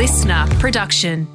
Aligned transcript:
listener 0.00 0.46
production. 0.58 1.28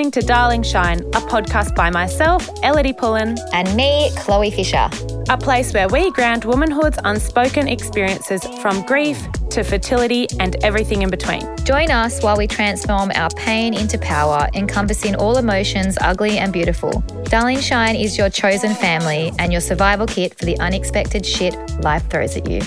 Listening 0.00 0.22
to 0.22 0.26
Darling 0.26 0.62
Shine, 0.62 1.00
a 1.00 1.20
podcast 1.20 1.76
by 1.76 1.90
myself, 1.90 2.46
Ellidy 2.62 2.96
Pullen, 2.96 3.36
And 3.52 3.76
me, 3.76 4.10
Chloe 4.16 4.50
Fisher. 4.50 4.88
a 5.28 5.36
place 5.36 5.74
where 5.74 5.88
we 5.88 6.10
ground 6.12 6.46
womanhood's 6.46 6.98
unspoken 7.04 7.68
experiences 7.68 8.42
from 8.62 8.80
grief 8.86 9.18
to 9.50 9.62
fertility 9.62 10.26
and 10.40 10.56
everything 10.64 11.02
in 11.02 11.10
between. 11.10 11.42
Join 11.64 11.90
us 11.90 12.22
while 12.22 12.38
we 12.38 12.46
transform 12.46 13.12
our 13.14 13.28
pain 13.36 13.74
into 13.74 13.98
power, 13.98 14.48
encompassing 14.54 15.16
all 15.16 15.36
emotions, 15.36 15.98
ugly 16.00 16.38
and 16.38 16.50
beautiful. 16.50 17.04
Darling 17.24 17.60
Shine 17.60 17.94
is 17.94 18.16
your 18.16 18.30
chosen 18.30 18.74
family 18.74 19.32
and 19.38 19.52
your 19.52 19.60
survival 19.60 20.06
kit 20.06 20.34
for 20.38 20.46
the 20.46 20.58
unexpected 20.60 21.26
shit 21.26 21.54
life 21.82 22.08
throws 22.08 22.38
at 22.38 22.48
you. 22.48 22.62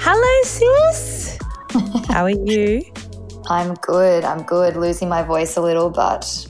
Hello, 0.00 0.42
sis. 0.42 1.38
How 2.08 2.24
are 2.24 2.30
you? 2.30 2.82
I'm 3.50 3.74
good. 3.74 4.24
I'm 4.24 4.44
good. 4.44 4.76
Losing 4.76 5.08
my 5.08 5.24
voice 5.24 5.56
a 5.56 5.60
little, 5.60 5.90
but 5.90 6.46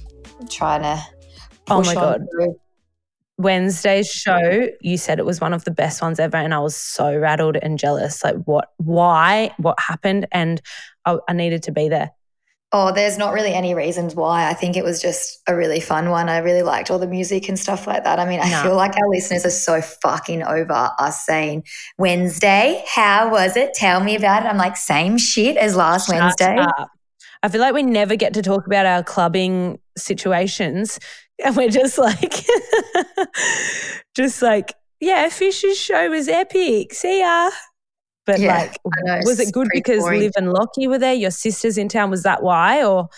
trying 0.51 0.83
to. 0.83 1.03
Oh 1.69 1.83
my 1.83 1.95
God. 1.95 2.27
through. 2.31 2.61
Wednesday's 3.39 4.07
show, 4.07 4.69
you 4.83 4.99
said 4.99 5.19
it 5.19 5.25
was 5.25 5.41
one 5.41 5.55
of 5.55 5.65
the 5.65 5.71
best 5.71 6.03
ones 6.03 6.21
ever, 6.21 6.37
and 6.37 6.53
I 6.53 6.59
was 6.59 6.77
so 6.77 7.17
rattled 7.17 7.57
and 7.57 7.79
jealous. 7.79 8.23
Like, 8.23 8.37
what, 8.45 8.73
why, 8.77 9.55
what 9.57 9.81
happened? 9.81 10.27
And 10.31 10.61
I, 11.07 11.17
I 11.27 11.33
needed 11.33 11.63
to 11.63 11.73
be 11.73 11.89
there. 11.89 12.11
Oh, 12.73 12.93
there's 12.93 13.19
not 13.19 13.33
really 13.33 13.53
any 13.53 13.75
reasons 13.75 14.15
why. 14.15 14.49
I 14.49 14.55
think 14.55 14.77
it 14.77 14.85
was 14.85 15.03
just 15.03 15.41
a 15.49 15.57
really 15.57 15.81
fun 15.81 16.11
one. 16.11 16.29
I 16.29 16.39
really 16.39 16.63
liked 16.63 16.89
all 16.91 17.01
the 17.01 17.07
music 17.09 17.49
and 17.49 17.59
stuff 17.59 17.87
like 17.89 18.05
that. 18.05 18.21
I 18.21 18.27
mean, 18.27 18.39
I 18.41 18.49
No. 18.49 18.63
feel 18.63 18.77
like 18.77 18.97
our 18.97 19.09
listeners 19.09 19.45
are 19.45 19.51
so 19.51 19.81
fucking 19.81 20.45
over 20.45 20.93
us 21.01 21.25
saying, 21.27 21.65
Wednesday, 21.99 22.85
how 22.95 23.31
was 23.31 23.57
it? 23.57 23.75
Tell 23.75 23.99
me 24.01 24.15
about 24.15 24.45
it. 24.45 24.49
I'm 24.49 24.57
like, 24.57 24.77
same 24.77 25.19
shit 25.19 25.57
as 25.57 25.75
last 25.75 26.07
Shut 26.09 26.21
Wednesday. 26.21 26.59
up. 26.59 26.89
I 27.43 27.49
feel 27.49 27.61
like 27.61 27.75
we 27.75 27.83
never 27.83 28.15
get 28.17 28.35
to 28.35 28.43
talk 28.43 28.67
about 28.67 28.87
our 28.87 29.03
clubbing 29.03 29.79
situations. 29.97 30.99
And 31.43 31.57
we're 31.57 31.71
just 31.71 31.97
like, 31.97 32.35
just 34.15 34.43
like, 34.43 34.75
yeah, 35.01 35.29
Fisher's 35.31 35.79
show 35.79 36.11
was 36.11 36.29
epic. 36.29 36.93
See 36.93 37.21
ya. 37.21 37.51
But 38.31 38.41
Yeah, 38.41 38.59
like, 38.59 38.79
know, 39.05 39.21
was 39.25 39.41
it 39.41 39.53
good 39.53 39.69
because 39.73 40.03
boring. 40.03 40.21
Liv 40.21 40.33
and 40.37 40.53
Lockie 40.53 40.87
were 40.87 40.99
there? 40.99 41.15
Your 41.15 41.31
sister's 41.31 41.77
in 41.77 41.89
town. 41.89 42.11
Was 42.11 42.23
that 42.23 42.43
why? 42.43 42.85
Or, 42.85 43.09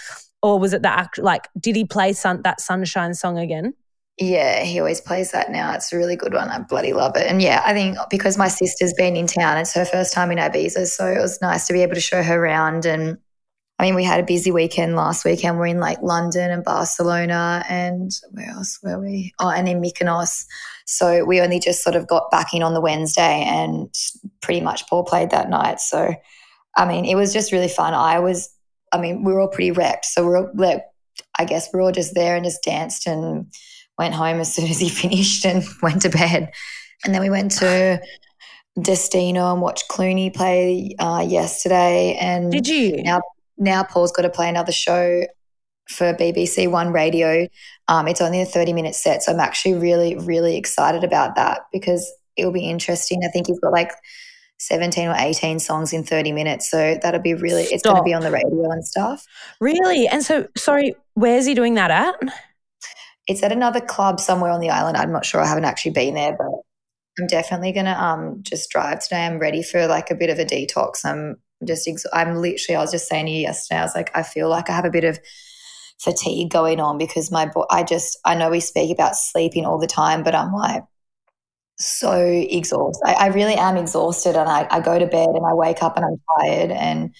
or 0.43 0.59
was 0.59 0.73
it 0.73 0.83
the 0.83 0.89
act? 0.89 1.19
Like, 1.19 1.49
did 1.61 1.77
he 1.77 1.85
play 1.85 2.13
sun, 2.13 2.43
that 2.43 2.61
Sunshine 2.61 3.15
song 3.15 3.39
again? 3.39 3.75
Yeah, 4.19 4.63
he 4.63 4.79
always 4.79 5.01
plays 5.01 5.33
that 5.33 5.51
now. 5.51 5.73
It's 5.75 5.93
a 5.93 5.97
really 5.97 6.17
good 6.17 6.35
one. 6.35 6.49
I 6.49 6.59
bloody 6.59 6.93
love 6.93 7.17
it. 7.17 7.27
And 7.27 7.41
yeah, 7.41 7.63
I 7.65 7.73
think 7.73 7.97
because 8.11 8.37
my 8.37 8.49
sister's 8.49 8.93
been 8.93 9.17
in 9.17 9.27
town, 9.27 9.57
it's 9.59 9.75
her 9.75 9.85
first 9.85 10.13
time 10.13 10.31
in 10.31 10.39
Ibiza. 10.39 10.87
So 10.87 11.07
it 11.07 11.19
was 11.19 11.41
nice 11.41 11.67
to 11.67 11.73
be 11.73 11.83
able 11.83 11.95
to 11.95 12.01
show 12.01 12.23
her 12.23 12.43
around. 12.43 12.85
And 12.85 13.19
I 13.83 13.85
mean, 13.85 13.97
we 13.97 14.05
had 14.05 14.21
a 14.21 14.23
busy 14.23 14.53
weekend 14.53 14.95
last 14.95 15.25
weekend. 15.25 15.59
We're 15.59 15.67
in 15.67 15.81
like 15.81 16.01
London 16.03 16.53
and 16.53 16.63
Barcelona 16.63 17.65
and 17.69 18.13
where 18.31 18.49
else 18.49 18.79
were 18.81 19.01
we? 19.01 19.35
Oh, 19.41 19.51
and 19.51 19.69
in 19.69 19.83
Mykonos. 19.83 20.47
So 20.87 21.25
we 21.25 21.41
only 21.41 21.59
just 21.59 21.83
sort 21.83 21.97
of 21.97 22.07
got 22.07 22.31
back 22.31 22.55
in 22.55 22.63
on 22.63 22.75
the 22.75 22.81
Wednesday 22.81 23.43
and 23.45 23.93
pretty 24.41 24.61
much 24.61 24.89
Paul 24.89 25.03
played 25.03 25.31
that 25.31 25.51
night. 25.51 25.81
So, 25.81 26.15
I 26.77 26.87
mean, 26.87 27.05
it 27.07 27.17
was 27.17 27.33
just 27.33 27.51
really 27.51 27.67
fun. 27.67 27.93
I 27.93 28.21
was, 28.21 28.55
I 28.93 29.01
mean, 29.01 29.25
we 29.25 29.33
were 29.33 29.41
all 29.41 29.49
pretty 29.49 29.73
wrecked. 29.73 30.05
So 30.05 30.25
we're 30.25 30.39
all, 30.39 30.51
like, 30.55 30.85
I 31.37 31.45
guess 31.45 31.69
we're 31.73 31.83
all 31.83 31.91
just 31.91 32.15
there 32.15 32.37
and 32.37 32.45
just 32.45 32.63
danced 32.63 33.09
and 33.09 33.53
went 33.99 34.15
home 34.15 34.39
as 34.39 34.55
soon 34.55 34.71
as 34.71 34.79
he 34.79 34.91
finished 34.91 35.45
and 35.45 35.65
went 35.83 36.03
to 36.03 36.09
bed. 36.09 36.53
And 37.05 37.13
then 37.13 37.21
we 37.21 37.31
went 37.31 37.51
to 37.59 38.01
Destino 38.81 39.53
and 39.53 39.61
watched 39.61 39.89
Cloonee 39.91 40.33
play 40.33 40.95
uh, 41.01 41.27
yesterday. 41.29 42.17
And 42.21 42.53
Did 42.53 42.69
you? 42.69 43.03
Now, 43.03 43.23
now 43.59 43.83
Paul's 43.83 44.13
got 44.13 44.23
to 44.23 44.31
play 44.31 44.49
another 44.49 44.73
show 44.73 45.23
for 45.89 46.15
BBC 46.15 46.71
One 46.71 46.93
Radio. 46.93 47.49
Um, 47.89 48.09
it's 48.09 48.21
only 48.21 48.41
a 48.41 48.47
30 48.47 48.73
minute 48.73 48.95
set. 48.95 49.23
So 49.23 49.33
I'm 49.33 49.41
actually 49.41 49.75
really, 49.75 50.17
really 50.17 50.57
excited 50.57 51.05
about 51.05 51.37
that 51.37 51.63
because 51.73 52.11
it'll 52.37 52.53
be 52.53 52.69
interesting. 52.69 53.23
I 53.25 53.29
think 53.29 53.47
he's 53.47 53.61
got 53.61 53.73
like 53.73 53.93
17 54.59 55.09
or 55.09 55.15
18 55.17 55.59
songs 55.59 55.93
in 55.93 56.05
30 56.05 56.33
minutes. 56.33 56.71
So 56.71 56.99
that'll 57.03 57.21
be 57.21 57.35
really, 57.35 57.65
it's 57.65 57.83
going 57.83 57.97
to 57.97 58.03
be 58.03 58.15
on 58.15 58.23
the 58.23 58.31
radio 58.31 58.71
and 58.71 58.87
stuff. 58.87 59.27
Really? 59.61 60.07
And 60.07 60.23
so, 60.23 60.47
sorry, 60.57 60.95
where's 61.15 61.47
he 61.47 61.55
doing 61.55 61.75
that 61.75 61.91
at? 61.91 62.15
It's 63.27 63.43
at 63.43 63.53
another 63.53 63.81
club 63.81 64.21
somewhere 64.21 64.51
on 64.51 64.61
the 64.61 64.71
island. 64.71 64.97
I'm 64.97 65.13
not 65.13 65.25
sure. 65.25 65.41
I 65.41 65.47
haven't 65.47 65.65
actually 65.65 65.93
been 65.93 66.15
there, 66.15 66.37
but 66.37 66.51
I'm 67.19 67.27
definitely 67.27 67.73
gonna 67.73 67.93
um 67.93 68.43
just 68.43 68.71
drive 68.71 69.01
today. 69.01 69.27
I'm 69.27 69.39
ready 69.39 69.63
for 69.63 69.87
like 69.87 70.11
a 70.11 70.15
bit 70.15 70.31
of 70.31 70.39
a 70.39 70.45
detox. 70.45 71.05
I'm 71.05 71.37
just 71.67 71.89
I'm 72.13 72.37
literally. 72.37 72.77
I 72.77 72.81
was 72.81 72.91
just 72.91 73.09
saying 73.09 73.27
to 73.27 73.33
you 73.33 73.43
yesterday. 73.43 73.81
I 73.81 73.85
was 73.85 73.95
like, 73.95 74.11
I 74.15 74.23
feel 74.23 74.49
like 74.49 74.71
I 74.71 74.77
have 74.77 74.85
a 74.85 74.91
bit 74.91 75.05
of 75.05 75.19
fatigue 75.99 76.51
going 76.51 76.81
on 76.81 76.99
because 76.99 77.31
my 77.31 77.47
bo- 77.47 77.67
I 77.71 77.83
just 77.85 78.19
I 78.25 78.35
know 78.35 78.51
we 78.51 78.61
speak 78.61 78.93
about 78.93 79.17
sleeping 79.17 79.67
all 79.67 79.79
the 79.79 79.87
time, 79.87 80.23
but 80.23 80.35
I'm 80.35 80.53
like 80.53 80.83
so 81.79 82.21
exhausted. 82.21 83.07
I, 83.07 83.13
I 83.13 83.27
really 83.29 83.55
am 83.55 83.77
exhausted, 83.77 84.37
and 84.37 84.49
I, 84.49 84.67
I 84.71 84.81
go 84.81 84.99
to 84.99 85.07
bed 85.07 85.29
and 85.29 85.47
I 85.47 85.55
wake 85.55 85.83
up 85.83 85.97
and 85.97 86.05
I'm 86.05 86.21
tired 86.39 86.71
and 86.71 87.15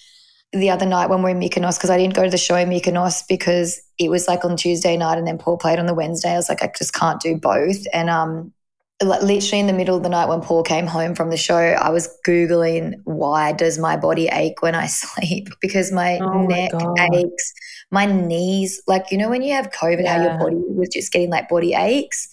the 0.53 0.69
other 0.69 0.85
night 0.85 1.09
when 1.09 1.23
we 1.23 1.31
are 1.31 1.35
in 1.35 1.39
Mykonos 1.39 1.77
because 1.77 1.89
I 1.89 1.97
didn't 1.97 2.13
go 2.13 2.23
to 2.23 2.29
the 2.29 2.37
show 2.37 2.55
in 2.55 2.69
Mykonos 2.69 3.23
because 3.27 3.81
it 3.97 4.09
was 4.09 4.27
like 4.27 4.45
on 4.45 4.55
Tuesday 4.55 4.95
night 4.95 5.17
and 5.17 5.25
then 5.25 5.39
Paul 5.39 5.57
played 5.57 5.79
on 5.79 5.87
the 5.87 5.95
Wednesday. 5.95 6.31
I 6.31 6.35
was 6.35 6.47
like, 6.47 6.61
I 6.61 6.71
just 6.77 6.93
can't 6.93 7.19
do 7.19 7.35
both. 7.35 7.77
And 7.91 8.09
um, 8.09 8.53
literally 9.01 9.59
in 9.59 9.67
the 9.67 9.73
middle 9.73 9.97
of 9.97 10.03
the 10.03 10.09
night 10.09 10.29
when 10.29 10.41
Paul 10.41 10.63
came 10.63 10.87
home 10.87 11.15
from 11.15 11.29
the 11.29 11.37
show, 11.37 11.57
I 11.57 11.89
was 11.89 12.09
googling 12.27 12.95
why 13.03 13.51
does 13.51 13.77
my 13.79 13.97
body 13.97 14.27
ache 14.31 14.61
when 14.61 14.75
I 14.75 14.87
sleep 14.87 15.49
because 15.61 15.91
my 15.91 16.19
Oh 16.19 16.45
neck 16.47 16.71
God. 16.71 16.97
aches, 17.13 17.53
my 17.91 18.05
knees. 18.05 18.81
Like 18.87 19.11
you 19.11 19.17
know 19.17 19.29
when 19.29 19.41
you 19.41 19.53
have 19.53 19.71
COVID, 19.71 20.05
how 20.07 20.21
your 20.21 20.37
body 20.37 20.55
was 20.55 20.89
just 20.89 21.11
getting 21.11 21.29
like 21.29 21.49
body 21.49 21.73
aches. 21.73 22.27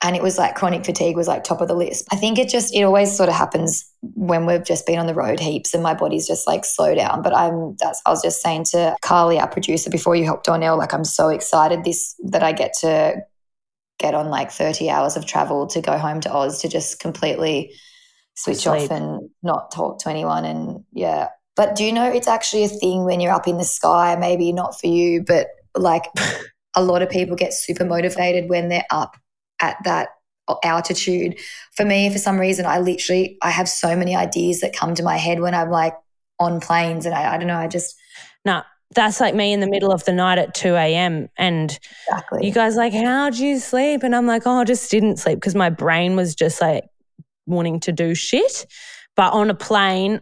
And 0.00 0.14
it 0.14 0.22
was 0.22 0.38
like 0.38 0.54
chronic 0.54 0.84
fatigue 0.84 1.16
was 1.16 1.26
like 1.26 1.42
top 1.42 1.60
of 1.60 1.66
the 1.66 1.74
list. 1.74 2.06
I 2.12 2.16
think 2.16 2.38
it 2.38 2.48
just, 2.48 2.72
it 2.72 2.84
always 2.84 3.16
sort 3.16 3.28
of 3.28 3.34
happens 3.34 3.84
when 4.14 4.46
we've 4.46 4.64
just 4.64 4.86
been 4.86 5.00
on 5.00 5.08
the 5.08 5.14
road 5.14 5.40
heaps 5.40 5.74
and 5.74 5.82
my 5.82 5.92
body's 5.92 6.24
just 6.24 6.46
like 6.46 6.64
slow 6.64 6.94
down. 6.94 7.20
But 7.20 7.34
I'm, 7.34 7.74
that's, 7.80 8.00
I 8.06 8.10
was 8.10 8.22
just 8.22 8.40
saying 8.40 8.66
to 8.70 8.94
Carly, 9.02 9.40
our 9.40 9.48
producer, 9.48 9.90
before 9.90 10.14
you 10.14 10.24
hopped 10.24 10.48
on, 10.48 10.60
like 10.60 10.94
I'm 10.94 11.02
so 11.02 11.30
excited 11.30 11.82
this, 11.82 12.14
that 12.26 12.44
I 12.44 12.52
get 12.52 12.74
to 12.82 13.16
get 13.98 14.14
on 14.14 14.28
like 14.28 14.50
30 14.50 14.90
hours 14.90 15.16
of 15.16 15.26
travel 15.26 15.66
to 15.68 15.80
go 15.80 15.98
home 15.98 16.20
to 16.20 16.32
Oz 16.32 16.62
to 16.62 16.68
just 16.68 17.00
completely 17.00 17.72
switch 18.34 18.66
off 18.66 18.90
and 18.90 19.28
not 19.42 19.72
talk 19.72 19.98
to 20.00 20.08
anyone. 20.08 20.44
And 20.44 20.84
yeah. 20.92 21.28
But 21.56 21.74
do 21.74 21.84
you 21.84 21.92
know 21.92 22.08
it's 22.08 22.28
actually 22.28 22.64
a 22.64 22.68
thing 22.68 23.04
when 23.04 23.20
you're 23.20 23.32
up 23.32 23.48
in 23.48 23.58
the 23.58 23.64
sky? 23.64 24.16
Maybe 24.16 24.52
not 24.52 24.78
for 24.78 24.86
you, 24.86 25.24
but 25.26 25.48
like 25.76 26.04
a 26.76 26.82
lot 26.82 27.02
of 27.02 27.10
people 27.10 27.36
get 27.36 27.52
super 27.52 27.84
motivated 27.84 28.48
when 28.48 28.68
they're 28.68 28.86
up 28.90 29.16
at 29.60 29.76
that 29.84 30.10
altitude. 30.62 31.38
For 31.72 31.84
me, 31.84 32.10
for 32.10 32.18
some 32.18 32.38
reason, 32.38 32.66
I 32.66 32.78
literally 32.78 33.36
I 33.42 33.50
have 33.50 33.68
so 33.68 33.96
many 33.96 34.14
ideas 34.14 34.60
that 34.60 34.76
come 34.76 34.94
to 34.94 35.02
my 35.02 35.16
head 35.16 35.40
when 35.40 35.54
I'm 35.54 35.70
like 35.70 35.94
on 36.38 36.60
planes, 36.60 37.06
and 37.06 37.14
I, 37.14 37.34
I 37.34 37.38
don't 37.38 37.48
know. 37.48 37.58
I 37.58 37.66
just 37.66 37.96
No, 38.44 38.62
that's 38.94 39.20
like 39.20 39.34
me 39.34 39.52
in 39.52 39.60
the 39.60 39.68
middle 39.68 39.92
of 39.92 40.04
the 40.04 40.12
night 40.12 40.38
at 40.38 40.54
2 40.54 40.74
a.m. 40.74 41.28
And 41.36 41.78
exactly. 42.08 42.46
you 42.46 42.52
guys 42.52 42.76
like, 42.76 42.92
how'd 42.92 43.36
you 43.36 43.58
sleep? 43.58 44.02
And 44.02 44.14
I'm 44.16 44.26
like, 44.26 44.46
oh, 44.46 44.60
I 44.60 44.64
just 44.64 44.90
didn't 44.90 45.18
sleep 45.18 45.36
because 45.36 45.54
my 45.54 45.70
brain 45.70 46.16
was 46.16 46.34
just 46.34 46.60
like 46.60 46.84
wanting 47.46 47.80
to 47.80 47.92
do 47.92 48.14
shit. 48.14 48.66
But 49.14 49.32
on 49.32 49.50
a 49.50 49.54
plane, 49.54 50.20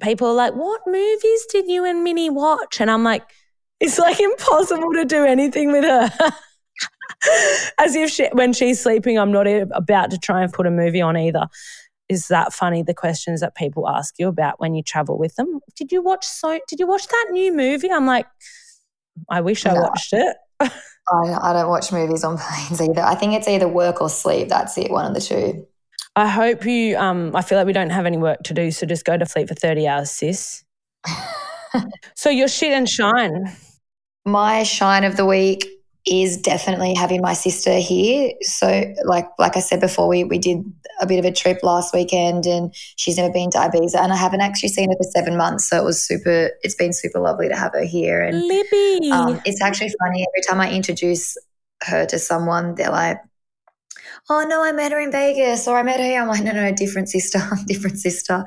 people 0.00 0.28
are 0.28 0.34
like, 0.34 0.54
what 0.54 0.80
movies 0.86 1.46
did 1.50 1.68
you 1.68 1.84
and 1.84 2.02
Minnie 2.02 2.30
watch? 2.30 2.80
And 2.80 2.90
I'm 2.90 3.04
like, 3.04 3.24
it's 3.80 3.98
like 3.98 4.20
impossible 4.20 4.92
to 4.94 5.04
do 5.04 5.24
anything 5.24 5.72
with 5.72 5.84
her. 5.84 6.10
As 7.78 7.94
if 7.94 8.10
she, 8.10 8.28
when 8.32 8.52
she's 8.52 8.80
sleeping, 8.80 9.18
I'm 9.18 9.32
not 9.32 9.46
about 9.46 10.10
to 10.12 10.18
try 10.18 10.42
and 10.42 10.52
put 10.52 10.66
a 10.66 10.70
movie 10.70 11.00
on 11.00 11.16
either. 11.16 11.46
Is 12.08 12.28
that 12.28 12.52
funny? 12.52 12.82
The 12.82 12.94
questions 12.94 13.40
that 13.40 13.54
people 13.54 13.88
ask 13.88 14.14
you 14.18 14.28
about 14.28 14.60
when 14.60 14.74
you 14.74 14.82
travel 14.82 15.18
with 15.18 15.34
them. 15.36 15.60
Did 15.76 15.92
you 15.92 16.02
watch 16.02 16.26
so? 16.26 16.58
Did 16.68 16.78
you 16.80 16.86
watch 16.86 17.06
that 17.06 17.28
new 17.32 17.54
movie? 17.54 17.90
I'm 17.90 18.06
like, 18.06 18.26
I 19.30 19.40
wish 19.40 19.64
I 19.66 19.74
No. 19.74 19.82
watched 19.82 20.12
it. 20.12 20.36
I, 20.60 20.70
I 21.10 21.52
don't 21.52 21.68
watch 21.68 21.90
movies 21.92 22.22
on 22.24 22.38
planes 22.38 22.80
either. 22.80 23.02
I 23.02 23.14
think 23.14 23.34
it's 23.34 23.48
either 23.48 23.68
work 23.68 24.00
or 24.00 24.08
sleep. 24.08 24.48
That's 24.48 24.76
it, 24.78 24.90
one 24.90 25.06
of 25.06 25.14
the 25.14 25.20
two. 25.20 25.66
I 26.14 26.28
hope 26.28 26.66
you. 26.66 26.96
Um, 26.98 27.34
I 27.34 27.42
feel 27.42 27.56
like 27.56 27.66
we 27.66 27.72
don't 27.72 27.90
have 27.90 28.04
any 28.06 28.18
work 28.18 28.42
to 28.44 28.54
do, 28.54 28.70
so 28.70 28.86
just 28.86 29.04
go 29.04 29.16
to 29.16 29.24
sleep 29.24 29.48
for 29.48 29.54
thirty 29.54 29.88
hours, 29.88 30.10
sis. 30.10 30.62
so 32.14 32.28
your 32.28 32.48
shit 32.48 32.72
and 32.72 32.88
shine. 32.88 33.56
My 34.26 34.62
shine 34.62 35.04
of 35.04 35.16
the 35.16 35.24
week 35.24 35.66
is 36.06 36.36
definitely 36.36 36.94
having 36.94 37.20
my 37.20 37.32
sister 37.32 37.78
here. 37.78 38.32
So 38.42 38.92
like 39.04 39.26
like 39.38 39.56
I 39.56 39.60
said 39.60 39.80
before, 39.80 40.08
we 40.08 40.24
we 40.24 40.38
did 40.38 40.58
a 41.00 41.06
bit 41.06 41.18
of 41.18 41.24
a 41.24 41.32
trip 41.32 41.62
last 41.62 41.94
weekend 41.94 42.44
and 42.46 42.74
she's 42.96 43.16
never 43.16 43.32
been 43.32 43.50
to 43.50 43.58
Ibiza 43.58 43.96
and 43.96 44.12
I 44.12 44.16
haven't 44.16 44.40
actually 44.40 44.70
seen 44.70 44.90
her 44.90 44.96
for 44.96 45.08
seven 45.10 45.36
months. 45.36 45.68
So 45.68 45.76
it 45.76 45.84
was 45.84 46.02
super 46.02 46.50
it's 46.62 46.74
been 46.74 46.92
super 46.92 47.20
lovely 47.20 47.48
to 47.48 47.56
have 47.56 47.72
her 47.72 47.84
here. 47.84 48.22
And 48.22 48.46
Libby. 48.46 49.10
um, 49.12 49.40
it's 49.44 49.62
actually 49.62 49.92
funny 50.00 50.26
every 50.28 50.42
time 50.48 50.60
I 50.60 50.72
introduce 50.72 51.36
her 51.84 52.06
to 52.06 52.18
someone, 52.18 52.74
they're 52.74 52.90
like, 52.90 53.18
oh 54.30 54.44
no, 54.48 54.62
I 54.62 54.72
met 54.72 54.92
her 54.92 55.00
in 55.00 55.12
Vegas 55.12 55.66
or 55.66 55.76
I 55.76 55.82
met 55.82 56.00
her. 56.00 56.20
I'm 56.20 56.28
like, 56.28 56.42
no, 56.44 56.52
no, 56.52 56.72
different 56.72 57.08
sister, 57.08 57.40
different 57.66 57.98
sister. 57.98 58.44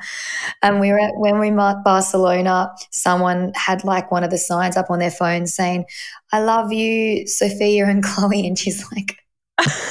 And 0.62 0.80
we 0.80 0.92
were 0.92 1.00
at, 1.00 1.14
when 1.16 1.40
we 1.40 1.52
met 1.52 1.84
Barcelona, 1.84 2.72
someone 2.92 3.52
had 3.56 3.84
like 3.84 4.12
one 4.12 4.24
of 4.24 4.32
the 4.32 4.38
signs 4.38 4.78
up 4.78 4.90
on 4.90 5.00
their 5.00 5.12
phone 5.12 5.48
saying, 5.48 5.86
I 6.32 6.42
love 6.42 6.72
you, 6.72 7.28
Sophia 7.28 7.86
and 7.88 8.04
Chloe. 8.06 8.48
And 8.48 8.58
she's 8.58 8.86
like, 8.92 9.18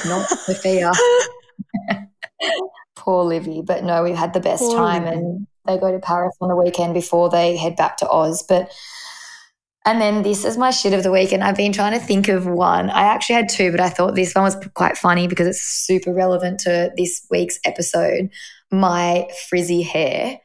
not 0.05 0.27
Sophia. 0.45 0.91
Poor 2.95 3.23
Livy. 3.23 3.61
But 3.61 3.83
no, 3.83 4.03
we've 4.03 4.15
had 4.15 4.33
the 4.33 4.39
best 4.39 4.63
Poor 4.63 4.75
time 4.77 5.05
Livy. 5.05 5.17
and 5.17 5.47
they 5.65 5.77
go 5.77 5.91
to 5.91 5.99
Paris 5.99 6.35
on 6.41 6.49
the 6.49 6.55
weekend 6.55 6.93
before 6.93 7.29
they 7.29 7.57
head 7.57 7.75
back 7.75 7.97
to 7.97 8.09
Oz. 8.09 8.43
But 8.47 8.71
and 9.85 10.01
then 10.01 10.23
this 10.23 10.43
is 10.45 10.57
my 10.57 10.71
shit 10.71 10.93
of 10.93 11.03
the 11.03 11.11
week, 11.11 11.31
and 11.31 11.43
I've 11.43 11.55
been 11.55 11.71
trying 11.73 11.93
to 11.97 12.05
think 12.05 12.27
of 12.27 12.45
one. 12.47 12.89
I 12.89 13.03
actually 13.03 13.35
had 13.35 13.49
two, 13.49 13.71
but 13.71 13.79
I 13.79 13.89
thought 13.89 14.15
this 14.15 14.33
one 14.33 14.43
was 14.43 14.57
quite 14.73 14.97
funny 14.97 15.27
because 15.27 15.47
it's 15.47 15.61
super 15.61 16.13
relevant 16.13 16.59
to 16.61 16.91
this 16.97 17.25
week's 17.29 17.59
episode. 17.65 18.29
My 18.71 19.27
frizzy 19.47 19.81
hair 19.83 20.39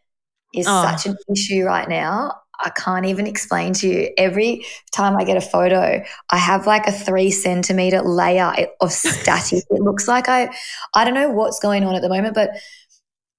is 0.54 0.66
Oh. 0.68 0.82
such 0.84 1.06
an 1.06 1.16
issue 1.34 1.64
right 1.64 1.88
now. 1.88 2.32
I 2.62 2.68
can't 2.70 3.06
even 3.06 3.26
explain 3.26 3.72
to 3.74 3.88
you. 3.88 4.10
Every 4.18 4.66
time 4.92 5.16
I 5.16 5.24
get 5.24 5.38
a 5.38 5.40
photo, 5.40 6.04
I 6.28 6.36
have 6.36 6.66
like 6.66 6.86
a 6.86 6.92
three 6.92 7.30
centimeter 7.30 8.02
layer 8.02 8.52
of 8.82 8.92
static. 8.92 9.64
it 9.70 9.80
looks 9.80 10.06
like 10.06 10.28
I, 10.28 10.54
I 10.94 11.04
don't 11.06 11.14
know 11.14 11.30
what's 11.30 11.58
going 11.60 11.84
on 11.84 11.94
at 11.94 12.02
the 12.02 12.10
moment, 12.10 12.34
but 12.34 12.50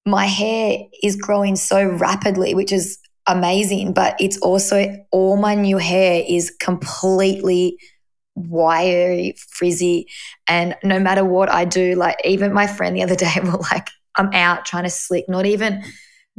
my 0.04 0.26
hair 0.26 0.78
is 1.04 1.14
growing 1.14 1.54
so 1.54 1.84
rapidly, 1.86 2.54
which 2.56 2.72
is 2.72 2.98
amazing. 3.26 3.92
But 3.92 4.16
it's 4.20 4.38
also 4.38 5.04
all 5.10 5.36
my 5.36 5.54
new 5.54 5.78
hair 5.78 6.22
is 6.26 6.50
completely 6.60 7.78
wiry, 8.34 9.34
frizzy. 9.50 10.08
And 10.48 10.76
no 10.82 10.98
matter 10.98 11.24
what 11.24 11.50
I 11.50 11.64
do, 11.64 11.94
like 11.94 12.16
even 12.24 12.52
my 12.52 12.66
friend 12.66 12.96
the 12.96 13.02
other 13.02 13.16
day 13.16 13.32
will 13.42 13.64
like, 13.70 13.88
I'm 14.16 14.32
out 14.32 14.64
trying 14.64 14.84
to 14.84 14.90
slick, 14.90 15.28
not 15.28 15.46
even 15.46 15.82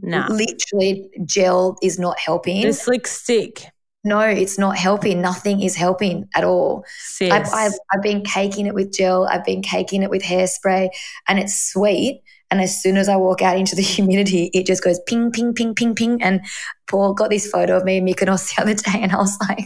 nah. 0.01 0.27
literally 0.29 1.09
gel 1.25 1.77
is 1.81 1.99
not 1.99 2.19
helping. 2.19 2.61
The 2.61 2.73
slick 2.73 3.07
stick. 3.07 3.65
no, 4.03 4.19
it's 4.19 4.59
not 4.59 4.77
helping. 4.77 5.21
Nothing 5.21 5.61
is 5.61 5.75
helping 5.75 6.27
at 6.35 6.43
all. 6.43 6.85
Sis. 6.99 7.31
I've, 7.31 7.47
I've, 7.53 7.73
I've 7.93 8.01
been 8.01 8.23
caking 8.23 8.67
it 8.67 8.73
with 8.73 8.93
gel. 8.93 9.27
I've 9.27 9.45
been 9.45 9.61
caking 9.61 10.03
it 10.03 10.09
with 10.09 10.23
hairspray, 10.23 10.89
and 11.27 11.39
it's 11.39 11.71
sweet. 11.71 12.21
And 12.53 12.61
as 12.61 12.79
soon 12.79 12.97
as 12.97 13.09
I 13.09 13.15
walk 13.15 13.41
out 13.41 13.57
into 13.57 13.75
the 13.75 13.81
humidity, 13.95 14.51
it 14.53 14.67
just 14.67 14.83
goes 14.83 14.99
ping, 15.07 15.31
ping, 15.31 15.55
ping, 15.55 15.73
ping, 15.73 15.95
ping. 15.95 16.21
And 16.21 16.39
Paul 16.85 17.15
got 17.15 17.31
this 17.31 17.49
photo 17.49 17.75
of 17.75 17.83
me 17.83 17.97
in 17.97 18.05
Mykonos 18.05 18.47
the 18.55 18.61
other 18.61 18.75
day, 18.75 19.01
and 19.01 19.11
I 19.11 19.17
was 19.17 19.35
like, 19.49 19.65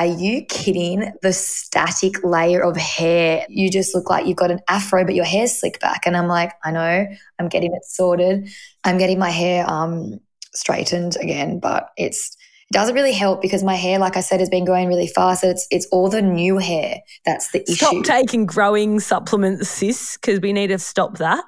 are 0.00 0.06
you 0.06 0.44
kidding? 0.46 1.12
The 1.22 1.32
static 1.32 2.24
layer 2.24 2.60
of 2.60 2.76
hair. 2.76 3.46
You 3.48 3.70
just 3.70 3.94
look 3.94 4.10
like 4.10 4.26
you've 4.26 4.36
got 4.36 4.50
an 4.50 4.58
afro, 4.68 5.04
but 5.04 5.14
your 5.14 5.24
hair's 5.24 5.60
slicked 5.60 5.80
back. 5.80 6.04
And 6.04 6.16
I'm 6.16 6.26
like, 6.26 6.50
I 6.64 6.72
know, 6.72 7.06
I'm 7.38 7.48
getting 7.48 7.72
it 7.72 7.84
sorted. 7.84 8.48
I'm 8.82 8.98
getting 8.98 9.20
my 9.20 9.30
hair 9.30 9.64
um, 9.70 10.18
straightened 10.54 11.16
again, 11.20 11.60
but 11.60 11.90
it's 11.96 12.36
it 12.68 12.74
doesn't 12.74 12.96
really 12.96 13.12
help 13.12 13.40
because 13.40 13.62
my 13.62 13.76
hair, 13.76 14.00
like 14.00 14.16
I 14.16 14.22
said, 14.22 14.40
has 14.40 14.48
been 14.48 14.64
growing 14.64 14.88
really 14.88 15.06
fast. 15.06 15.44
It's 15.44 15.68
it's 15.70 15.86
all 15.92 16.08
the 16.08 16.22
new 16.22 16.58
hair 16.58 16.96
that's 17.24 17.52
the 17.52 17.62
Stop 17.66 17.92
issue. 17.92 18.02
Stop 18.02 18.16
taking 18.16 18.44
growing 18.44 18.98
supplements, 18.98 19.68
sis, 19.68 20.16
because 20.16 20.40
we 20.40 20.52
need 20.52 20.68
to 20.68 20.80
stop 20.80 21.18
that. 21.18 21.44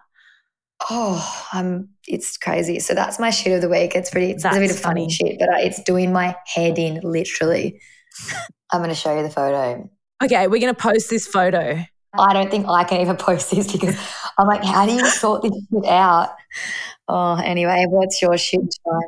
Oh, 0.91 1.47
um, 1.53 1.89
it's 2.07 2.37
crazy. 2.37 2.79
So 2.79 2.95
that's 2.95 3.19
my 3.19 3.31
shit 3.31 3.53
of 3.53 3.63
the 3.63 3.69
week. 3.69 3.95
It's 3.95 4.11
pretty. 4.11 4.33
It's 4.33 4.45
a 4.45 4.51
bit 4.51 4.71
of 4.71 4.79
funny 4.79 5.03
funny. 5.03 5.11
shit, 5.11 5.37
but 5.39 5.49
uh, 5.49 5.59
it's 5.59 5.83
doing 5.83 6.13
my 6.13 6.37
head 6.47 6.79
in 6.79 7.01
literally. 7.03 7.81
I'm 8.73 8.81
going 8.81 8.91
to 8.91 8.95
show 8.95 9.17
you 9.17 9.23
the 9.23 9.31
photo. 9.31 9.89
Okay, 10.23 10.47
we're 10.47 10.61
going 10.61 10.75
to 10.75 10.81
post 10.81 11.11
this 11.11 11.27
photo. 11.27 11.83
I 12.17 12.33
don't 12.33 12.51
think 12.51 12.67
I 12.69 12.85
can 12.85 13.01
even 13.01 13.17
post 13.19 13.51
this 13.51 13.73
because 13.73 13.97
I'm 14.39 14.47
like, 14.47 14.65
how 14.65 14.87
do 14.87 14.93
you 14.93 15.07
sort 15.07 15.43
this 15.43 15.53
shit 15.73 15.91
out? 15.91 16.35
Oh, 17.09 17.35
anyway, 17.37 17.87
what's 17.89 18.21
your 18.23 18.37
shit? 18.37 18.61
Shine? 18.61 19.01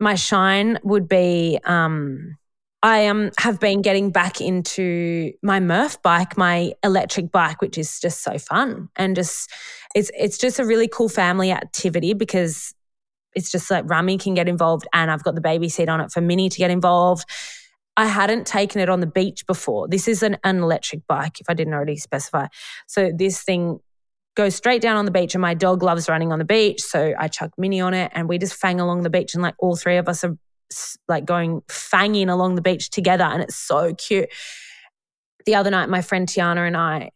my 0.00 0.14
shine 0.14 0.78
would 0.82 1.08
be 1.08 1.58
um 1.64 2.36
I 2.82 3.06
um 3.08 3.30
have 3.38 3.60
been 3.60 3.82
getting 3.82 4.10
back 4.10 4.40
into 4.40 5.34
my 5.42 5.60
Murf 5.60 6.00
bike, 6.00 6.38
my 6.38 6.72
electric 6.82 7.30
bike, 7.30 7.60
which 7.60 7.76
is 7.76 8.00
just 8.00 8.22
so 8.22 8.38
fun 8.38 8.88
and 8.96 9.14
just 9.14 9.52
it's 9.94 10.10
it's 10.16 10.38
just 10.38 10.58
a 10.58 10.64
really 10.64 10.88
cool 10.88 11.08
family 11.08 11.50
activity 11.50 12.14
because 12.14 12.74
it's 13.34 13.50
just 13.50 13.70
like 13.70 13.88
Rummy 13.88 14.18
can 14.18 14.34
get 14.34 14.48
involved 14.48 14.86
and 14.92 15.10
I've 15.10 15.22
got 15.22 15.34
the 15.34 15.40
baby 15.40 15.68
seat 15.68 15.88
on 15.88 16.00
it 16.00 16.10
for 16.10 16.20
Minnie 16.20 16.48
to 16.48 16.58
get 16.58 16.70
involved. 16.70 17.28
I 17.96 18.06
hadn't 18.06 18.46
taken 18.46 18.80
it 18.80 18.88
on 18.88 19.00
the 19.00 19.06
beach 19.06 19.46
before. 19.46 19.88
This 19.88 20.08
is 20.08 20.22
an, 20.22 20.38
an 20.42 20.58
electric 20.58 21.06
bike, 21.06 21.40
if 21.40 21.46
I 21.48 21.54
didn't 21.54 21.74
already 21.74 21.96
specify. 21.96 22.46
So 22.86 23.12
this 23.14 23.42
thing 23.42 23.80
goes 24.36 24.54
straight 24.54 24.80
down 24.80 24.96
on 24.96 25.04
the 25.04 25.10
beach, 25.10 25.34
and 25.34 25.42
my 25.42 25.54
dog 25.54 25.82
loves 25.82 26.08
running 26.08 26.32
on 26.32 26.38
the 26.38 26.44
beach. 26.44 26.80
So 26.80 27.12
I 27.18 27.28
chuck 27.28 27.50
Minnie 27.58 27.80
on 27.80 27.94
it, 27.94 28.10
and 28.14 28.28
we 28.28 28.38
just 28.38 28.54
fang 28.54 28.80
along 28.80 29.02
the 29.02 29.10
beach, 29.10 29.34
and 29.34 29.42
like 29.42 29.54
all 29.58 29.76
three 29.76 29.96
of 29.96 30.08
us 30.08 30.24
are 30.24 30.36
like 31.08 31.24
going 31.24 31.62
fanging 31.68 32.30
along 32.30 32.54
the 32.54 32.62
beach 32.62 32.90
together, 32.90 33.24
and 33.24 33.42
it's 33.42 33.56
so 33.56 33.92
cute. 33.94 34.28
The 35.46 35.56
other 35.56 35.70
night, 35.70 35.88
my 35.88 36.00
friend 36.00 36.28
Tiana 36.28 36.66
and 36.66 36.76
I 36.76 37.10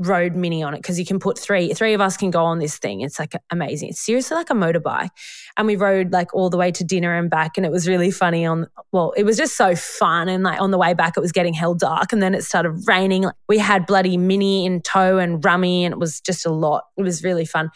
rode 0.00 0.34
mini 0.34 0.62
on 0.62 0.72
it 0.72 0.78
because 0.78 0.98
you 0.98 1.04
can 1.04 1.18
put 1.18 1.38
three 1.38 1.72
three 1.74 1.92
of 1.92 2.00
us 2.00 2.16
can 2.16 2.30
go 2.30 2.44
on 2.44 2.58
this 2.58 2.78
thing. 2.78 3.02
It's 3.02 3.18
like 3.18 3.34
amazing. 3.50 3.90
It's 3.90 4.00
seriously 4.00 4.34
like 4.34 4.50
a 4.50 4.54
motorbike, 4.54 5.10
and 5.56 5.66
we 5.66 5.76
rode 5.76 6.10
like 6.12 6.34
all 6.34 6.50
the 6.50 6.56
way 6.56 6.72
to 6.72 6.82
dinner 6.82 7.16
and 7.16 7.30
back, 7.30 7.56
and 7.56 7.66
it 7.66 7.70
was 7.70 7.86
really 7.86 8.10
funny. 8.10 8.46
On 8.46 8.66
well, 8.92 9.12
it 9.16 9.24
was 9.24 9.36
just 9.36 9.56
so 9.56 9.76
fun, 9.76 10.28
and 10.28 10.42
like 10.42 10.60
on 10.60 10.70
the 10.70 10.78
way 10.78 10.94
back, 10.94 11.16
it 11.16 11.20
was 11.20 11.32
getting 11.32 11.54
hell 11.54 11.74
dark, 11.74 12.12
and 12.12 12.22
then 12.22 12.34
it 12.34 12.42
started 12.42 12.72
raining. 12.86 13.26
We 13.48 13.58
had 13.58 13.86
bloody 13.86 14.16
mini 14.16 14.64
in 14.64 14.80
tow 14.80 15.18
and 15.18 15.44
Rummy, 15.44 15.84
and 15.84 15.92
it 15.92 15.98
was 15.98 16.20
just 16.20 16.46
a 16.46 16.50
lot. 16.50 16.84
It 16.96 17.02
was 17.02 17.22
really 17.22 17.44
fun. 17.44 17.70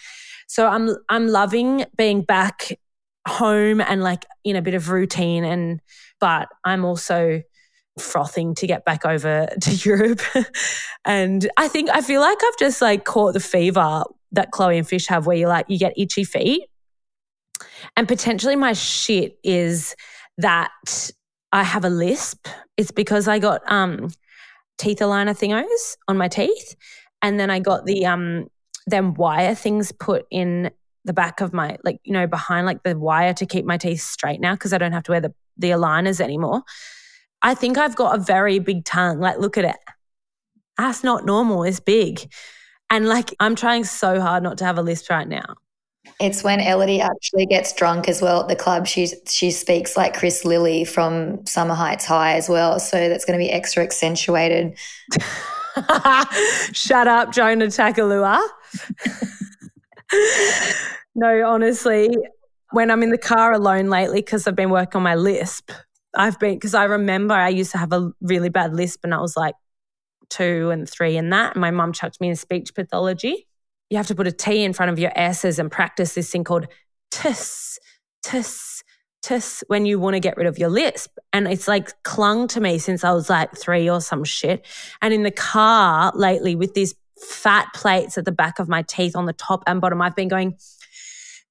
So 0.48 0.66
I'm 0.66 0.96
I'm 1.08 1.28
loving 1.28 1.84
being 1.96 2.22
back 2.22 2.78
home 3.26 3.80
and 3.80 4.02
like 4.02 4.26
in 4.44 4.56
a 4.56 4.62
bit 4.62 4.74
of 4.74 4.88
routine, 4.88 5.44
and 5.44 5.80
but 6.20 6.48
I'm 6.64 6.84
also 6.84 7.42
frothing 7.98 8.54
to 8.56 8.66
get 8.66 8.84
back 8.84 9.04
over 9.04 9.46
to 9.60 9.70
Europe. 9.88 10.20
and 11.04 11.48
I 11.56 11.68
think 11.68 11.90
I 11.90 12.00
feel 12.00 12.20
like 12.20 12.38
I've 12.44 12.58
just 12.58 12.80
like 12.80 13.04
caught 13.04 13.34
the 13.34 13.40
fever 13.40 14.04
that 14.32 14.50
Chloe 14.50 14.78
and 14.78 14.86
Fish 14.86 15.06
have 15.06 15.26
where 15.26 15.36
you 15.36 15.48
like 15.48 15.66
you 15.68 15.78
get 15.78 15.94
itchy 15.96 16.24
feet. 16.24 16.64
And 17.96 18.08
potentially 18.08 18.56
my 18.56 18.72
shit 18.72 19.38
is 19.44 19.94
that 20.38 21.10
I 21.52 21.62
have 21.62 21.84
a 21.84 21.90
lisp. 21.90 22.48
It's 22.76 22.90
because 22.90 23.28
I 23.28 23.38
got 23.38 23.60
um 23.70 24.10
teeth 24.78 24.98
aligner 24.98 25.38
thingos 25.38 25.96
on 26.08 26.16
my 26.16 26.28
teeth. 26.28 26.74
And 27.22 27.38
then 27.38 27.50
I 27.50 27.60
got 27.60 27.86
the 27.86 28.06
um 28.06 28.48
them 28.86 29.14
wire 29.14 29.54
things 29.54 29.92
put 29.92 30.26
in 30.30 30.70
the 31.04 31.12
back 31.12 31.40
of 31.40 31.52
my 31.52 31.76
like, 31.84 32.00
you 32.04 32.12
know, 32.12 32.26
behind 32.26 32.66
like 32.66 32.82
the 32.82 32.98
wire 32.98 33.34
to 33.34 33.46
keep 33.46 33.64
my 33.64 33.76
teeth 33.76 34.00
straight 34.00 34.40
now 34.40 34.54
because 34.54 34.72
I 34.72 34.78
don't 34.78 34.92
have 34.92 35.04
to 35.04 35.12
wear 35.12 35.20
the, 35.20 35.34
the 35.56 35.70
aligners 35.70 36.20
anymore. 36.20 36.62
I 37.44 37.54
think 37.54 37.76
I've 37.76 37.94
got 37.94 38.16
a 38.16 38.18
very 38.18 38.58
big 38.58 38.86
tongue. 38.86 39.20
Like, 39.20 39.38
look 39.38 39.58
at 39.58 39.66
it. 39.66 39.76
That's 40.78 41.04
not 41.04 41.26
normal. 41.26 41.62
It's 41.62 41.78
big. 41.78 42.26
And 42.88 43.06
like, 43.06 43.34
I'm 43.38 43.54
trying 43.54 43.84
so 43.84 44.18
hard 44.18 44.42
not 44.42 44.58
to 44.58 44.64
have 44.64 44.78
a 44.78 44.82
lisp 44.82 45.10
right 45.10 45.28
now. 45.28 45.54
It's 46.20 46.42
when 46.42 46.58
Ellidy 46.58 47.00
actually 47.00 47.44
gets 47.46 47.72
drunk 47.74 48.08
as 48.08 48.22
well 48.22 48.40
at 48.40 48.48
the 48.48 48.56
club. 48.56 48.86
She 48.86 49.08
she 49.26 49.50
speaks 49.50 49.96
like 49.96 50.14
Chris 50.14 50.44
Lilley 50.44 50.84
from 50.84 51.44
Summer 51.44 51.74
Heights 51.74 52.04
High 52.04 52.34
as 52.34 52.48
well. 52.48 52.78
So 52.78 53.08
that's 53.08 53.24
going 53.24 53.38
to 53.38 53.42
be 53.44 53.50
extra 53.50 53.82
accentuated. 53.82 54.76
Shut 56.72 57.08
up, 57.08 57.32
Jonah 57.32 57.66
Takalua. 57.66 58.40
no, 61.14 61.46
honestly, 61.46 62.16
when 62.70 62.90
I'm 62.90 63.02
in 63.02 63.10
the 63.10 63.18
car 63.18 63.52
alone 63.52 63.88
lately, 63.90 64.20
because 64.20 64.46
I've 64.46 64.56
been 64.56 64.70
working 64.70 64.98
on 64.98 65.02
my 65.02 65.14
lisp, 65.16 65.70
I've 66.16 66.38
been, 66.38 66.54
because 66.54 66.74
I 66.74 66.84
remember 66.84 67.34
I 67.34 67.48
used 67.48 67.72
to 67.72 67.78
have 67.78 67.92
a 67.92 68.10
really 68.20 68.48
bad 68.48 68.74
lisp 68.74 69.00
and 69.04 69.14
I 69.14 69.20
was 69.20 69.36
like 69.36 69.54
two 70.30 70.70
and 70.70 70.88
three 70.88 71.16
and 71.16 71.32
that. 71.32 71.52
And 71.52 71.60
my 71.60 71.70
mum 71.70 71.92
chucked 71.92 72.20
me 72.20 72.28
in 72.28 72.36
speech 72.36 72.74
pathology. 72.74 73.46
You 73.90 73.96
have 73.98 74.06
to 74.08 74.14
put 74.14 74.26
a 74.26 74.32
T 74.32 74.62
in 74.64 74.72
front 74.72 74.90
of 74.90 74.98
your 74.98 75.12
S's 75.14 75.58
and 75.58 75.70
practice 75.70 76.14
this 76.14 76.30
thing 76.30 76.44
called 76.44 76.66
tis, 77.10 77.78
tis, 78.22 78.82
tis 79.22 79.62
when 79.68 79.86
you 79.86 79.98
want 79.98 80.14
to 80.14 80.20
get 80.20 80.36
rid 80.36 80.46
of 80.46 80.58
your 80.58 80.70
lisp. 80.70 81.16
And 81.32 81.46
it's 81.46 81.68
like 81.68 82.02
clung 82.02 82.48
to 82.48 82.60
me 82.60 82.78
since 82.78 83.04
I 83.04 83.12
was 83.12 83.30
like 83.30 83.56
three 83.56 83.88
or 83.88 84.00
some 84.00 84.24
shit. 84.24 84.66
And 85.02 85.14
in 85.14 85.22
the 85.22 85.30
car 85.30 86.12
lately 86.14 86.56
with 86.56 86.74
these 86.74 86.94
fat 87.20 87.68
plates 87.74 88.18
at 88.18 88.24
the 88.24 88.32
back 88.32 88.58
of 88.58 88.68
my 88.68 88.82
teeth 88.82 89.14
on 89.16 89.26
the 89.26 89.32
top 89.32 89.62
and 89.66 89.80
bottom, 89.80 90.02
I've 90.02 90.16
been 90.16 90.28
going 90.28 90.56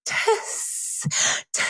tis, 0.05 1.07
tis, 1.53 1.62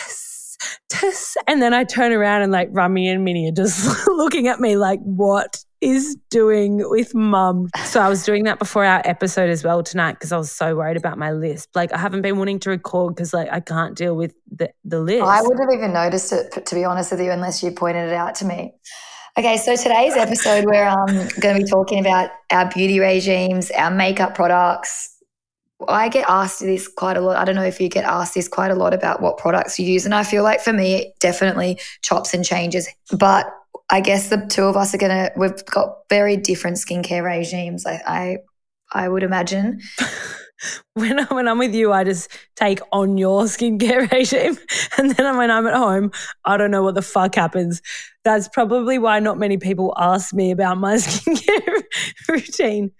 tis. 1.04 1.36
And 1.46 1.60
then 1.62 1.74
I 1.74 1.84
turn 1.84 2.12
around 2.12 2.42
and 2.42 2.52
like 2.52 2.68
Rummy 2.72 3.08
and 3.08 3.24
Minnie 3.24 3.48
are 3.48 3.52
just 3.52 4.06
looking 4.08 4.48
at 4.48 4.60
me 4.60 4.76
like, 4.76 5.00
what 5.00 5.64
is 5.80 6.16
doing 6.30 6.80
with 6.88 7.14
mum. 7.14 7.68
So 7.84 8.00
I 8.00 8.08
was 8.08 8.24
doing 8.24 8.44
that 8.44 8.58
before 8.58 8.84
our 8.86 9.02
episode 9.04 9.50
as 9.50 9.62
well 9.62 9.82
tonight 9.82 10.14
because 10.14 10.32
I 10.32 10.38
was 10.38 10.50
so 10.50 10.76
worried 10.76 10.96
about 10.96 11.18
my 11.18 11.32
lisp. 11.32 11.70
Like 11.74 11.92
I 11.92 11.98
haven't 11.98 12.22
been 12.22 12.38
wanting 12.38 12.58
to 12.60 12.70
record 12.70 13.14
because 13.14 13.34
like 13.34 13.48
I 13.52 13.60
can't 13.60 13.94
deal 13.94 14.16
with 14.16 14.34
the 14.50 14.70
the 14.84 15.00
lisp. 15.00 15.26
I 15.26 15.42
wouldn't 15.42 15.60
have 15.60 15.78
even 15.78 15.92
noticed 15.92 16.32
it 16.32 16.64
to 16.64 16.74
be 16.74 16.84
honest 16.84 17.10
with 17.10 17.20
you 17.20 17.30
unless 17.30 17.62
you 17.62 17.70
pointed 17.70 18.08
it 18.08 18.14
out 18.14 18.34
to 18.36 18.46
me. 18.46 18.72
Okay, 19.36 19.56
so 19.56 19.76
today's 19.76 20.14
episode 20.14 20.64
we're 20.64 20.86
um, 20.86 21.06
going 21.40 21.58
to 21.58 21.64
be 21.64 21.68
talking 21.68 21.98
about 21.98 22.30
our 22.52 22.70
beauty 22.70 23.00
regimes, 23.00 23.68
our 23.72 23.90
makeup 23.90 24.36
products, 24.36 25.13
I 25.88 26.08
get 26.08 26.28
asked 26.28 26.60
this 26.60 26.88
quite 26.88 27.16
a 27.16 27.20
lot. 27.20 27.36
I 27.36 27.44
don't 27.44 27.56
know 27.56 27.64
if 27.64 27.80
you 27.80 27.88
get 27.88 28.04
asked 28.04 28.34
this 28.34 28.48
quite 28.48 28.70
a 28.70 28.74
lot 28.74 28.94
about 28.94 29.20
what 29.20 29.38
products 29.38 29.78
you 29.78 29.86
use. 29.86 30.04
And 30.04 30.14
I 30.14 30.22
feel 30.22 30.42
like 30.42 30.60
for 30.60 30.72
me, 30.72 30.94
it 30.94 31.18
definitely 31.20 31.80
chops 32.02 32.32
and 32.32 32.44
changes. 32.44 32.88
But 33.18 33.46
I 33.90 34.00
guess 34.00 34.28
the 34.28 34.46
two 34.46 34.64
of 34.64 34.76
us 34.76 34.94
are 34.94 34.98
going 34.98 35.10
to, 35.10 35.32
we've 35.36 35.64
got 35.66 35.96
very 36.08 36.36
different 36.36 36.76
skincare 36.76 37.24
regimes. 37.24 37.86
I, 37.86 38.00
I, 38.06 38.36
I 38.92 39.08
would 39.08 39.22
imagine. 39.22 39.80
when, 40.94 41.18
I, 41.20 41.24
when 41.24 41.48
I'm 41.48 41.58
with 41.58 41.74
you, 41.74 41.92
I 41.92 42.04
just 42.04 42.30
take 42.54 42.80
on 42.92 43.18
your 43.18 43.42
skincare 43.44 44.10
regime. 44.10 44.56
And 44.96 45.10
then 45.10 45.36
when 45.36 45.50
I'm 45.50 45.66
at 45.66 45.74
home, 45.74 46.12
I 46.44 46.56
don't 46.56 46.70
know 46.70 46.82
what 46.82 46.94
the 46.94 47.02
fuck 47.02 47.34
happens. 47.34 47.82
That's 48.22 48.48
probably 48.48 48.98
why 48.98 49.18
not 49.18 49.38
many 49.38 49.58
people 49.58 49.92
ask 49.98 50.32
me 50.32 50.50
about 50.52 50.78
my 50.78 50.94
skincare 50.94 51.82
routine 52.28 52.92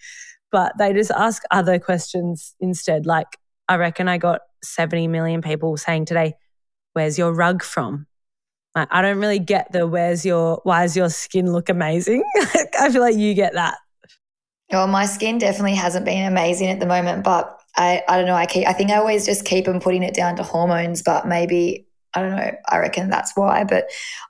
but 0.54 0.78
they 0.78 0.92
just 0.92 1.10
ask 1.10 1.42
other 1.50 1.80
questions 1.80 2.54
instead. 2.60 3.06
Like, 3.06 3.26
I 3.68 3.74
reckon 3.74 4.06
I 4.06 4.18
got 4.18 4.42
70 4.62 5.08
million 5.08 5.42
people 5.42 5.76
saying 5.76 6.04
today, 6.04 6.34
Where's 6.92 7.18
your 7.18 7.34
rug 7.34 7.64
from? 7.64 8.06
Like, 8.76 8.86
I 8.92 9.02
don't 9.02 9.18
really 9.18 9.40
get 9.40 9.72
the 9.72 9.84
where's 9.84 10.24
your, 10.24 10.60
why 10.62 10.82
does 10.82 10.96
your 10.96 11.10
skin 11.10 11.50
look 11.50 11.68
amazing? 11.68 12.22
I 12.78 12.88
feel 12.92 13.00
like 13.00 13.16
you 13.16 13.34
get 13.34 13.54
that. 13.54 13.78
Well, 14.70 14.86
my 14.86 15.06
skin 15.06 15.38
definitely 15.38 15.74
hasn't 15.74 16.04
been 16.04 16.24
amazing 16.24 16.68
at 16.68 16.78
the 16.78 16.86
moment, 16.86 17.24
but 17.24 17.60
I, 17.76 18.04
I 18.08 18.16
don't 18.16 18.26
know. 18.26 18.36
I 18.36 18.46
keep, 18.46 18.68
I 18.68 18.74
think 18.74 18.92
I 18.92 18.98
always 18.98 19.26
just 19.26 19.44
keep 19.44 19.66
on 19.66 19.80
putting 19.80 20.04
it 20.04 20.14
down 20.14 20.36
to 20.36 20.44
hormones, 20.44 21.02
but 21.02 21.26
maybe, 21.26 21.88
I 22.14 22.22
don't 22.22 22.36
know. 22.36 22.52
I 22.68 22.78
reckon 22.78 23.10
that's 23.10 23.32
why. 23.34 23.64
But 23.64 23.86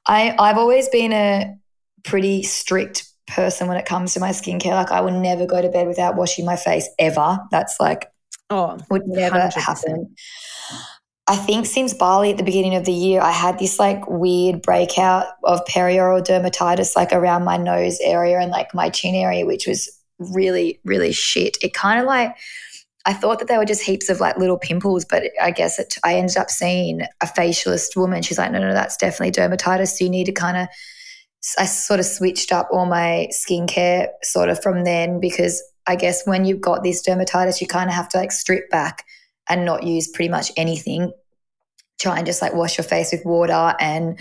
I, 0.07 0.35
I've 0.38 0.57
always 0.57 0.88
been 0.88 1.12
a 1.12 1.54
pretty 2.02 2.45
strict 2.45 3.11
person 3.26 3.69
when 3.69 3.76
it 3.76 3.87
comes 3.87 4.14
to 4.14 4.21
my 4.21 4.31
skincare. 4.31 4.73
Like 4.73 4.90
I 4.90 5.00
will 5.00 5.21
never 5.21 5.47
go 5.47 5.61
to 5.61 5.69
bed 5.69 5.87
without 5.87 6.16
washing 6.16 6.45
my 6.45 6.57
face 6.57 6.88
ever. 6.99 7.38
That's 7.50 7.81
like 7.81 8.11
oh 8.50 8.78
would 8.90 9.07
never 9.07 9.37
100%. 9.37 9.54
happen. 9.54 10.14
I 11.26 11.37
think 11.37 11.64
since 11.64 11.95
Bali 11.95 12.33
at 12.33 12.37
the 12.37 12.43
beginning 12.43 12.75
of 12.75 12.85
the 12.85 12.93
year, 12.93 13.23
I 13.23 13.31
had 13.31 13.59
this 13.59 13.78
like 13.78 14.07
weird 14.09 14.61
breakout 14.61 15.26
of 15.45 15.64
perioral 15.64 16.23
dermatitis, 16.23 16.97
like 16.97 17.12
around 17.12 17.45
my 17.45 17.57
nose 17.57 17.99
area 18.02 18.38
and 18.38 18.50
like 18.50 18.75
my 18.75 18.90
chin 18.90 19.14
area, 19.14 19.47
which 19.47 19.66
was 19.66 19.90
really, 20.19 20.81
really 20.85 21.12
shit. 21.12 21.57
It 21.62 21.73
kind 21.73 21.99
of 21.99 22.04
like, 22.04 22.37
I 23.07 23.14
thought 23.14 23.38
that 23.38 23.49
they 23.49 23.57
were 23.57 23.64
just 23.64 23.83
heaps 23.83 24.11
of 24.11 24.21
like 24.21 24.37
little 24.37 24.59
pimples, 24.59 25.07
but 25.07 25.25
I 25.40 25.50
guess 25.50 25.78
it, 25.78 25.97
I 26.04 26.16
ended 26.16 26.37
up 26.37 26.50
seeing 26.50 27.00
a 27.23 27.26
facialist 27.26 27.97
woman. 27.97 28.23
She's 28.23 28.38
like, 28.38 28.52
no, 28.52 28.59
no, 28.59 28.75
that's 28.75 28.99
definitely 28.99 29.33
dermatitis. 29.33 29.97
So 29.97 30.04
you 30.04 30.11
need 30.11 30.26
to 30.26 30.33
kind 30.33 30.59
of 30.59 30.69
I 31.59 31.67
sort 31.67 32.01
of 32.01 32.07
switched 32.07 32.53
up 32.53 32.69
all 32.73 32.87
my 32.87 33.29
skincare 33.31 34.09
sort 34.23 34.49
of 34.49 34.63
from 34.63 34.85
then 34.85 35.21
because 35.21 35.63
I 35.87 35.97
guess 35.97 36.27
when 36.27 36.45
you've 36.45 36.61
got 36.61 36.83
this 36.83 37.07
dermatitis, 37.07 37.61
you 37.61 37.67
kind 37.67 37.91
of 37.91 37.95
have 37.95 38.09
to 38.11 38.19
like 38.19 38.33
strip 38.33 38.71
back 38.71 39.05
and 39.49 39.65
not 39.65 39.83
use 39.83 40.09
pretty 40.09 40.31
much 40.31 40.51
anything. 40.57 41.13
Try 42.01 42.19
and 42.19 42.27
just 42.27 42.43
like 42.43 42.55
wash 42.55 42.79
your 42.79 42.85
face 42.85 43.13
with 43.13 43.25
water 43.25 43.75
and 43.79 44.19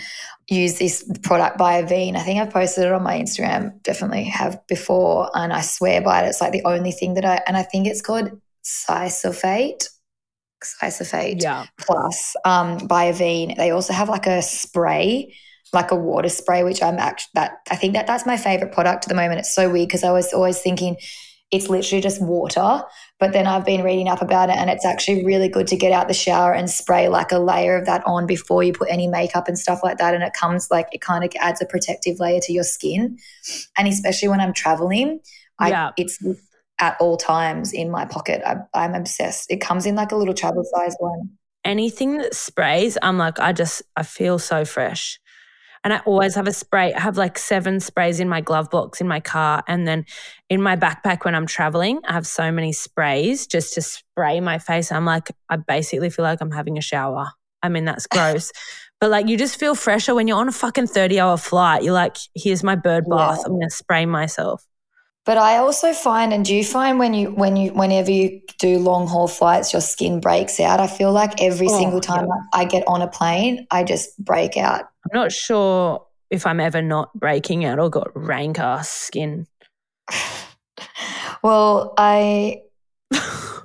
use 0.48 0.78
this 0.78 1.10
product 1.22 1.56
by 1.56 1.82
Avene. 1.82 2.16
I 2.16 2.22
think 2.22 2.40
I've 2.40 2.52
posted 2.52 2.84
it 2.84 2.92
on 2.92 3.02
my 3.02 3.18
Instagram, 3.18 3.82
definitely 3.82 4.24
have 4.24 4.64
before, 4.66 5.30
and 5.34 5.52
I 5.52 5.62
swear 5.62 6.02
by 6.02 6.22
it. 6.22 6.28
It's 6.28 6.40
like 6.40 6.52
the 6.52 6.64
only 6.64 6.92
thing 6.92 7.14
that 7.14 7.24
I, 7.24 7.40
and 7.46 7.56
I 7.56 7.62
think 7.62 7.86
it's 7.86 8.02
called 8.02 8.30
Cicalfate. 8.62 9.88
Cicalfate 10.62 11.42
yeah. 11.42 11.66
Plus 11.78 12.36
um, 12.44 12.86
by 12.86 13.10
Avene. 13.10 13.56
They 13.56 13.70
also 13.70 13.92
have 13.92 14.08
like 14.08 14.26
a 14.26 14.42
spray 14.42 15.34
like 15.74 15.90
a 15.90 15.96
water 15.96 16.28
spray, 16.28 16.62
which 16.62 16.82
I'm 16.82 16.98
actually 16.98 17.30
that 17.34 17.58
I 17.70 17.76
think 17.76 17.94
that 17.94 18.06
that's 18.06 18.26
my 18.26 18.36
favorite 18.36 18.72
product 18.72 19.04
at 19.04 19.08
the 19.08 19.14
moment. 19.14 19.40
It's 19.40 19.54
so 19.54 19.70
weird 19.70 19.88
because 19.88 20.04
I 20.04 20.12
was 20.12 20.32
always 20.32 20.60
thinking 20.60 20.96
it's 21.50 21.68
literally 21.68 22.02
just 22.02 22.20
water, 22.20 22.82
but 23.20 23.32
then 23.32 23.46
I've 23.46 23.64
been 23.64 23.84
reading 23.84 24.08
up 24.08 24.22
about 24.22 24.48
it 24.48 24.56
and 24.56 24.68
it's 24.70 24.84
actually 24.84 25.24
really 25.24 25.48
good 25.48 25.66
to 25.68 25.76
get 25.76 25.92
out 25.92 26.08
the 26.08 26.14
shower 26.14 26.52
and 26.52 26.68
spray 26.68 27.08
like 27.08 27.30
a 27.30 27.38
layer 27.38 27.76
of 27.76 27.86
that 27.86 28.02
on 28.06 28.26
before 28.26 28.64
you 28.64 28.72
put 28.72 28.88
any 28.90 29.06
makeup 29.06 29.46
and 29.46 29.56
stuff 29.58 29.80
like 29.84 29.98
that. 29.98 30.14
And 30.14 30.24
it 30.24 30.32
comes 30.32 30.68
like 30.70 30.88
it 30.90 31.00
kind 31.00 31.22
of 31.22 31.30
adds 31.38 31.62
a 31.62 31.66
protective 31.66 32.18
layer 32.18 32.40
to 32.40 32.52
your 32.52 32.64
skin, 32.64 33.18
and 33.78 33.86
especially 33.86 34.28
when 34.28 34.40
I'm 34.40 34.52
traveling, 34.52 35.20
I 35.58 35.68
yeah. 35.70 35.90
it's 35.96 36.18
at 36.80 36.96
all 36.98 37.16
times 37.16 37.72
in 37.72 37.90
my 37.90 38.04
pocket. 38.04 38.42
I, 38.44 38.56
I'm 38.74 38.94
obsessed. 38.94 39.50
It 39.50 39.60
comes 39.60 39.86
in 39.86 39.94
like 39.94 40.12
a 40.12 40.16
little 40.16 40.34
travel 40.34 40.64
size 40.74 40.96
one. 40.98 41.30
Anything 41.64 42.18
that 42.18 42.34
sprays, 42.34 42.98
I'm 43.00 43.16
like, 43.16 43.38
I 43.38 43.52
just 43.52 43.82
I 43.96 44.02
feel 44.02 44.38
so 44.38 44.64
fresh. 44.64 45.20
And 45.84 45.92
I 45.92 45.98
always 46.06 46.34
have 46.34 46.48
a 46.48 46.52
spray. 46.52 46.94
I 46.94 47.00
have 47.00 47.18
like 47.18 47.36
seven 47.36 47.78
sprays 47.78 48.18
in 48.18 48.28
my 48.28 48.40
glove 48.40 48.70
box 48.70 49.02
in 49.02 49.06
my 49.06 49.20
car. 49.20 49.62
And 49.68 49.86
then 49.86 50.06
in 50.48 50.62
my 50.62 50.76
backpack 50.76 51.26
when 51.26 51.34
I'm 51.34 51.46
traveling, 51.46 52.00
I 52.08 52.14
have 52.14 52.26
so 52.26 52.50
many 52.50 52.72
sprays 52.72 53.46
just 53.46 53.74
to 53.74 53.82
spray 53.82 54.40
my 54.40 54.58
face. 54.58 54.90
I'm 54.90 55.04
like, 55.04 55.30
I 55.50 55.56
basically 55.56 56.08
feel 56.08 56.24
like 56.24 56.40
I'm 56.40 56.50
having 56.50 56.78
a 56.78 56.80
shower. 56.80 57.28
I 57.62 57.68
mean, 57.68 57.84
that's 57.84 58.06
gross. 58.10 58.50
but 58.98 59.10
like 59.10 59.28
you 59.28 59.36
just 59.36 59.60
feel 59.60 59.74
fresher 59.74 60.14
when 60.14 60.26
you're 60.26 60.38
on 60.38 60.48
a 60.48 60.52
fucking 60.52 60.86
30 60.86 61.20
hour 61.20 61.36
flight. 61.36 61.82
You're 61.82 61.92
like, 61.92 62.16
here's 62.34 62.64
my 62.64 62.76
bird 62.76 63.04
bath. 63.08 63.38
Yeah. 63.40 63.44
I'm 63.44 63.52
going 63.52 63.68
to 63.68 63.70
spray 63.70 64.06
myself. 64.06 64.64
But 65.24 65.38
I 65.38 65.56
also 65.56 65.94
find, 65.94 66.34
and 66.34 66.44
do 66.44 66.54
you 66.54 66.64
find 66.64 66.98
when 66.98 67.14
you 67.14 67.30
when 67.30 67.56
you 67.56 67.72
whenever 67.72 68.10
you 68.10 68.42
do 68.58 68.78
long 68.78 69.06
haul 69.06 69.26
flights, 69.26 69.72
your 69.72 69.80
skin 69.80 70.20
breaks 70.20 70.60
out? 70.60 70.80
I 70.80 70.86
feel 70.86 71.12
like 71.12 71.40
every 71.40 71.68
oh, 71.68 71.78
single 71.78 72.00
time 72.00 72.26
yeah. 72.26 72.34
I 72.52 72.64
get 72.66 72.84
on 72.86 73.00
a 73.00 73.08
plane, 73.08 73.66
I 73.70 73.84
just 73.84 74.22
break 74.22 74.56
out. 74.58 74.80
I'm 74.80 75.18
not 75.18 75.32
sure 75.32 76.04
if 76.30 76.46
I'm 76.46 76.60
ever 76.60 76.82
not 76.82 77.12
breaking 77.14 77.64
out 77.64 77.78
or 77.78 77.88
got 77.88 78.10
rank 78.14 78.58
ass 78.58 78.90
skin. 78.90 79.46
well, 81.42 81.94
I 81.96 82.60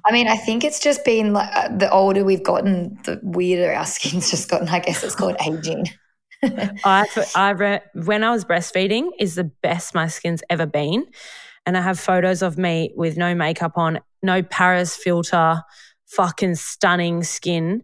I 0.05 0.11
mean, 0.11 0.27
I 0.27 0.37
think 0.37 0.63
it's 0.63 0.79
just 0.79 1.03
been 1.03 1.33
like 1.33 1.49
uh, 1.55 1.75
the 1.75 1.91
older 1.91 2.23
we've 2.23 2.43
gotten, 2.43 2.97
the 3.03 3.19
weirder 3.21 3.73
our 3.73 3.85
skin's 3.85 4.31
just 4.31 4.49
gotten. 4.49 4.67
I 4.69 4.79
guess 4.79 5.03
it's 5.03 5.15
called 5.15 5.35
aging. 5.45 5.87
I, 6.85 7.05
I 7.35 7.49
re- 7.49 7.81
when 7.93 8.23
I 8.23 8.31
was 8.31 8.45
breastfeeding 8.45 9.09
is 9.19 9.35
the 9.35 9.43
best 9.43 9.93
my 9.93 10.07
skin's 10.07 10.41
ever 10.49 10.65
been, 10.65 11.05
and 11.65 11.77
I 11.77 11.81
have 11.81 11.99
photos 11.99 12.41
of 12.41 12.57
me 12.57 12.91
with 12.95 13.17
no 13.17 13.35
makeup 13.35 13.73
on, 13.77 13.99
no 14.21 14.43
Paris 14.43 14.95
filter, 14.95 15.63
fucking 16.07 16.55
stunning 16.55 17.23
skin, 17.23 17.83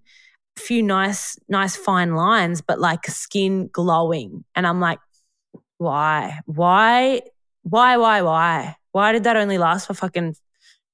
a 0.58 0.62
few 0.62 0.82
nice, 0.82 1.38
nice 1.48 1.76
fine 1.76 2.16
lines, 2.16 2.62
but 2.62 2.80
like 2.80 3.06
skin 3.08 3.68
glowing. 3.72 4.44
And 4.56 4.66
I'm 4.66 4.80
like, 4.80 5.00
why? 5.78 6.40
Why? 6.46 7.22
Why? 7.64 7.98
Why? 7.98 8.22
Why? 8.22 8.76
Why 8.92 9.12
did 9.12 9.26
that 9.26 9.36
only 9.36 9.58
last 9.58 9.88
for 9.88 9.94
fucking 9.94 10.36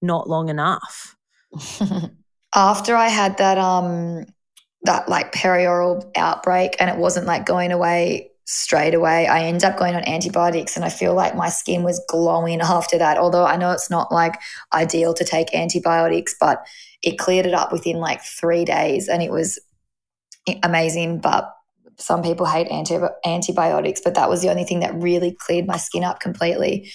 not 0.02 0.28
long 0.28 0.50
enough? 0.50 1.16
After 2.56 2.96
I 2.96 3.08
had 3.08 3.38
that 3.38 3.58
um 3.58 4.26
that 4.84 5.08
like 5.08 5.32
perioral 5.32 6.10
outbreak 6.16 6.76
and 6.80 6.90
it 6.90 6.98
wasn't 6.98 7.28
like 7.28 7.46
going 7.46 7.72
away 7.72 8.31
straight 8.52 8.94
away. 8.94 9.28
I 9.28 9.44
end 9.44 9.64
up 9.64 9.78
going 9.78 9.96
on 9.96 10.06
antibiotics 10.06 10.76
and 10.76 10.84
I 10.84 10.90
feel 10.90 11.14
like 11.14 11.36
my 11.36 11.48
skin 11.48 11.84
was 11.84 12.04
glowing 12.10 12.60
after 12.60 12.98
that. 12.98 13.18
Although 13.18 13.46
I 13.46 13.56
know 13.56 13.72
it's 13.72 13.90
not 13.90 14.12
like 14.12 14.36
ideal 14.74 15.14
to 15.14 15.24
take 15.24 15.56
antibiotics, 15.56 16.36
but 16.38 16.66
it 17.02 17.18
cleared 17.18 17.46
it 17.46 17.54
up 17.54 17.72
within 17.72 17.98
like 17.98 18.22
three 18.22 18.66
days 18.66 19.08
and 19.08 19.24
it 19.24 19.32
was 19.32 19.58
amazing. 20.64 21.20
But 21.20 21.50
some 21.98 22.22
people 22.22 22.46
hate 22.46 22.68
anti- 22.68 23.00
antibiotics, 23.26 24.02
but 24.04 24.16
that 24.16 24.30
was 24.30 24.42
the 24.42 24.50
only 24.50 24.66
thing 24.66 24.82
that 24.82 24.96
really 24.96 25.32
cleared 25.40 25.66
my 25.66 25.78
skin 25.78 26.04
up 26.04 26.20
completely. 26.20 26.92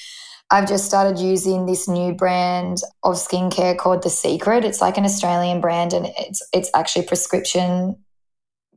I've 0.51 0.69
just 0.69 0.85
started 0.85 1.19
using 1.19 1.65
this 1.65 1.89
new 1.89 2.13
brand 2.13 2.79
of 3.03 3.15
skincare 3.15 3.79
called 3.79 4.03
The 4.03 4.11
Secret. 4.11 4.65
It's 4.65 4.83
like 4.83 4.99
an 4.99 5.05
Australian 5.07 5.63
brand 5.63 5.95
and 5.95 6.07
it's 6.19 6.47
it's 6.53 6.71
actually 6.75 7.07
prescription 7.07 7.97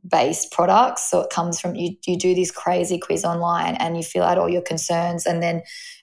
based 0.06 0.52
products. 0.52 1.10
So 1.10 1.20
it 1.20 1.30
comes 1.30 1.60
from 1.60 1.74
you 1.74 1.96
you 2.06 2.16
do 2.16 2.34
this 2.34 2.50
crazy 2.50 2.98
quiz 2.98 3.24
online 3.24 3.74
and 3.76 3.96
you 3.96 4.02
fill 4.02 4.24
out 4.24 4.38
all 4.38 4.48
your 4.48 4.62
concerns 4.62 5.26
and 5.26 5.42
then 5.42 5.62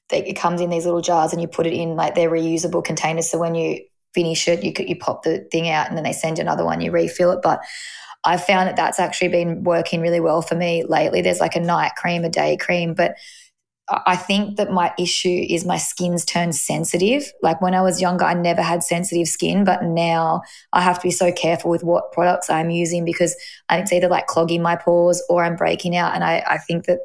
it 0.10 0.36
comes 0.36 0.62
in 0.62 0.70
these 0.70 0.86
little 0.86 1.01
jars 1.01 1.34
and 1.34 1.42
you 1.42 1.48
put 1.48 1.68
it 1.68 1.74
in 1.74 1.96
like 1.96 2.16
they're 2.16 2.30
reusable 2.30 2.84
containers. 2.84 3.30
So 3.30 3.38
when 3.38 3.56
you 3.56 3.82
finish 4.13 4.48
it, 4.48 4.63
you 4.63 4.74
you 4.86 4.96
pop 4.96 5.24
the 5.24 5.48
thing 5.51 5.70
out 5.70 5.88
and 5.88 5.98
then 5.98 6.04
they 6.04 6.13
send 6.13 6.38
you 6.38 6.44
another 6.44 6.63
one, 6.63 6.82
you 6.82 6.92
refill 6.92 7.32
it. 7.32 7.39
But 7.44 7.60
I've 8.24 8.44
found 8.44 8.68
that 8.68 8.75
that's 8.75 9.00
actually 9.00 9.30
been 9.30 9.63
working 9.63 10.01
really 10.01 10.20
well 10.20 10.42
for 10.42 10.56
me 10.56 10.84
lately. 10.84 11.22
There's 11.22 11.39
like 11.39 11.56
a 11.56 11.62
night 11.62 11.94
cream, 11.98 12.24
a 12.24 12.30
day 12.30 12.58
cream, 12.58 12.94
but 12.94 13.16
I 13.89 14.17
think 14.17 14.58
that 14.58 14.72
my 14.72 14.94
issue 15.00 15.46
is 15.50 15.63
my 15.63 15.77
skin's 15.77 16.25
turned 16.25 16.56
sensitive. 16.56 17.32
Like 17.41 17.62
when 17.62 17.74
I 17.74 17.82
was 17.82 18.01
younger, 18.01 18.25
I 18.25 18.34
never 18.34 18.62
had 18.62 18.84
sensitive 18.84 19.27
skin, 19.27 19.63
but 19.63 19.82
now 19.84 20.41
I 20.74 20.82
have 20.82 21.00
to 21.00 21.08
be 21.08 21.12
so 21.12 21.32
careful 21.32 21.72
with 21.72 21.86
what 21.86 22.12
products 22.12 22.50
I'm 22.50 22.70
using 22.70 23.06
because 23.06 23.34
it's 23.72 23.94
either 23.94 24.10
like 24.10 24.27
clogging 24.27 24.62
my 24.62 24.75
pores 24.75 25.24
or 25.29 25.44
I'm 25.44 25.56
breaking 25.56 25.96
out. 25.96 26.15
And 26.15 26.24
I, 26.24 26.44
I 26.46 26.58
think 26.58 26.86
that 26.86 27.00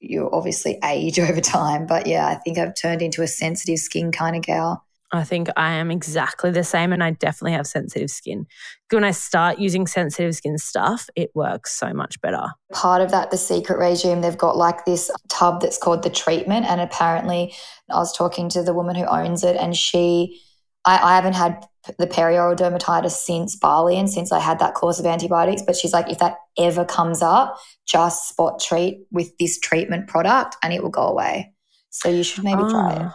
you 0.00 0.28
obviously 0.30 0.78
age 0.84 1.18
over 1.20 1.40
time. 1.40 1.86
But 1.86 2.06
yeah, 2.06 2.26
I 2.26 2.34
think 2.34 2.58
I've 2.58 2.74
turned 2.74 3.00
into 3.00 3.22
a 3.22 3.26
sensitive 3.26 3.78
skin 3.78 4.12
kind 4.12 4.36
of 4.36 4.42
gal. 4.42 4.84
I 5.12 5.24
think 5.24 5.48
I 5.56 5.72
am 5.72 5.90
exactly 5.90 6.50
the 6.50 6.62
same, 6.62 6.92
and 6.92 7.02
I 7.02 7.10
definitely 7.12 7.52
have 7.52 7.66
sensitive 7.66 8.10
skin. 8.10 8.46
When 8.90 9.04
I 9.04 9.10
start 9.10 9.58
using 9.58 9.86
sensitive 9.86 10.34
skin 10.34 10.56
stuff, 10.58 11.08
it 11.16 11.30
works 11.34 11.72
so 11.72 11.92
much 11.92 12.20
better. 12.20 12.46
Part 12.72 13.02
of 13.02 13.10
that, 13.10 13.30
the 13.30 13.36
secret 13.36 13.78
regime, 13.78 14.20
they've 14.20 14.38
got 14.38 14.56
like 14.56 14.84
this 14.84 15.10
tub 15.28 15.62
that's 15.62 15.78
called 15.78 16.02
the 16.02 16.10
treatment. 16.10 16.66
And 16.66 16.80
apparently, 16.80 17.54
I 17.90 17.96
was 17.96 18.16
talking 18.16 18.48
to 18.50 18.62
the 18.62 18.74
woman 18.74 18.94
who 18.94 19.04
owns 19.04 19.42
it, 19.42 19.56
and 19.56 19.76
she, 19.76 20.40
I, 20.84 20.98
I 20.98 21.16
haven't 21.16 21.34
had 21.34 21.66
the 21.98 22.06
perioral 22.06 22.56
dermatitis 22.56 23.12
since 23.12 23.56
Bali 23.56 23.98
and 23.98 24.10
since 24.10 24.32
I 24.32 24.38
had 24.38 24.58
that 24.58 24.74
course 24.74 25.00
of 25.00 25.06
antibiotics. 25.06 25.62
But 25.62 25.76
she's 25.76 25.92
like, 25.92 26.10
if 26.10 26.18
that 26.18 26.36
ever 26.58 26.84
comes 26.84 27.22
up, 27.22 27.58
just 27.86 28.28
spot 28.28 28.60
treat 28.60 29.06
with 29.10 29.36
this 29.38 29.58
treatment 29.58 30.08
product 30.08 30.56
and 30.62 30.72
it 30.72 30.82
will 30.82 30.90
go 30.90 31.06
away. 31.06 31.52
So 31.90 32.08
you 32.08 32.22
should 32.22 32.44
maybe 32.44 32.62
oh. 32.62 32.70
try 32.70 32.94
ah. 32.94 33.06
it. 33.06 33.12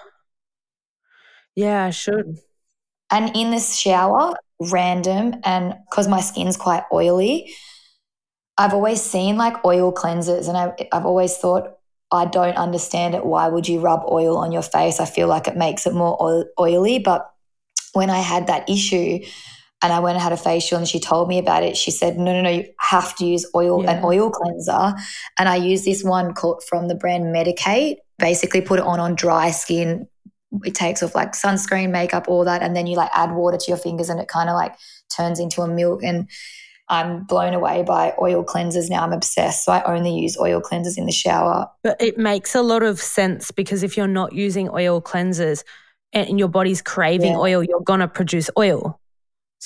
Ah. 1.57 1.61
Yeah, 1.61 1.85
I 1.85 1.89
should. 1.89 2.37
And 3.11 3.35
in 3.35 3.51
the 3.51 3.59
shower, 3.59 4.35
random, 4.59 5.35
and 5.43 5.75
because 5.89 6.07
my 6.07 6.21
skin's 6.21 6.57
quite 6.57 6.83
oily, 6.91 7.53
I've 8.57 8.73
always 8.73 9.01
seen 9.01 9.37
like 9.37 9.63
oil 9.65 9.93
cleansers, 9.93 10.47
and 10.47 10.57
I, 10.57 10.73
I've 10.91 11.05
always 11.05 11.37
thought, 11.37 11.77
I 12.11 12.25
don't 12.25 12.55
understand 12.55 13.15
it. 13.15 13.25
Why 13.25 13.47
would 13.47 13.67
you 13.67 13.79
rub 13.79 14.03
oil 14.09 14.37
on 14.37 14.51
your 14.51 14.61
face? 14.61 14.99
I 14.99 15.05
feel 15.05 15.27
like 15.27 15.47
it 15.47 15.57
makes 15.57 15.85
it 15.85 15.93
more 15.93 16.21
oil, 16.21 16.45
oily. 16.59 16.99
But 16.99 17.29
when 17.93 18.09
I 18.09 18.19
had 18.19 18.47
that 18.47 18.69
issue, 18.69 19.19
and 19.81 19.93
I 19.93 19.99
went 19.99 20.15
and 20.15 20.23
had 20.23 20.31
a 20.31 20.37
facial 20.37 20.77
and 20.77 20.87
she 20.87 20.99
told 20.99 21.27
me 21.27 21.37
about 21.37 21.61
it. 21.61 21.77
She 21.77 21.91
said, 21.91 22.17
no, 22.17 22.33
no, 22.33 22.41
no, 22.41 22.49
you 22.49 22.65
have 22.79 23.15
to 23.17 23.25
use 23.25 23.45
oil, 23.53 23.83
yeah. 23.83 23.91
an 23.91 24.03
oil 24.03 24.31
cleanser. 24.31 24.95
And 25.37 25.47
I 25.47 25.57
use 25.57 25.85
this 25.85 26.03
one 26.03 26.33
called 26.33 26.63
from 26.67 26.87
the 26.87 26.95
brand 26.95 27.25
Medik8. 27.25 27.97
Basically 28.17 28.61
put 28.61 28.79
it 28.79 28.85
on 28.85 28.99
on 28.99 29.13
dry 29.13 29.51
skin, 29.51 30.07
it 30.63 30.75
takes 30.75 31.03
off 31.03 31.15
like 31.15 31.33
sunscreen, 31.33 31.91
makeup, 31.91 32.25
all 32.27 32.45
that, 32.45 32.61
and 32.61 32.75
then 32.75 32.87
you 32.87 32.95
like 32.95 33.11
add 33.13 33.33
water 33.33 33.57
to 33.57 33.65
your 33.67 33.77
fingers 33.77 34.09
and 34.09 34.19
it 34.19 34.27
kind 34.27 34.49
of 34.49 34.55
like 34.55 34.75
turns 35.15 35.39
into 35.39 35.61
a 35.61 35.67
milk. 35.67 36.03
And 36.03 36.29
I'm 36.87 37.23
blown 37.23 37.53
away 37.53 37.83
by 37.83 38.13
oil 38.21 38.43
cleansers 38.43 38.89
now. 38.89 39.03
I'm 39.03 39.13
obsessed. 39.13 39.65
So 39.65 39.71
I 39.71 39.83
only 39.83 40.13
use 40.13 40.37
oil 40.37 40.61
cleansers 40.61 40.97
in 40.97 41.05
the 41.05 41.11
shower. 41.11 41.69
But 41.83 41.99
it 42.01 42.17
makes 42.17 42.55
a 42.55 42.61
lot 42.61 42.83
of 42.83 42.99
sense 42.99 43.51
because 43.51 43.83
if 43.83 43.97
you're 43.97 44.07
not 44.07 44.33
using 44.33 44.69
oil 44.69 45.01
cleansers 45.01 45.63
and 46.13 46.37
your 46.39 46.47
body's 46.47 46.81
craving 46.81 47.33
yeah. 47.33 47.39
oil, 47.39 47.63
you're 47.63 47.81
gonna 47.81 48.07
produce 48.07 48.49
oil. 48.57 48.99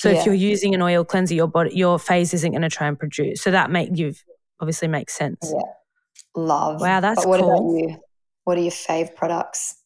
So 0.00 0.08
yeah. 0.08 0.20
if 0.20 0.24
you're 0.24 0.34
using 0.34 0.74
an 0.74 0.80
oil 0.80 1.04
cleanser, 1.04 1.34
your 1.34 1.46
body, 1.46 1.74
your 1.74 1.98
face 1.98 2.32
isn't 2.32 2.52
going 2.52 2.62
to 2.62 2.70
try 2.70 2.86
and 2.86 2.98
produce. 2.98 3.42
So 3.42 3.50
that 3.50 3.70
make 3.70 3.90
you 3.98 4.14
obviously 4.58 4.88
makes 4.88 5.12
sense. 5.12 5.38
Yeah, 5.42 5.60
love. 6.34 6.80
Wow, 6.80 7.00
that's 7.00 7.24
but 7.24 7.28
what 7.28 7.40
cool. 7.40 7.50
about 7.50 7.90
you? 7.90 8.00
What 8.44 8.56
are 8.56 8.62
your 8.62 8.70
fave 8.70 9.14
products? 9.14 9.76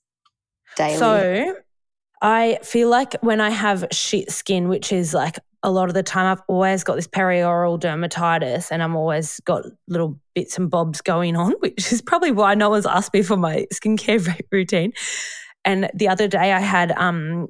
Daily? 0.77 0.99
So 0.99 1.57
I 2.23 2.59
feel 2.63 2.89
like 2.89 3.15
when 3.21 3.41
I 3.41 3.51
have 3.51 3.87
shit 3.93 4.31
skin, 4.31 4.69
which 4.69 4.93
is 4.93 5.13
like 5.13 5.39
a 5.63 5.71
lot 5.71 5.89
of 5.89 5.95
the 5.95 6.03
time, 6.03 6.27
I've 6.27 6.43
always 6.49 6.85
got 6.85 6.97
this 6.97 7.07
perioral 7.07 7.79
dermatitis 7.79 8.71
and 8.71 8.83
I'm 8.83 8.97
always 8.97 9.41
got 9.41 9.65
little 9.89 10.19
bits 10.35 10.59
and 10.59 10.71
bobs 10.71 11.01
going 11.01 11.37
on, 11.37 11.53
which 11.61 11.93
is 11.93 12.03
probably 12.03 12.33
why 12.33 12.55
no 12.55 12.71
one's 12.71 12.87
asked 12.87 13.13
me 13.13 13.23
for 13.23 13.37
my 13.37 13.67
skincare 13.73 14.41
routine. 14.53 14.93
And 15.65 15.91
the 15.95 16.09
other 16.09 16.29
day 16.29 16.53
I 16.53 16.61
had 16.61 16.93
um 16.93 17.49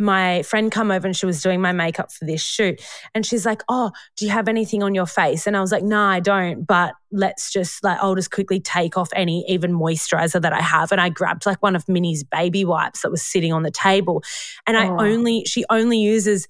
my 0.00 0.42
friend 0.42 0.72
come 0.72 0.90
over 0.90 1.06
and 1.06 1.14
she 1.14 1.26
was 1.26 1.42
doing 1.42 1.60
my 1.60 1.72
makeup 1.72 2.10
for 2.10 2.24
this 2.24 2.42
shoot. 2.42 2.82
And 3.14 3.24
she's 3.24 3.46
like 3.46 3.62
oh 3.68 3.92
do 4.16 4.24
you 4.24 4.30
have 4.32 4.48
anything 4.48 4.82
on 4.82 4.94
your 4.94 5.06
face? 5.06 5.46
And 5.46 5.56
i 5.56 5.60
was 5.60 5.70
like 5.70 5.82
no 5.82 5.96
nah, 5.96 6.10
i 6.10 6.20
don't 6.20 6.64
but 6.64 6.94
let's 7.12 7.52
just 7.52 7.84
like 7.84 7.98
i'll 8.00 8.14
just 8.14 8.30
quickly 8.30 8.60
take 8.60 8.96
off 8.96 9.10
any 9.14 9.44
even 9.46 9.72
moisturizer 9.72 10.40
that 10.40 10.52
i 10.52 10.60
have. 10.60 10.90
And 10.90 11.00
i 11.00 11.08
grabbed 11.08 11.46
like 11.46 11.62
one 11.62 11.76
of 11.76 11.88
minnie's 11.88 12.24
baby 12.24 12.64
wipes 12.64 13.02
that 13.02 13.10
was 13.10 13.22
sitting 13.22 13.52
on 13.52 13.62
the 13.62 13.70
table. 13.70 14.24
And 14.66 14.76
oh. 14.76 14.80
i 14.80 15.08
only 15.08 15.44
she 15.44 15.64
only 15.70 15.98
uses 15.98 16.48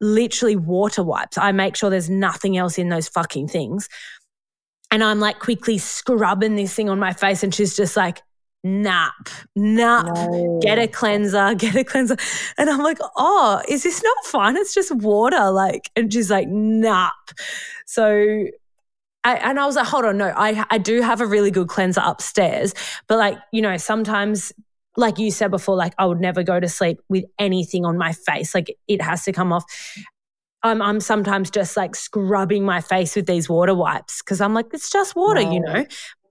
literally 0.00 0.56
water 0.56 1.02
wipes. 1.02 1.38
I 1.38 1.52
make 1.52 1.76
sure 1.76 1.88
there's 1.88 2.10
nothing 2.10 2.56
else 2.56 2.78
in 2.78 2.88
those 2.88 3.08
fucking 3.08 3.48
things. 3.48 3.88
And 4.90 5.02
i'm 5.02 5.18
like 5.18 5.40
quickly 5.40 5.78
scrubbing 5.78 6.54
this 6.54 6.72
thing 6.72 6.88
on 6.88 7.00
my 7.00 7.12
face 7.12 7.42
and 7.42 7.52
she's 7.52 7.74
just 7.74 7.96
like 7.96 8.22
nap, 8.64 9.28
nap, 9.54 10.06
no. 10.06 10.58
get 10.62 10.78
a 10.78 10.88
cleanser, 10.88 11.54
get 11.58 11.76
a 11.76 11.84
cleanser. 11.84 12.16
And 12.58 12.68
I'm 12.70 12.82
like, 12.82 12.98
oh, 13.16 13.62
is 13.68 13.82
this 13.82 14.02
not 14.02 14.24
fun? 14.24 14.56
It's 14.56 14.74
just 14.74 14.92
water. 14.96 15.50
Like, 15.50 15.90
and 15.94 16.12
she's 16.12 16.30
like, 16.30 16.48
nap. 16.48 17.12
So 17.86 18.46
I, 19.22 19.36
and 19.36 19.60
I 19.60 19.66
was 19.66 19.76
like, 19.76 19.86
hold 19.86 20.06
on, 20.06 20.16
no, 20.16 20.32
I, 20.34 20.64
I 20.70 20.78
do 20.78 21.02
have 21.02 21.20
a 21.20 21.26
really 21.26 21.50
good 21.50 21.68
cleanser 21.68 22.02
upstairs. 22.02 22.74
But 23.06 23.18
like, 23.18 23.38
you 23.52 23.62
know, 23.62 23.76
sometimes, 23.76 24.52
like 24.96 25.18
you 25.18 25.30
said 25.30 25.50
before, 25.50 25.76
like 25.76 25.92
I 25.98 26.06
would 26.06 26.20
never 26.20 26.42
go 26.42 26.58
to 26.58 26.68
sleep 26.68 27.00
with 27.08 27.24
anything 27.38 27.84
on 27.84 27.98
my 27.98 28.12
face. 28.12 28.54
Like 28.54 28.74
it 28.88 29.02
has 29.02 29.24
to 29.24 29.32
come 29.32 29.52
off. 29.52 29.64
I'm, 30.62 30.80
I'm 30.80 31.00
sometimes 31.00 31.50
just 31.50 31.76
like 31.76 31.94
scrubbing 31.94 32.64
my 32.64 32.80
face 32.80 33.14
with 33.16 33.26
these 33.26 33.48
water 33.48 33.74
wipes 33.74 34.22
because 34.22 34.40
I'm 34.40 34.54
like, 34.54 34.66
it's 34.72 34.90
just 34.90 35.14
water, 35.14 35.42
no. 35.42 35.52
you 35.52 35.60
know 35.60 35.84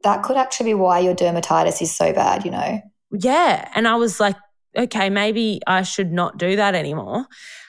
that 0.04 0.24
could 0.24 0.38
actually 0.38 0.72
be 0.72 0.74
why 0.76 1.00
your 1.00 1.16
dermatitis 1.16 1.82
is 1.82 1.96
so 1.96 2.13
bad, 2.13 2.46
you 2.46 2.52
know? 2.52 2.82
Yeah. 3.12 3.70
And 3.76 3.88
I 3.88 3.96
was 3.96 4.20
like, 4.20 4.36
okay, 4.76 5.10
maybe 5.10 5.62
I 5.68 5.84
should 5.84 6.12
not 6.12 6.38
do 6.38 6.56
that 6.56 6.76
anymore. 6.76 7.26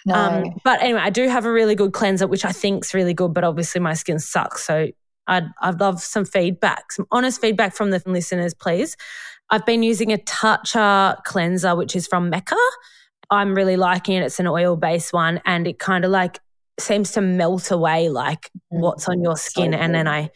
No. 0.07 0.14
Um, 0.14 0.44
but 0.64 0.83
anyway, 0.83 1.01
I 1.01 1.11
do 1.11 1.29
have 1.29 1.44
a 1.44 1.53
really 1.53 1.75
good 1.75 1.92
cleanser, 1.92 2.27
which 2.27 2.44
I 2.44 2.53
think 2.53 2.85
is 2.85 2.94
really 2.94 3.14
good, 3.14 3.35
but 3.35 3.44
obviously 3.44 3.81
my 3.81 3.94
skin 3.94 4.18
sucks. 4.18 4.64
So 4.64 4.88
I'd, 5.27 5.44
I'd 5.61 5.81
love 5.81 6.01
some 6.03 6.25
feedback, 6.25 6.92
some 6.92 7.07
honest 7.11 7.40
feedback 7.40 7.75
from 7.75 7.90
the 7.90 8.03
listeners, 8.07 8.55
please. 8.55 8.97
I've 9.51 9.66
been 9.66 9.83
using 9.83 10.12
a 10.12 10.18
Tatcha 10.18 11.23
cleanser, 11.25 11.77
which 11.77 11.94
is 11.94 12.07
from 12.07 12.31
Mecca. 12.31 12.57
I'm 13.31 13.55
really 13.55 13.77
liking 13.77 14.16
it. 14.16 14.23
It's 14.23 14.40
an 14.40 14.47
oil 14.47 14.77
based 14.77 15.12
one 15.12 15.40
and 15.44 15.66
it 15.66 15.79
kind 15.79 16.05
of 16.05 16.11
like 16.11 16.40
seems 16.79 17.12
to 17.12 17.20
melt 17.20 17.70
away 17.70 18.09
like 18.09 18.51
mm. 18.73 18.81
what's 18.81 19.09
on 19.09 19.23
your 19.23 19.37
skin. 19.37 19.73
So 19.73 19.79
and 19.79 19.94
then 19.94 20.09
I 20.09 20.31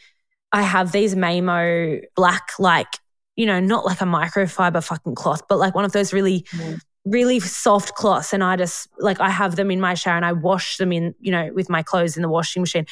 I 0.51 0.63
have 0.63 0.91
these 0.91 1.15
Mamo 1.15 2.01
black, 2.15 2.49
like, 2.59 2.87
you 3.35 3.45
know, 3.45 3.59
not 3.59 3.85
like 3.85 4.01
a 4.01 4.05
microfiber 4.05 4.83
fucking 4.83 5.15
cloth, 5.15 5.43
but 5.47 5.59
like 5.59 5.75
one 5.75 5.85
of 5.85 5.91
those 5.91 6.11
really, 6.11 6.41
mm. 6.51 6.79
really 7.05 7.39
soft 7.39 7.95
cloths. 7.95 8.33
And 8.33 8.43
I 8.43 8.55
just, 8.55 8.87
like, 8.97 9.19
I 9.19 9.29
have 9.29 9.55
them 9.55 9.71
in 9.71 9.79
my 9.79 9.93
shower 9.93 10.15
and 10.15 10.25
I 10.25 10.33
wash 10.33 10.77
them 10.77 10.91
in, 10.91 11.13
you 11.19 11.31
know, 11.31 11.51
with 11.53 11.69
my 11.69 11.83
clothes 11.83 12.15
in 12.15 12.23
the 12.23 12.29
washing 12.29 12.61
machine 12.61 12.85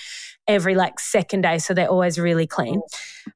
every 0.48 0.76
like 0.76 1.00
second 1.00 1.42
day. 1.42 1.58
So 1.58 1.74
they're 1.74 1.90
always 1.90 2.18
really 2.18 2.48
clean. 2.48 2.82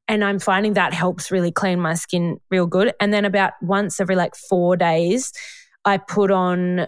And 0.08 0.24
I'm 0.24 0.40
finding 0.40 0.74
that 0.74 0.94
helps 0.94 1.32
really 1.32 1.52
clean 1.52 1.80
my 1.80 1.96
skin 1.96 2.40
real 2.50 2.68
good. 2.68 2.94
And 3.00 3.14
then 3.14 3.26
about 3.26 3.54
once 3.62 4.00
every 4.00 4.16
like 4.16 4.36
four 4.36 4.78
days, 4.78 5.34
I 5.84 5.98
put 5.98 6.32
on 6.32 6.88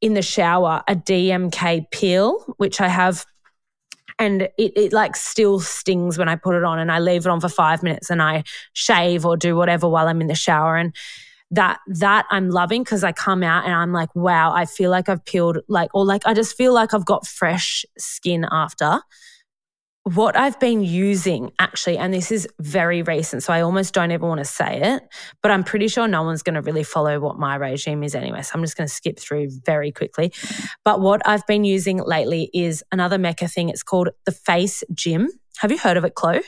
in 0.00 0.14
the 0.14 0.22
shower 0.22 0.82
a 0.86 0.94
DMK 0.94 1.90
peel, 1.90 2.44
which 2.58 2.80
I 2.80 2.88
have 2.88 3.24
and 4.18 4.42
it, 4.42 4.72
it 4.76 4.92
like 4.92 5.16
still 5.16 5.60
stings 5.60 6.18
when 6.18 6.28
I 6.28 6.36
put 6.36 6.54
it 6.54 6.64
on 6.64 6.78
and 6.78 6.90
I 6.90 6.98
leave 6.98 7.26
it 7.26 7.28
on 7.28 7.40
for 7.40 7.48
five 7.48 7.82
minutes 7.82 8.10
and 8.10 8.22
I 8.22 8.44
shave 8.72 9.26
or 9.26 9.36
do 9.36 9.56
whatever 9.56 9.88
while 9.88 10.08
I'm 10.08 10.20
in 10.20 10.26
the 10.26 10.34
shower. 10.34 10.76
And 10.76 10.94
that 11.50 11.78
that 11.86 12.26
I'm 12.30 12.50
loving 12.50 12.82
because 12.82 13.04
I 13.04 13.12
come 13.12 13.42
out 13.42 13.64
and 13.64 13.74
I'm 13.74 13.92
like, 13.92 14.14
wow, 14.14 14.52
I 14.52 14.64
feel 14.64 14.90
like 14.90 15.08
I've 15.08 15.24
peeled 15.24 15.58
like 15.68 15.90
or 15.94 16.04
like 16.04 16.26
I 16.26 16.34
just 16.34 16.56
feel 16.56 16.72
like 16.72 16.94
I've 16.94 17.04
got 17.04 17.26
fresh 17.26 17.84
skin 17.98 18.46
after 18.50 19.00
what 20.04 20.36
I've 20.36 20.60
been 20.60 20.82
using 20.82 21.50
actually, 21.58 21.96
and 21.96 22.12
this 22.12 22.30
is 22.30 22.46
very 22.60 23.02
recent, 23.02 23.42
so 23.42 23.52
I 23.54 23.62
almost 23.62 23.94
don't 23.94 24.12
even 24.12 24.28
want 24.28 24.38
to 24.38 24.44
say 24.44 24.80
it, 24.82 25.02
but 25.42 25.50
I'm 25.50 25.64
pretty 25.64 25.88
sure 25.88 26.06
no 26.06 26.22
one's 26.22 26.42
going 26.42 26.54
to 26.54 26.60
really 26.60 26.84
follow 26.84 27.18
what 27.20 27.38
my 27.38 27.56
regime 27.56 28.02
is 28.02 28.14
anyway. 28.14 28.42
So 28.42 28.52
I'm 28.54 28.62
just 28.62 28.76
going 28.76 28.86
to 28.86 28.94
skip 28.94 29.18
through 29.18 29.48
very 29.64 29.90
quickly. 29.90 30.32
But 30.84 31.00
what 31.00 31.26
I've 31.26 31.46
been 31.46 31.64
using 31.64 31.98
lately 32.04 32.50
is 32.52 32.84
another 32.92 33.16
Mecca 33.16 33.48
thing. 33.48 33.70
It's 33.70 33.82
called 33.82 34.10
the 34.26 34.32
Face 34.32 34.84
Gym. 34.92 35.28
Have 35.58 35.72
you 35.72 35.78
heard 35.78 35.96
of 35.96 36.04
it, 36.04 36.14
Chloe? 36.14 36.42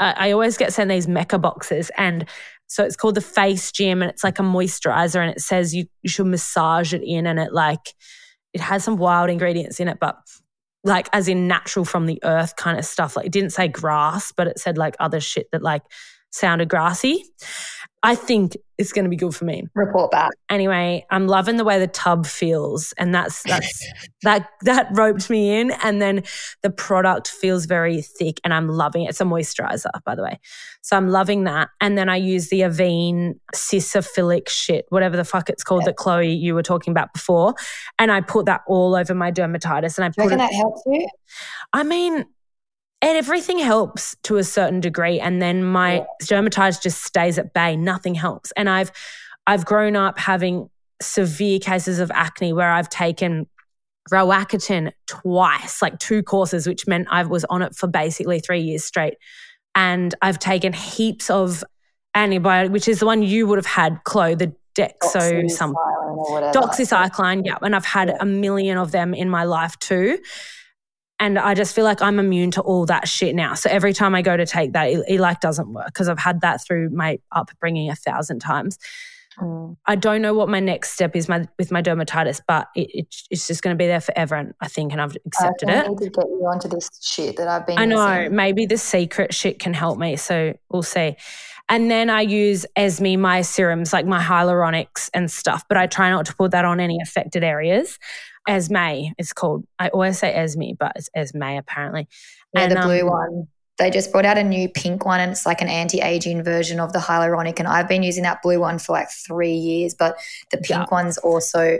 I, 0.00 0.28
I 0.28 0.30
always 0.32 0.56
get 0.56 0.72
sent 0.72 0.90
these 0.90 1.06
Mecca 1.06 1.38
boxes, 1.38 1.90
and 1.96 2.24
so 2.66 2.84
it's 2.84 2.96
called 2.96 3.14
the 3.14 3.20
Face 3.20 3.70
Gym, 3.70 4.02
and 4.02 4.10
it's 4.10 4.24
like 4.24 4.40
a 4.40 4.42
moisturizer, 4.42 5.20
and 5.20 5.30
it 5.30 5.40
says 5.40 5.72
you, 5.72 5.86
you 6.02 6.10
should 6.10 6.26
massage 6.26 6.92
it 6.94 7.02
in, 7.04 7.26
and 7.26 7.38
it 7.38 7.52
like 7.52 7.94
it 8.52 8.60
has 8.60 8.82
some 8.82 8.96
wild 8.96 9.30
ingredients 9.30 9.78
in 9.78 9.86
it, 9.86 9.98
but 10.00 10.16
like 10.84 11.08
as 11.12 11.28
in 11.28 11.46
natural 11.46 11.84
from 11.84 12.06
the 12.06 12.18
earth 12.24 12.56
kind 12.56 12.78
of 12.78 12.84
stuff. 12.84 13.16
Like 13.16 13.26
it 13.26 13.32
didn't 13.32 13.50
say 13.50 13.68
grass, 13.68 14.32
but 14.32 14.46
it 14.46 14.58
said 14.58 14.78
like 14.78 14.96
other 14.98 15.20
shit 15.20 15.50
that 15.52 15.62
like 15.62 15.82
sounded 16.30 16.68
grassy. 16.68 17.24
I 18.02 18.14
think 18.14 18.56
it's 18.78 18.92
going 18.92 19.04
to 19.04 19.10
be 19.10 19.16
good 19.16 19.34
for 19.34 19.44
me. 19.44 19.66
Report 19.74 20.10
back. 20.10 20.30
Anyway, 20.48 21.04
I'm 21.10 21.26
loving 21.26 21.58
the 21.58 21.64
way 21.64 21.78
the 21.78 21.86
tub 21.86 22.26
feels, 22.26 22.94
and 22.96 23.14
that's 23.14 23.42
that's 23.42 23.86
that 24.22 24.48
that 24.62 24.88
roped 24.92 25.28
me 25.28 25.60
in. 25.60 25.70
And 25.82 26.00
then 26.00 26.22
the 26.62 26.70
product 26.70 27.28
feels 27.28 27.66
very 27.66 28.00
thick, 28.00 28.40
and 28.42 28.54
I'm 28.54 28.68
loving 28.68 29.02
it. 29.02 29.10
It's 29.10 29.20
a 29.20 29.24
moisturizer, 29.24 29.90
by 30.06 30.14
the 30.14 30.22
way, 30.22 30.40
so 30.80 30.96
I'm 30.96 31.08
loving 31.08 31.44
that. 31.44 31.68
And 31.82 31.98
then 31.98 32.08
I 32.08 32.16
use 32.16 32.48
the 32.48 32.60
Avene 32.60 33.38
Cicaphilic 33.54 34.48
shit, 34.48 34.86
whatever 34.88 35.18
the 35.18 35.24
fuck 35.24 35.50
it's 35.50 35.62
called 35.62 35.82
yeah. 35.82 35.88
that 35.88 35.96
Chloe 35.96 36.32
you 36.32 36.54
were 36.54 36.62
talking 36.62 36.92
about 36.92 37.12
before, 37.12 37.54
and 37.98 38.10
I 38.10 38.22
put 38.22 38.46
that 38.46 38.62
all 38.66 38.94
over 38.94 39.14
my 39.14 39.30
dermatitis. 39.30 39.98
And 39.98 40.06
I 40.06 40.08
put 40.08 40.32
it, 40.32 40.38
that 40.38 40.54
helps 40.54 40.82
you. 40.86 41.06
I 41.74 41.82
mean, 41.82 42.24
everything 43.02 43.58
helps 43.58 44.14
to 44.22 44.36
a 44.36 44.44
certain 44.44 44.80
degree 44.80 45.18
and 45.18 45.40
then 45.40 45.64
my 45.64 45.96
yeah. 45.96 46.04
dermatitis 46.22 46.82
just 46.82 47.04
stays 47.04 47.38
at 47.38 47.52
bay. 47.54 47.76
Nothing 47.76 48.14
helps. 48.14 48.52
And 48.52 48.68
i've 48.68 48.92
i've 49.46 49.64
grown 49.64 49.96
up 49.96 50.18
having 50.18 50.68
severe 51.00 51.58
cases 51.58 51.98
of 51.98 52.10
acne 52.10 52.52
where 52.52 52.70
i've 52.70 52.90
taken 52.90 53.46
roaccutane 54.10 54.92
twice 55.06 55.80
like 55.80 55.98
two 55.98 56.22
courses 56.22 56.66
which 56.66 56.86
meant 56.86 57.06
i 57.10 57.22
was 57.22 57.44
on 57.46 57.62
it 57.62 57.74
for 57.74 57.86
basically 57.86 58.40
3 58.40 58.60
years 58.60 58.84
straight. 58.84 59.14
And 59.74 60.14
i've 60.20 60.38
taken 60.38 60.72
heaps 60.72 61.30
of 61.30 61.64
antibiotic 62.16 62.70
which 62.70 62.88
is 62.88 63.00
the 63.00 63.06
one 63.06 63.22
you 63.22 63.46
would 63.46 63.58
have 63.58 63.66
had 63.66 64.00
chloe 64.04 64.34
the 64.34 64.52
dexo 64.74 65.48
some 65.50 65.74
doxycycline 66.52 67.42
yeah. 67.44 67.56
And 67.62 67.74
i've 67.74 67.84
had 67.84 68.08
yeah. 68.08 68.16
a 68.20 68.26
million 68.26 68.78
of 68.78 68.92
them 68.92 69.14
in 69.14 69.30
my 69.30 69.44
life 69.44 69.78
too 69.78 70.18
and 71.20 71.38
I 71.38 71.54
just 71.54 71.74
feel 71.74 71.84
like 71.84 72.00
I'm 72.00 72.18
immune 72.18 72.50
to 72.52 72.62
all 72.62 72.86
that 72.86 73.06
shit 73.06 73.34
now. 73.34 73.54
So 73.54 73.70
every 73.70 73.92
time 73.92 74.14
I 74.14 74.22
go 74.22 74.36
to 74.36 74.46
take 74.46 74.72
that, 74.72 74.88
it, 74.88 75.04
it 75.06 75.20
like 75.20 75.40
doesn't 75.40 75.72
work 75.72 75.86
because 75.86 76.08
I've 76.08 76.18
had 76.18 76.40
that 76.40 76.64
through 76.64 76.90
my 76.90 77.18
upbringing 77.30 77.90
a 77.90 77.94
thousand 77.94 78.40
times. 78.40 78.78
Mm. 79.38 79.76
I 79.86 79.96
don't 79.96 80.22
know 80.22 80.34
what 80.34 80.48
my 80.48 80.60
next 80.60 80.92
step 80.92 81.14
is 81.14 81.28
my, 81.28 81.46
with 81.58 81.70
my 81.70 81.82
dermatitis, 81.82 82.40
but 82.48 82.68
it, 82.74 82.90
it, 82.92 83.16
it's 83.30 83.46
just 83.46 83.62
going 83.62 83.76
to 83.76 83.78
be 83.78 83.86
there 83.86 84.00
forever, 84.00 84.34
and 84.34 84.54
I 84.60 84.68
think, 84.68 84.92
and 84.92 85.00
I've 85.00 85.16
accepted 85.26 85.68
I 85.68 85.80
it. 85.80 85.88
need 85.88 85.98
to 85.98 86.10
get 86.10 86.26
you 86.26 86.48
onto 86.50 86.68
this 86.68 86.90
shit 87.00 87.36
that 87.36 87.46
I've 87.46 87.66
been. 87.66 87.78
I 87.78 87.84
know 87.84 88.28
maybe 88.30 88.66
the 88.66 88.78
secret 88.78 89.32
shit 89.32 89.58
can 89.58 89.74
help 89.74 89.98
me, 89.98 90.16
so 90.16 90.54
we'll 90.70 90.82
see. 90.82 91.16
And 91.68 91.88
then 91.88 92.10
I 92.10 92.22
use 92.22 92.66
Esme 92.74 93.16
my 93.20 93.42
serums, 93.42 93.92
like 93.92 94.04
my 94.04 94.20
hyaluronics 94.20 95.08
and 95.14 95.30
stuff, 95.30 95.64
but 95.68 95.78
I 95.78 95.86
try 95.86 96.10
not 96.10 96.26
to 96.26 96.34
put 96.34 96.50
that 96.50 96.64
on 96.64 96.80
any 96.80 96.98
affected 97.00 97.44
areas. 97.44 97.98
Esme 98.50 99.12
it's 99.18 99.32
called. 99.32 99.64
I 99.78 99.88
always 99.88 100.18
say 100.18 100.32
Esme, 100.32 100.72
but 100.78 100.92
it's 100.96 101.08
Esme 101.14 101.42
apparently. 101.42 102.08
Yeah, 102.54 102.62
and, 102.62 102.72
the 102.72 102.80
blue 102.80 103.02
um, 103.02 103.06
one. 103.06 103.48
They 103.78 103.90
just 103.90 104.12
brought 104.12 104.26
out 104.26 104.36
a 104.36 104.44
new 104.44 104.68
pink 104.68 105.06
one 105.06 105.20
and 105.20 105.32
it's 105.32 105.46
like 105.46 105.62
an 105.62 105.68
anti-aging 105.68 106.42
version 106.42 106.80
of 106.80 106.92
the 106.92 106.98
hyaluronic. 106.98 107.58
And 107.58 107.66
I've 107.66 107.88
been 107.88 108.02
using 108.02 108.24
that 108.24 108.42
blue 108.42 108.60
one 108.60 108.78
for 108.78 108.92
like 108.92 109.08
three 109.10 109.54
years, 109.54 109.94
but 109.94 110.18
the 110.50 110.58
pink 110.58 110.68
yeah. 110.68 110.86
one's 110.90 111.16
also 111.16 111.78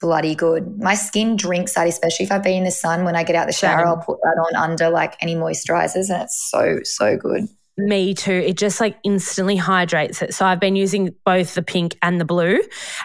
bloody 0.00 0.34
good. 0.34 0.78
My 0.78 0.94
skin 0.94 1.36
drinks 1.36 1.74
that, 1.74 1.86
especially 1.86 2.24
if 2.26 2.32
I've 2.32 2.42
been 2.42 2.58
in 2.58 2.64
the 2.64 2.70
sun. 2.70 3.04
When 3.04 3.16
I 3.16 3.22
get 3.22 3.36
out 3.36 3.46
the 3.46 3.54
shower, 3.54 3.86
I'll 3.86 3.96
put 3.96 4.18
that 4.20 4.36
on 4.48 4.70
under 4.70 4.90
like 4.90 5.16
any 5.22 5.34
moisturizers 5.34 6.10
and 6.10 6.22
it's 6.22 6.50
so, 6.50 6.80
so 6.82 7.16
good. 7.16 7.48
Me 7.76 8.14
too. 8.14 8.32
It 8.32 8.58
just 8.58 8.80
like 8.80 8.98
instantly 9.04 9.56
hydrates 9.56 10.22
it. 10.22 10.34
So 10.34 10.44
I've 10.44 10.60
been 10.60 10.76
using 10.76 11.14
both 11.24 11.54
the 11.54 11.62
pink 11.62 11.96
and 12.02 12.20
the 12.20 12.24
blue. 12.24 12.60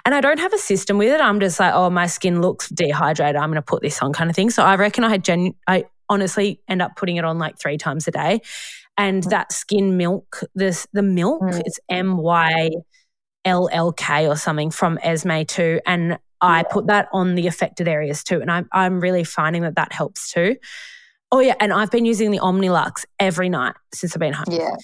And 0.05 0.13
I 0.13 0.21
don't 0.21 0.39
have 0.39 0.53
a 0.53 0.57
system 0.57 0.97
with 0.97 1.13
it. 1.13 1.21
I'm 1.21 1.39
just 1.39 1.59
like, 1.59 1.73
oh, 1.73 1.89
my 1.89 2.07
skin 2.07 2.41
looks 2.41 2.69
dehydrated. 2.69 3.35
I'm 3.35 3.49
going 3.49 3.55
to 3.55 3.61
put 3.61 3.81
this 3.81 4.01
on 4.01 4.11
kind 4.11 4.29
of 4.29 4.35
thing. 4.35 4.49
So 4.49 4.63
I 4.63 4.75
reckon 4.75 5.03
I 5.03 5.09
had 5.09 5.23
gen 5.23 5.53
I 5.67 5.85
honestly 6.09 6.61
end 6.67 6.81
up 6.81 6.95
putting 6.95 7.15
it 7.15 7.25
on 7.25 7.39
like 7.39 7.57
three 7.59 7.77
times 7.77 8.07
a 8.07 8.11
day. 8.11 8.41
And 8.97 9.23
mm. 9.23 9.29
that 9.29 9.51
skin 9.51 9.97
milk, 9.97 10.41
this 10.55 10.87
the 10.93 11.03
milk, 11.03 11.41
mm. 11.41 11.61
it's 11.65 11.79
M 11.89 12.17
Y 12.17 12.71
L 13.45 13.69
L 13.71 13.91
K 13.93 14.27
or 14.27 14.35
something 14.35 14.71
from 14.71 14.99
Esme 15.03 15.43
too. 15.43 15.79
And 15.85 16.17
I 16.41 16.63
put 16.63 16.87
that 16.87 17.07
on 17.13 17.35
the 17.35 17.47
affected 17.47 17.87
areas 17.87 18.23
too. 18.23 18.41
And 18.41 18.51
I'm 18.51 18.67
I'm 18.71 18.99
really 18.99 19.23
finding 19.23 19.61
that 19.61 19.75
that 19.75 19.93
helps 19.93 20.31
too. 20.31 20.57
Oh 21.31 21.39
yeah, 21.39 21.55
and 21.59 21.73
I've 21.73 21.91
been 21.91 22.05
using 22.05 22.31
the 22.31 22.39
Omnilux 22.39 23.05
every 23.19 23.49
night 23.49 23.75
since 23.93 24.15
I've 24.15 24.19
been 24.19 24.33
home. 24.33 24.45
Yeah. 24.49 24.75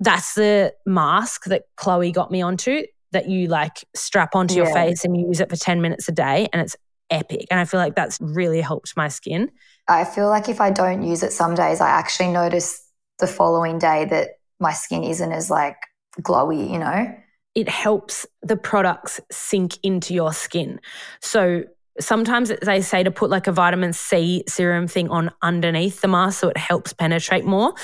That's 0.00 0.34
the 0.34 0.74
mask 0.84 1.44
that 1.46 1.64
Chloe 1.76 2.12
got 2.12 2.30
me 2.30 2.42
onto 2.42 2.82
that 3.12 3.28
you 3.28 3.48
like 3.48 3.84
strap 3.94 4.34
onto 4.34 4.54
yeah. 4.54 4.64
your 4.64 4.72
face 4.72 5.04
and 5.04 5.16
you 5.16 5.26
use 5.26 5.40
it 5.40 5.48
for 5.48 5.56
10 5.56 5.80
minutes 5.80 6.08
a 6.08 6.12
day 6.12 6.48
and 6.52 6.60
it's 6.60 6.76
epic. 7.10 7.46
And 7.50 7.58
I 7.58 7.64
feel 7.64 7.80
like 7.80 7.94
that's 7.94 8.18
really 8.20 8.60
helped 8.60 8.94
my 8.96 9.08
skin. 9.08 9.50
I 9.88 10.04
feel 10.04 10.28
like 10.28 10.48
if 10.48 10.60
I 10.60 10.70
don't 10.70 11.02
use 11.02 11.22
it 11.22 11.32
some 11.32 11.54
days, 11.54 11.80
I 11.80 11.88
actually 11.88 12.28
notice 12.28 12.82
the 13.18 13.26
following 13.26 13.78
day 13.78 14.04
that 14.06 14.30
my 14.60 14.72
skin 14.72 15.02
isn't 15.04 15.32
as 15.32 15.50
like 15.50 15.76
glowy, 16.20 16.70
you 16.70 16.78
know? 16.78 17.14
It 17.54 17.68
helps 17.68 18.26
the 18.42 18.56
products 18.56 19.20
sink 19.30 19.78
into 19.82 20.12
your 20.12 20.32
skin. 20.32 20.80
So 21.22 21.64
sometimes 22.00 22.52
they 22.62 22.80
say 22.80 23.02
to 23.02 23.10
put 23.10 23.30
like 23.30 23.46
a 23.46 23.52
vitamin 23.52 23.92
C 23.92 24.44
serum 24.48 24.86
thing 24.88 25.08
on 25.08 25.30
underneath 25.42 26.00
the 26.00 26.08
mask 26.08 26.40
so 26.40 26.48
it 26.48 26.56
helps 26.56 26.92
penetrate 26.92 27.44
more. 27.44 27.74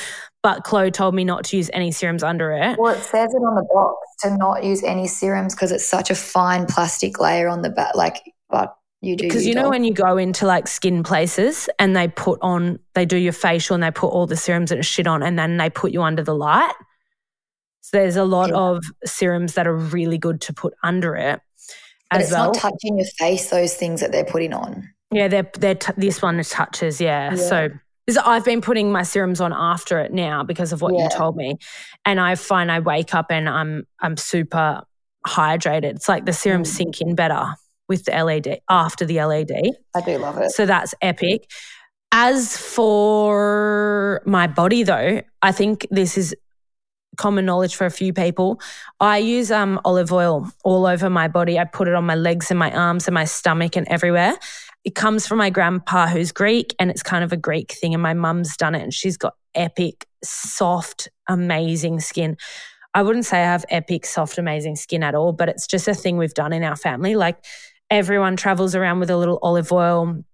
But 0.43 0.65
Chloe 0.65 0.91
told 0.91 1.15
me 1.15 1.25
not 1.25 1.45
to 1.45 1.57
use 1.57 1.71
any 1.73 1.93
serums 1.93 2.23
under 2.23 2.53
it. 2.53 2.79
Well, 2.79 2.95
it 2.95 3.03
says 3.03 3.33
it 3.33 3.39
on 3.39 3.55
the 3.55 3.67
box 3.73 3.97
to 4.21 4.37
not 4.37 4.65
use 4.65 4.83
any 4.83 5.07
serums 5.07 5.55
because 5.55 5.71
it's 5.71 5.87
such 5.87 6.11
a 6.11 6.17
fine 6.17 6.67
plastic 6.67 7.21
layer 7.21 7.49
on 7.49 7.63
the 7.63 7.71
back. 7.71 7.95
Like, 7.95 8.23
but 8.51 8.75
you 9.03 9.17
do. 9.17 9.25
Because 9.25 9.47
you, 9.47 9.55
know, 9.55 9.71
when 9.71 9.85
you 9.85 9.95
go 9.95 10.17
into 10.17 10.47
like 10.47 10.67
skin 10.67 11.05
places 11.05 11.69
and 11.79 11.95
they 11.95 12.09
put 12.09 12.41
on, 12.43 12.81
they 12.95 13.07
do 13.07 13.17
your 13.17 13.33
facial 13.33 13.75
and 13.75 13.83
they 13.83 13.93
put 13.93 14.09
all 14.09 14.27
the 14.27 14.37
serums 14.37 14.73
and 14.73 14.85
shit 14.85 15.07
on 15.07 15.23
and 15.23 15.39
then 15.39 15.59
they 15.59 15.71
put 15.71 15.93
you 15.93 16.03
under 16.03 16.25
the 16.25 16.35
light. 16.35 16.75
So 17.81 17.99
there's 17.99 18.17
a 18.17 18.25
lot 18.25 18.51
yeah. 18.51 18.57
of 18.57 18.85
serums 19.05 19.55
that 19.55 19.67
are 19.67 19.77
really 19.77 20.19
good 20.19 20.41
to 20.43 20.53
put 20.53 20.75
under 20.83 21.15
it. 21.15 21.41
But 22.13 22.23
it's 22.23 22.31
well. 22.31 22.47
not 22.47 22.55
touching 22.55 22.99
your 22.99 23.07
face, 23.19 23.51
those 23.51 23.75
things 23.75 24.01
that 24.01 24.13
they're 24.13 24.25
putting 24.25 24.53
on. 24.53 24.89
Yeah, 25.11 25.29
they're, 25.29 25.51
they're 25.59 25.75
t- 25.75 25.93
this 25.97 26.23
one 26.23 26.43
touches, 26.43 27.01
yeah. 27.01 27.31
yeah. 27.31 27.37
So 27.37 27.71
I've 28.25 28.45
been 28.45 28.61
putting 28.61 28.91
my 28.91 29.03
serums 29.03 29.41
on 29.41 29.53
after 29.53 30.01
it 30.01 30.13
now 30.13 30.43
because 30.43 30.73
of 30.73 30.83
what 30.83 30.95
yeah. 30.95 31.05
you 31.05 31.11
told 31.11 31.37
me. 31.37 31.59
And 32.05 32.19
I 32.19 32.35
find 32.35 32.71
I 32.71 32.81
wake 32.81 33.15
up 33.15 33.27
and 33.31 33.49
I'm 33.49 33.87
I'm 34.01 34.17
super 34.17 34.83
hydrated. 35.27 35.85
It's 35.85 36.09
like 36.09 36.25
the 36.25 36.33
serums 36.33 36.71
mm. 36.73 36.77
sink 36.77 37.01
in 37.01 37.15
better 37.15 37.55
with 37.89 38.05
the 38.05 38.13
LED 38.13 38.61
after 38.69 39.05
the 39.05 39.23
LED. 39.23 39.51
I 39.95 40.01
do 40.01 40.19
love 40.19 40.39
it. 40.39 40.51
So 40.51 40.67
that's 40.67 40.95
epic. 41.01 41.49
As 42.11 42.57
for 42.57 44.21
my 44.27 44.47
body 44.47 44.83
though, 44.83 45.23
I 45.41 45.53
think 45.53 45.87
this 45.91 46.19
is 46.19 46.35
common 47.17 47.45
knowledge 47.45 47.77
for 47.77 47.87
a 47.87 47.91
few 47.91 48.13
people. 48.13 48.61
I 49.01 49.19
use 49.19 49.51
um, 49.51 49.81
olive 49.85 50.13
oil 50.13 50.51
all 50.65 50.87
over 50.87 51.11
my 51.11 51.29
body. 51.29 51.59
I 51.59 51.65
put 51.65 51.89
it 51.89 51.95
on 51.95 52.05
my 52.05 52.15
legs 52.15 52.51
and 52.51 52.59
my 52.59 52.73
arms 52.73 53.07
and 53.07 53.15
my 53.15 53.25
stomach 53.25 53.77
and 53.77 53.87
everywhere. 53.89 54.35
It 54.85 54.95
comes 54.95 55.27
from 55.27 55.39
my 55.39 55.51
grandpa 55.51 56.09
who's 56.09 56.33
Greek 56.33 56.75
and 56.79 56.91
it's 56.91 57.03
kind 57.03 57.23
of 57.23 57.33
a 57.33 57.37
Greek 57.37 57.73
thing. 57.73 57.95
And 57.95 58.03
my 58.03 58.15
mum's 58.15 58.57
done 58.57 58.75
it 58.75 58.83
and 58.83 58.93
she's 58.93 59.17
got 59.17 59.35
epic, 59.55 60.07
soft, 60.25 61.09
amazing 61.29 62.01
skin. 62.01 62.37
I 62.95 63.03
wouldn't 63.03 63.25
say 63.25 63.39
I 63.39 63.45
have 63.45 63.65
epic, 63.71 64.05
soft, 64.05 64.39
amazing 64.39 64.77
skin 64.77 65.03
at 65.03 65.15
all, 65.15 65.33
but 65.33 65.49
it's 65.49 65.67
just 65.67 65.89
a 65.89 65.95
thing 65.95 66.17
we've 66.17 66.35
done 66.35 66.53
in 66.53 66.63
our 66.63 66.77
family. 66.77 67.15
Like 67.15 67.45
everyone 67.91 68.37
travels 68.37 68.75
around 68.75 69.01
with 69.01 69.11
a 69.11 69.17
little 69.17 69.39
olive 69.43 69.71
oil 69.73 70.25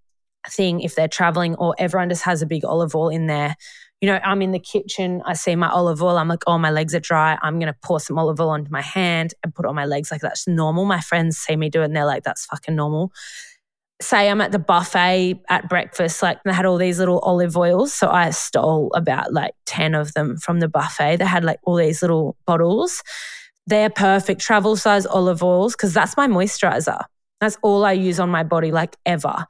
thing 0.48 0.80
if 0.80 0.94
they're 0.94 1.08
traveling, 1.08 1.54
or 1.56 1.74
everyone 1.78 2.08
just 2.08 2.24
has 2.24 2.42
a 2.42 2.46
big 2.46 2.64
olive 2.64 2.94
oil 2.94 3.08
in 3.10 3.26
there 3.26 3.56
you 4.00 4.08
know, 4.08 4.20
I'm 4.22 4.42
in 4.42 4.52
the 4.52 4.60
kitchen, 4.60 5.22
I 5.26 5.32
see 5.32 5.56
my 5.56 5.68
olive 5.68 6.02
oil, 6.02 6.18
I'm 6.18 6.28
like, 6.28 6.44
oh, 6.46 6.58
my 6.58 6.70
legs 6.70 6.94
are 6.94 7.00
dry. 7.00 7.36
I'm 7.42 7.58
going 7.58 7.72
to 7.72 7.78
pour 7.82 7.98
some 7.98 8.16
olive 8.18 8.40
oil 8.40 8.50
onto 8.50 8.70
my 8.70 8.82
hand 8.82 9.34
and 9.42 9.52
put 9.52 9.64
it 9.64 9.68
on 9.68 9.74
my 9.74 9.86
legs. 9.86 10.10
Like, 10.12 10.20
that's 10.20 10.46
normal. 10.46 10.84
My 10.84 11.00
friends 11.00 11.36
see 11.36 11.56
me 11.56 11.68
do 11.68 11.82
it 11.82 11.86
and 11.86 11.96
they're 11.96 12.04
like, 12.06 12.22
that's 12.22 12.46
fucking 12.46 12.76
normal. 12.76 13.12
Say 14.00 14.30
I'm 14.30 14.40
at 14.40 14.52
the 14.52 14.60
buffet 14.60 15.40
at 15.48 15.68
breakfast, 15.68 16.22
like 16.22 16.38
they 16.44 16.52
had 16.52 16.64
all 16.64 16.78
these 16.78 17.00
little 17.00 17.18
olive 17.18 17.56
oils. 17.56 17.92
So 17.92 18.08
I 18.08 18.30
stole 18.30 18.92
about 18.94 19.32
like 19.32 19.54
10 19.66 19.96
of 19.96 20.12
them 20.14 20.36
from 20.36 20.60
the 20.60 20.68
buffet. 20.68 21.16
They 21.16 21.24
had 21.24 21.42
like 21.42 21.58
all 21.64 21.74
these 21.74 22.00
little 22.00 22.36
bottles. 22.46 23.02
They're 23.66 23.90
perfect 23.90 24.40
travel 24.40 24.76
size 24.76 25.04
olive 25.04 25.42
oils 25.42 25.74
because 25.74 25.92
that's 25.92 26.16
my 26.16 26.28
moisturizer. 26.28 27.02
That's 27.40 27.58
all 27.62 27.84
I 27.84 27.92
use 27.92 28.20
on 28.20 28.30
my 28.30 28.44
body, 28.44 28.70
like 28.70 28.96
ever. 29.04 29.46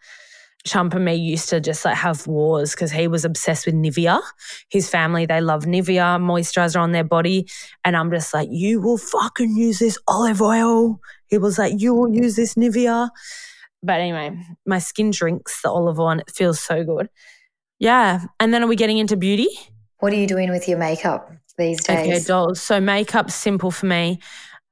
Chump 0.68 0.94
and 0.94 1.04
me 1.04 1.14
used 1.14 1.48
to 1.48 1.61
just 1.61 1.85
like 1.85 1.96
have 1.96 2.26
wars 2.26 2.72
because 2.72 2.92
he 2.92 3.09
was 3.09 3.24
obsessed 3.24 3.66
with 3.66 3.74
Nivea. 3.74 4.20
His 4.68 4.88
family, 4.88 5.26
they 5.26 5.40
love 5.40 5.64
Nivea 5.64 6.20
moisturizer 6.20 6.81
on 6.81 6.92
their 6.92 7.04
body. 7.04 7.48
And 7.85 7.96
I'm 7.96 8.11
just 8.11 8.35
like, 8.35 8.48
you 8.52 8.81
will 8.81 8.98
fucking 8.98 9.57
use 9.57 9.78
this 9.78 9.98
olive 10.07 10.42
oil. 10.42 11.00
He 11.26 11.38
was 11.38 11.59
like, 11.59 11.81
you 11.81 11.94
will 11.94 12.14
use 12.14 12.37
this 12.37 12.54
Nivea. 12.54 13.11
But 13.83 14.00
anyway, 14.00 14.38
my 14.66 14.78
skin 14.78 15.11
drinks 15.11 15.62
the 15.62 15.70
olive 15.70 15.98
oil 15.98 16.11
and 16.11 16.20
it 16.20 16.31
feels 16.31 16.61
so 16.61 16.85
good. 16.85 17.09
Yeah. 17.78 18.24
And 18.38 18.52
then 18.52 18.62
are 18.62 18.68
we 18.68 18.76
getting 18.76 18.98
into 18.98 19.16
beauty? 19.16 19.48
What 20.00 20.12
are 20.12 20.16
you 20.16 20.26
doing 20.26 20.50
with 20.50 20.68
your 20.68 20.78
makeup 20.78 21.33
these 21.57 21.83
days? 21.83 21.98
Okay, 21.98 22.20
dolls. 22.20 22.61
So 22.61 22.81
makeup's 22.81 23.35
simple 23.35 23.70
for 23.70 23.87
me. 23.87 24.20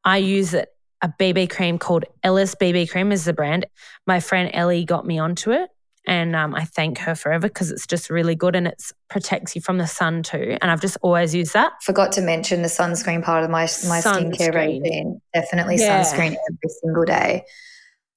I 0.04 0.18
use 0.18 0.54
it 0.54 0.68
a 1.02 1.08
BB 1.08 1.50
cream 1.50 1.78
called 1.78 2.04
Ellis 2.22 2.54
BB 2.54 2.90
cream 2.90 3.12
is 3.12 3.24
the 3.24 3.32
brand. 3.32 3.66
My 4.06 4.20
friend 4.20 4.50
Ellie 4.52 4.84
got 4.84 5.06
me 5.06 5.18
onto 5.18 5.52
it 5.52 5.68
and 6.06 6.36
um, 6.36 6.54
I 6.54 6.64
thank 6.64 6.98
her 6.98 7.14
forever 7.14 7.48
because 7.48 7.70
it's 7.70 7.86
just 7.86 8.10
really 8.10 8.34
good 8.34 8.54
and 8.54 8.68
it 8.68 8.82
protects 9.10 9.56
you 9.56 9.60
from 9.60 9.78
the 9.78 9.86
sun 9.86 10.22
too. 10.22 10.56
And 10.62 10.70
I've 10.70 10.80
just 10.80 10.96
always 11.02 11.34
used 11.34 11.52
that. 11.52 11.72
Forgot 11.82 12.12
to 12.12 12.20
mention 12.20 12.62
the 12.62 12.68
sunscreen 12.68 13.22
part 13.22 13.42
of 13.42 13.50
my 13.50 13.62
my 13.62 14.00
sunscreen. 14.00 14.32
skincare 14.32 14.54
routine. 14.54 15.20
Definitely 15.34 15.76
yeah. 15.78 16.02
sunscreen 16.02 16.36
every 16.48 16.74
single 16.82 17.04
day. 17.04 17.44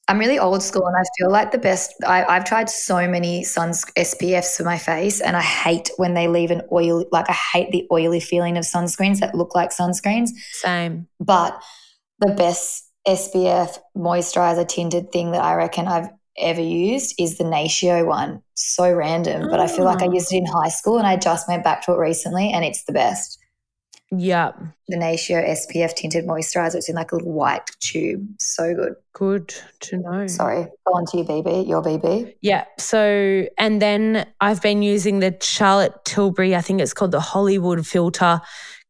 I'm 0.08 0.18
really 0.18 0.40
old 0.40 0.64
school 0.64 0.88
and 0.88 0.96
I 0.96 1.04
feel 1.18 1.32
like 1.32 1.52
the 1.52 1.60
best. 1.60 1.94
I, 2.06 2.34
have 2.34 2.46
tried 2.46 2.70
so 2.70 3.08
many 3.08 3.44
sun 3.44 3.70
SPFs 3.70 4.58
for 4.58 4.64
my 4.64 4.78
face 4.78 5.22
and 5.22 5.38
I 5.38 5.42
hate 5.42 5.92
when 5.98 6.16
they 6.16 6.28
leave 6.28 6.50
an 6.50 6.64
oil, 6.72 7.06
like 7.12 7.30
I 7.30 7.34
hate 7.34 7.72
the 7.72 7.88
oily 7.92 8.20
feeling 8.20 8.58
of 8.58 8.64
sunscreens 8.64 9.20
that 9.20 9.36
look 9.36 9.54
like 9.54 9.70
sunscreens. 9.70 10.30
Same. 10.52 11.08
But 11.20 11.62
the 12.20 12.34
best 12.34 12.90
SPF 13.08 13.78
moisturizer 13.96 14.68
tinted 14.68 15.12
thing 15.12 15.32
that 15.32 15.44
I 15.44 15.56
reckon 15.56 15.88
I've 15.88 16.10
ever 16.38 16.62
used 16.62 17.16
is 17.20 17.38
the 17.38 17.44
Natio 17.44 18.06
one. 18.06 18.42
So 18.56 18.92
random, 18.94 19.50
but 19.50 19.60
I 19.60 19.68
feel 19.68 19.86
like 19.86 20.02
I 20.02 20.08
Oh. 20.08 20.14
used 20.14 20.34
it 20.34 20.38
in 20.38 20.46
high 20.46 20.70
school 20.70 20.98
and 20.98 21.08
I 21.08 21.16
just 21.18 21.48
went 21.48 21.64
back 21.64 21.86
to 21.86 21.94
it 21.94 21.98
recently 21.98 22.52
and 22.52 22.64
it's 22.66 22.84
the 22.86 22.94
best. 22.94 23.38
Yeah, 24.12 24.54
The 24.88 24.98
Natio 24.98 25.48
SPF 25.48 25.94
tinted 25.94 26.26
moisturizer. 26.26 26.76
It's 26.76 26.90
in 26.90 26.96
like 26.96 27.12
a 27.12 27.16
little 27.16 27.32
white 27.32 27.70
tube. 27.80 28.28
So 28.40 28.74
good. 28.74 28.96
good 29.14 29.54
to 29.82 29.98
know. 29.98 30.26
Sorry. 30.26 30.64
Go 30.88 30.94
on 30.94 31.06
to 31.12 31.18
your 31.18 31.26
BB, 31.28 31.68
your 31.68 31.84
BB. 31.84 32.34
Yeah. 32.42 32.66
So, 32.80 33.46
and 33.60 33.80
then 33.80 34.26
I've 34.42 34.64
been 34.64 34.82
using 34.82 35.20
the 35.20 35.38
Charlotte 35.42 35.94
Tilbury, 36.06 36.56
I 36.56 36.62
think 36.62 36.82
it's 36.82 36.94
called 36.94 37.12
the 37.12 37.20
Hollywood 37.20 37.86
filter 37.86 38.42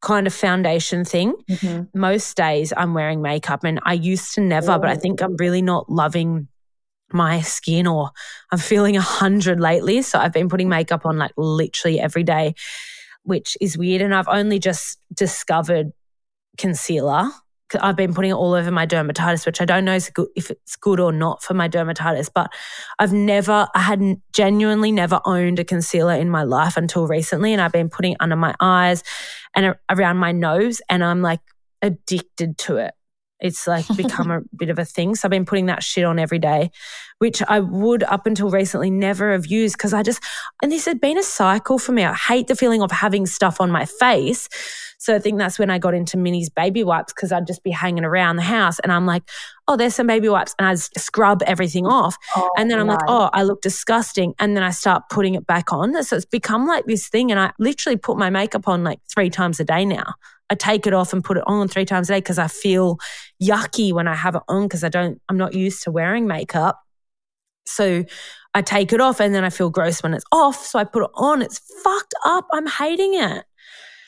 kind 0.01 0.25
of 0.25 0.33
foundation 0.33 1.03
thing. 1.03 1.33
Mm-hmm. 1.49 1.99
Most 1.99 2.37
days 2.37 2.71
I'm 2.77 2.93
wearing 2.93 3.21
makeup 3.21 3.65
and 3.65 3.81
I 3.83 3.93
used 3.95 4.33
to 4.35 4.41
never, 4.41 4.79
but 4.79 4.89
I 4.89 4.95
think 4.95 5.21
I'm 5.21 5.35
really 5.35 5.61
not 5.61 5.89
loving 5.91 6.47
my 7.13 7.41
skin 7.41 7.87
or 7.87 8.11
I'm 8.51 8.59
feeling 8.59 8.97
a 8.97 9.01
hundred 9.01 9.59
lately. 9.59 10.01
So 10.01 10.19
I've 10.19 10.33
been 10.33 10.49
putting 10.49 10.69
makeup 10.69 11.05
on 11.05 11.17
like 11.17 11.31
literally 11.37 11.99
every 11.99 12.23
day, 12.23 12.55
which 13.23 13.57
is 13.61 13.77
weird. 13.77 14.01
And 14.01 14.13
I've 14.13 14.27
only 14.27 14.59
just 14.59 14.99
discovered 15.13 15.91
concealer. 16.57 17.29
I've 17.79 17.95
been 17.95 18.15
putting 18.15 18.31
it 18.31 18.35
all 18.35 18.53
over 18.53 18.71
my 18.71 18.87
dermatitis, 18.87 19.45
which 19.45 19.61
I 19.61 19.65
don't 19.65 19.85
know 19.85 19.95
if 19.95 20.49
it's 20.49 20.75
good 20.75 20.99
or 20.99 21.11
not 21.11 21.43
for 21.43 21.53
my 21.53 21.69
dermatitis, 21.69 22.29
but 22.33 22.51
I've 22.97 23.13
never, 23.13 23.67
I 23.75 23.79
had 23.79 24.01
genuinely 24.33 24.91
never 24.91 25.21
owned 25.23 25.59
a 25.59 25.63
concealer 25.63 26.15
in 26.15 26.31
my 26.31 26.41
life 26.41 26.77
until 26.77 27.05
recently. 27.05 27.53
And 27.53 27.61
I've 27.61 27.71
been 27.71 27.89
putting 27.89 28.13
it 28.13 28.17
under 28.19 28.35
my 28.35 28.55
eyes 28.59 29.03
and 29.55 29.75
around 29.87 30.17
my 30.17 30.31
nose, 30.31 30.81
and 30.89 31.03
I'm 31.03 31.21
like 31.21 31.41
addicted 31.83 32.57
to 32.59 32.77
it. 32.77 32.93
It's 33.39 33.67
like 33.67 33.85
become 33.95 34.31
a 34.31 34.41
bit 34.55 34.69
of 34.69 34.79
a 34.79 34.85
thing. 34.85 35.15
So 35.15 35.27
I've 35.27 35.31
been 35.31 35.45
putting 35.45 35.67
that 35.67 35.83
shit 35.83 36.03
on 36.03 36.19
every 36.19 36.39
day, 36.39 36.71
which 37.19 37.41
I 37.43 37.59
would 37.59 38.03
up 38.03 38.25
until 38.25 38.49
recently 38.49 38.89
never 38.89 39.31
have 39.31 39.47
used 39.47 39.77
because 39.77 39.93
I 39.93 40.03
just, 40.03 40.21
and 40.61 40.71
this 40.71 40.85
had 40.85 40.99
been 41.01 41.17
a 41.17 41.23
cycle 41.23 41.79
for 41.79 41.91
me. 41.91 42.03
I 42.03 42.13
hate 42.13 42.47
the 42.47 42.55
feeling 42.55 42.81
of 42.81 42.91
having 42.91 43.25
stuff 43.25 43.61
on 43.61 43.71
my 43.71 43.85
face. 43.85 44.49
So 45.01 45.15
I 45.15 45.19
think 45.19 45.37
that's 45.37 45.57
when 45.57 45.69
I 45.69 45.79
got 45.79 45.93
into 45.93 46.17
Minnie's 46.17 46.49
baby 46.49 46.83
wipes 46.83 47.13
because 47.13 47.31
I'd 47.31 47.47
just 47.47 47.63
be 47.63 47.71
hanging 47.71 48.03
around 48.03 48.35
the 48.35 48.41
house 48.41 48.79
and 48.79 48.91
I'm 48.91 49.05
like, 49.05 49.23
oh, 49.69 49.77
there's 49.77 49.95
some 49.95 50.07
baby 50.07 50.27
wipes. 50.27 50.53
And 50.59 50.67
I 50.67 50.75
scrub 50.75 51.41
everything 51.47 51.87
off. 51.87 52.17
Oh, 52.35 52.51
And 52.57 52.69
then 52.69 52.79
I'm 52.79 52.87
like, 52.87 52.99
oh, 53.07 53.29
I 53.31 53.43
look 53.43 53.61
disgusting. 53.61 54.33
And 54.39 54.57
then 54.57 54.63
I 54.63 54.71
start 54.71 55.03
putting 55.09 55.35
it 55.35 55.47
back 55.47 55.71
on. 55.71 56.03
So 56.03 56.17
it's 56.17 56.25
become 56.25 56.67
like 56.67 56.85
this 56.85 57.07
thing. 57.07 57.31
And 57.31 57.39
I 57.39 57.53
literally 57.59 57.95
put 57.95 58.17
my 58.17 58.29
makeup 58.29 58.67
on 58.67 58.83
like 58.83 58.99
three 59.07 59.29
times 59.29 59.61
a 59.61 59.63
day 59.63 59.85
now. 59.85 60.15
I 60.49 60.55
take 60.55 60.87
it 60.87 60.93
off 60.93 61.13
and 61.13 61.23
put 61.23 61.37
it 61.37 61.43
on 61.45 61.67
three 61.67 61.85
times 61.85 62.09
a 62.09 62.13
day 62.13 62.19
because 62.19 62.39
I 62.39 62.47
feel 62.47 62.97
yucky 63.41 63.93
when 63.93 64.07
I 64.07 64.15
have 64.15 64.35
it 64.35 64.41
on 64.47 64.63
because 64.63 64.83
I 64.83 64.89
don't, 64.89 65.21
I'm 65.29 65.37
not 65.37 65.53
used 65.53 65.83
to 65.83 65.91
wearing 65.91 66.27
makeup. 66.27 66.79
So 67.65 68.03
I 68.55 68.61
take 68.63 68.91
it 68.91 68.99
off 68.99 69.19
and 69.19 69.35
then 69.35 69.43
I 69.43 69.51
feel 69.51 69.69
gross 69.69 70.01
when 70.01 70.13
it's 70.13 70.25
off. 70.31 70.65
So 70.65 70.79
I 70.79 70.85
put 70.85 71.03
it 71.03 71.11
on. 71.13 71.41
It's 71.43 71.61
fucked 71.83 72.15
up. 72.25 72.47
I'm 72.51 72.65
hating 72.65 73.13
it. 73.13 73.45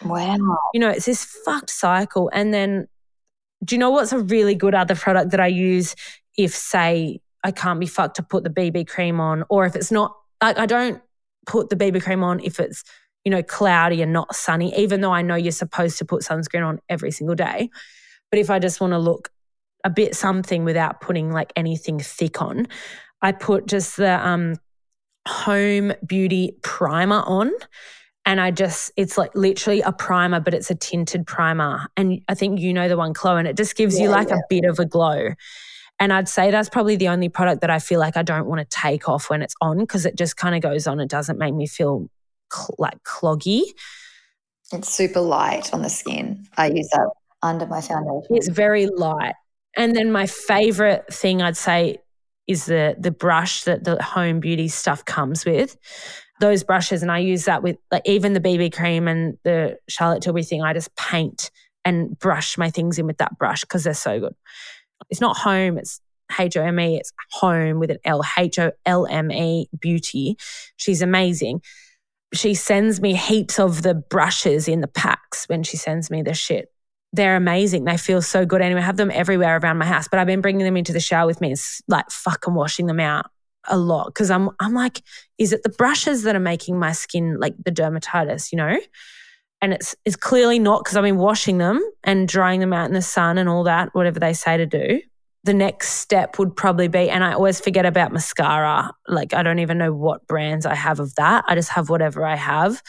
Wow. 0.03 0.57
You 0.73 0.79
know, 0.79 0.89
it's 0.89 1.05
this 1.05 1.23
fucked 1.23 1.69
cycle. 1.69 2.31
And 2.33 2.53
then, 2.53 2.87
do 3.63 3.75
you 3.75 3.79
know 3.79 3.91
what's 3.91 4.11
a 4.11 4.19
really 4.19 4.55
good 4.55 4.73
other 4.73 4.95
product 4.95 5.29
that 5.31 5.39
I 5.39 5.47
use 5.47 5.95
if, 6.37 6.55
say, 6.55 7.19
I 7.43 7.51
can't 7.51 7.79
be 7.79 7.85
fucked 7.85 8.15
to 8.15 8.23
put 8.23 8.43
the 8.43 8.49
BB 8.49 8.87
cream 8.87 9.19
on, 9.19 9.43
or 9.49 9.65
if 9.65 9.75
it's 9.75 9.91
not, 9.91 10.15
like, 10.41 10.57
I 10.57 10.65
don't 10.65 11.01
put 11.45 11.69
the 11.69 11.75
BB 11.75 12.01
cream 12.01 12.23
on 12.23 12.39
if 12.39 12.59
it's, 12.59 12.83
you 13.23 13.31
know, 13.31 13.43
cloudy 13.43 14.01
and 14.01 14.13
not 14.13 14.35
sunny, 14.35 14.73
even 14.77 15.01
though 15.01 15.11
I 15.11 15.21
know 15.21 15.35
you're 15.35 15.51
supposed 15.51 15.97
to 15.99 16.05
put 16.05 16.23
sunscreen 16.23 16.65
on 16.65 16.79
every 16.89 17.11
single 17.11 17.35
day. 17.35 17.69
But 18.29 18.39
if 18.39 18.49
I 18.49 18.59
just 18.59 18.81
want 18.81 18.93
to 18.93 18.99
look 18.99 19.29
a 19.83 19.89
bit 19.89 20.15
something 20.15 20.63
without 20.63 21.01
putting 21.01 21.31
like 21.31 21.51
anything 21.55 21.99
thick 21.99 22.41
on, 22.41 22.67
I 23.21 23.31
put 23.31 23.67
just 23.67 23.97
the 23.97 24.25
um, 24.25 24.55
home 25.27 25.93
beauty 26.05 26.57
primer 26.63 27.21
on 27.25 27.51
and 28.25 28.39
I 28.39 28.51
just 28.51 28.91
it's 28.97 29.17
like 29.17 29.31
literally 29.35 29.81
a 29.81 29.91
primer, 29.91 30.39
but 30.39 30.53
it's 30.53 30.69
a 30.69 30.75
tinted 30.75 31.25
primer. 31.25 31.87
And 31.97 32.21
I 32.27 32.35
think 32.35 32.59
you 32.59 32.73
know 32.73 32.87
the 32.87 32.97
one, 32.97 33.13
Chloe, 33.13 33.39
and 33.39 33.47
it 33.47 33.57
just 33.57 33.75
gives 33.75 33.99
you 33.99 34.09
like 34.09 34.29
yeah. 34.29 34.35
a 34.35 34.41
bit 34.49 34.65
of 34.65 34.79
a 34.79 34.85
glow. 34.85 35.29
And 35.99 36.11
I'd 36.11 36.29
say 36.29 36.49
that's 36.49 36.69
probably 36.69 36.95
the 36.95 37.09
only 37.09 37.29
product 37.29 37.61
that 37.61 37.69
I 37.69 37.79
feel 37.79 37.99
like 37.99 38.17
I 38.17 38.23
don't 38.23 38.47
want 38.47 38.59
to 38.59 38.77
take 38.77 39.07
off 39.07 39.29
when 39.29 39.41
it's 39.41 39.55
on 39.61 39.79
because 39.79 40.05
it 40.05 40.17
just 40.17 40.37
kind 40.37 40.55
of 40.55 40.61
goes 40.61 40.87
on. 40.87 40.99
It 40.99 41.09
doesn't 41.09 41.37
make 41.37 41.53
me 41.53 41.67
feel 41.67 42.09
cl- 42.51 42.75
like 42.77 43.01
cloggy. 43.03 43.61
It's 44.71 44.93
super 44.93 45.19
light 45.19 45.73
on 45.73 45.81
the 45.81 45.89
skin. 45.89 46.47
I 46.57 46.67
use 46.67 46.89
that 46.89 47.09
under 47.41 47.65
my 47.65 47.81
foundation. 47.81 48.35
It's 48.35 48.47
very 48.47 48.87
light. 48.87 49.35
And 49.77 49.95
then 49.95 50.11
my 50.11 50.25
favorite 50.27 51.13
thing 51.13 51.41
I'd 51.41 51.57
say 51.57 51.97
is 52.47 52.65
the 52.65 52.95
the 52.99 53.11
brush 53.11 53.63
that 53.63 53.83
the 53.83 54.01
home 54.01 54.39
beauty 54.39 54.67
stuff 54.67 55.05
comes 55.05 55.45
with. 55.45 55.77
Those 56.39 56.63
brushes, 56.63 57.01
and 57.01 57.11
I 57.11 57.19
use 57.19 57.45
that 57.45 57.61
with 57.61 57.77
like 57.91 58.01
even 58.05 58.33
the 58.33 58.39
BB 58.39 58.73
cream 58.73 59.07
and 59.07 59.37
the 59.43 59.77
Charlotte 59.87 60.23
Tilbury 60.23 60.43
thing. 60.43 60.63
I 60.63 60.73
just 60.73 60.95
paint 60.95 61.51
and 61.85 62.17
brush 62.17 62.57
my 62.57 62.69
things 62.69 62.99
in 62.99 63.07
with 63.07 63.17
that 63.17 63.37
brush 63.37 63.61
because 63.61 63.83
they're 63.83 63.93
so 63.93 64.19
good. 64.19 64.35
It's 65.09 65.21
not 65.21 65.37
home, 65.37 65.77
it's 65.77 66.01
H 66.39 66.57
O 66.57 66.63
M 66.63 66.79
E, 66.79 66.97
it's 66.97 67.11
home 67.31 67.79
with 67.79 67.91
an 67.91 67.99
L, 68.03 68.23
H 68.37 68.59
O 68.59 68.71
L 68.85 69.05
M 69.07 69.31
E 69.31 69.67
beauty. 69.79 70.37
She's 70.77 71.01
amazing. 71.01 71.61
She 72.33 72.53
sends 72.53 73.01
me 73.01 73.15
heaps 73.15 73.59
of 73.59 73.81
the 73.81 73.93
brushes 73.93 74.67
in 74.67 74.81
the 74.81 74.87
packs 74.87 75.45
when 75.47 75.63
she 75.63 75.77
sends 75.77 76.09
me 76.09 76.21
the 76.21 76.33
shit 76.33 76.71
they're 77.13 77.35
amazing. 77.35 77.83
They 77.83 77.97
feel 77.97 78.21
so 78.21 78.45
good. 78.45 78.61
Anyway, 78.61 78.81
I 78.81 78.85
have 78.85 78.97
them 78.97 79.11
everywhere 79.11 79.57
around 79.57 79.77
my 79.77 79.85
house, 79.85 80.07
but 80.07 80.19
I've 80.19 80.27
been 80.27 80.41
bringing 80.41 80.65
them 80.65 80.77
into 80.77 80.93
the 80.93 80.99
shower 80.99 81.27
with 81.27 81.41
me. 81.41 81.51
It's 81.51 81.81
like 81.87 82.09
fucking 82.09 82.53
washing 82.53 82.85
them 82.85 82.99
out 82.99 83.29
a 83.67 83.77
lot 83.77 84.07
because 84.07 84.31
I'm 84.31 84.49
I'm 84.59 84.73
like, 84.73 85.01
is 85.37 85.53
it 85.53 85.63
the 85.63 85.69
brushes 85.69 86.23
that 86.23 86.35
are 86.35 86.39
making 86.39 86.79
my 86.79 86.93
skin 86.93 87.37
like 87.39 87.55
the 87.63 87.71
dermatitis, 87.71 88.51
you 88.51 88.57
know? 88.57 88.79
And 89.61 89.73
it's 89.73 89.93
it's 90.05 90.15
clearly 90.15 90.57
not 90.57 90.83
because 90.83 90.95
I've 90.95 91.03
been 91.03 91.17
washing 91.17 91.57
them 91.57 91.81
and 92.03 92.27
drying 92.27 92.61
them 92.61 92.73
out 92.73 92.87
in 92.87 92.93
the 92.93 93.01
sun 93.01 93.37
and 93.37 93.49
all 93.49 93.65
that, 93.65 93.89
whatever 93.93 94.19
they 94.19 94.33
say 94.33 94.57
to 94.57 94.65
do. 94.65 95.01
The 95.43 95.53
next 95.53 95.89
step 95.93 96.37
would 96.37 96.55
probably 96.55 96.87
be, 96.87 97.09
and 97.09 97.23
I 97.23 97.33
always 97.33 97.59
forget 97.59 97.85
about 97.85 98.11
mascara. 98.11 98.91
Like 99.07 99.33
I 99.33 99.41
don't 99.41 99.59
even 99.59 99.77
know 99.77 99.91
what 99.93 100.27
brands 100.27 100.65
I 100.65 100.75
have 100.75 100.99
of 100.99 101.15
that. 101.15 101.45
I 101.47 101.55
just 101.55 101.69
have 101.69 101.89
whatever 101.89 102.25
I 102.25 102.35
have. 102.35 102.81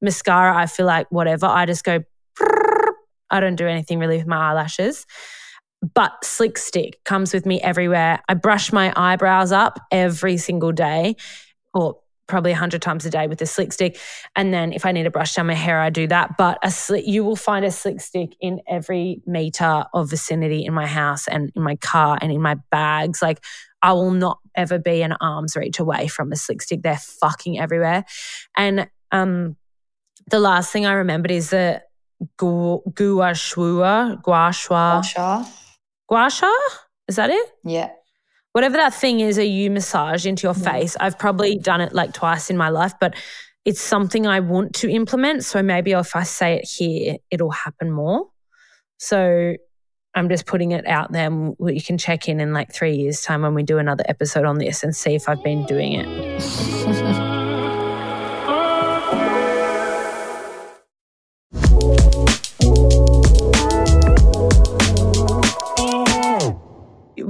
Mascara, 0.00 0.56
I 0.56 0.66
feel 0.66 0.86
like 0.86 1.10
whatever. 1.10 1.46
I 1.46 1.66
just 1.66 1.84
go 1.84 2.00
I 3.30 3.40
don't 3.40 3.56
do 3.56 3.66
anything 3.66 3.98
really 3.98 4.18
with 4.18 4.26
my 4.26 4.50
eyelashes. 4.50 5.06
But 5.94 6.24
Slick 6.24 6.58
Stick 6.58 6.98
comes 7.04 7.34
with 7.34 7.44
me 7.44 7.60
everywhere. 7.60 8.20
I 8.28 8.34
brush 8.34 8.72
my 8.72 8.92
eyebrows 8.96 9.52
up 9.52 9.78
every 9.90 10.36
single 10.36 10.72
day, 10.72 11.16
or 11.74 11.98
probably 12.26 12.52
a 12.52 12.56
hundred 12.56 12.82
times 12.82 13.06
a 13.06 13.10
day 13.10 13.26
with 13.26 13.40
a 13.42 13.46
Slick 13.46 13.72
Stick. 13.72 13.98
And 14.34 14.52
then 14.52 14.72
if 14.72 14.84
I 14.84 14.92
need 14.92 15.04
to 15.04 15.10
brush 15.10 15.34
down 15.34 15.46
my 15.46 15.54
hair, 15.54 15.80
I 15.80 15.90
do 15.90 16.06
that. 16.08 16.36
But 16.36 16.58
a 16.62 16.70
slick, 16.70 17.06
you 17.06 17.24
will 17.24 17.36
find 17.36 17.64
a 17.64 17.70
Slick 17.70 18.00
Stick 18.00 18.36
in 18.40 18.60
every 18.68 19.22
meter 19.26 19.84
of 19.94 20.10
vicinity 20.10 20.64
in 20.64 20.74
my 20.74 20.86
house 20.86 21.28
and 21.28 21.52
in 21.54 21.62
my 21.62 21.76
car 21.76 22.18
and 22.20 22.32
in 22.32 22.42
my 22.42 22.56
bags. 22.70 23.22
Like 23.22 23.42
I 23.82 23.92
will 23.92 24.10
not 24.10 24.38
ever 24.56 24.78
be 24.78 25.02
an 25.02 25.14
arm's 25.20 25.56
reach 25.56 25.78
away 25.78 26.08
from 26.08 26.32
a 26.32 26.36
Slick 26.36 26.62
Stick. 26.62 26.82
They're 26.82 26.96
fucking 26.96 27.58
everywhere. 27.58 28.04
And 28.56 28.88
um, 29.12 29.56
the 30.30 30.40
last 30.40 30.72
thing 30.72 30.86
I 30.86 30.92
remembered 30.94 31.30
is 31.30 31.50
the 31.50 31.82
gu- 32.36 32.82
gua 32.94 33.34
shua, 33.34 34.18
gua 34.22 34.52
shua, 34.52 35.02
gua 36.08 36.30
sha? 36.30 36.50
Is 37.08 37.16
that 37.16 37.30
it? 37.30 37.52
Yeah. 37.64 37.90
Whatever 38.56 38.78
that 38.78 38.94
thing 38.94 39.20
is 39.20 39.36
that 39.36 39.48
you 39.48 39.70
massage 39.70 40.24
into 40.24 40.46
your 40.46 40.54
face. 40.54 40.96
I've 40.98 41.18
probably 41.18 41.58
done 41.58 41.82
it 41.82 41.92
like 41.92 42.14
twice 42.14 42.48
in 42.48 42.56
my 42.56 42.70
life, 42.70 42.94
but 42.98 43.14
it's 43.66 43.82
something 43.82 44.26
I 44.26 44.40
want 44.40 44.76
to 44.76 44.88
implement. 44.88 45.44
So 45.44 45.62
maybe 45.62 45.92
if 45.92 46.16
I 46.16 46.22
say 46.22 46.54
it 46.54 46.64
here, 46.64 47.18
it'll 47.30 47.50
happen 47.50 47.90
more. 47.90 48.28
So 48.96 49.56
I'm 50.14 50.30
just 50.30 50.46
putting 50.46 50.70
it 50.70 50.86
out 50.86 51.12
there. 51.12 51.26
and 51.26 51.54
You 51.60 51.82
can 51.82 51.98
check 51.98 52.30
in 52.30 52.40
in 52.40 52.54
like 52.54 52.72
three 52.72 52.96
years' 52.96 53.20
time 53.20 53.42
when 53.42 53.52
we 53.52 53.62
do 53.62 53.76
another 53.76 54.04
episode 54.08 54.46
on 54.46 54.56
this 54.56 54.82
and 54.82 54.96
see 54.96 55.14
if 55.14 55.28
I've 55.28 55.44
been 55.44 55.66
doing 55.66 55.92
it. 55.92 57.22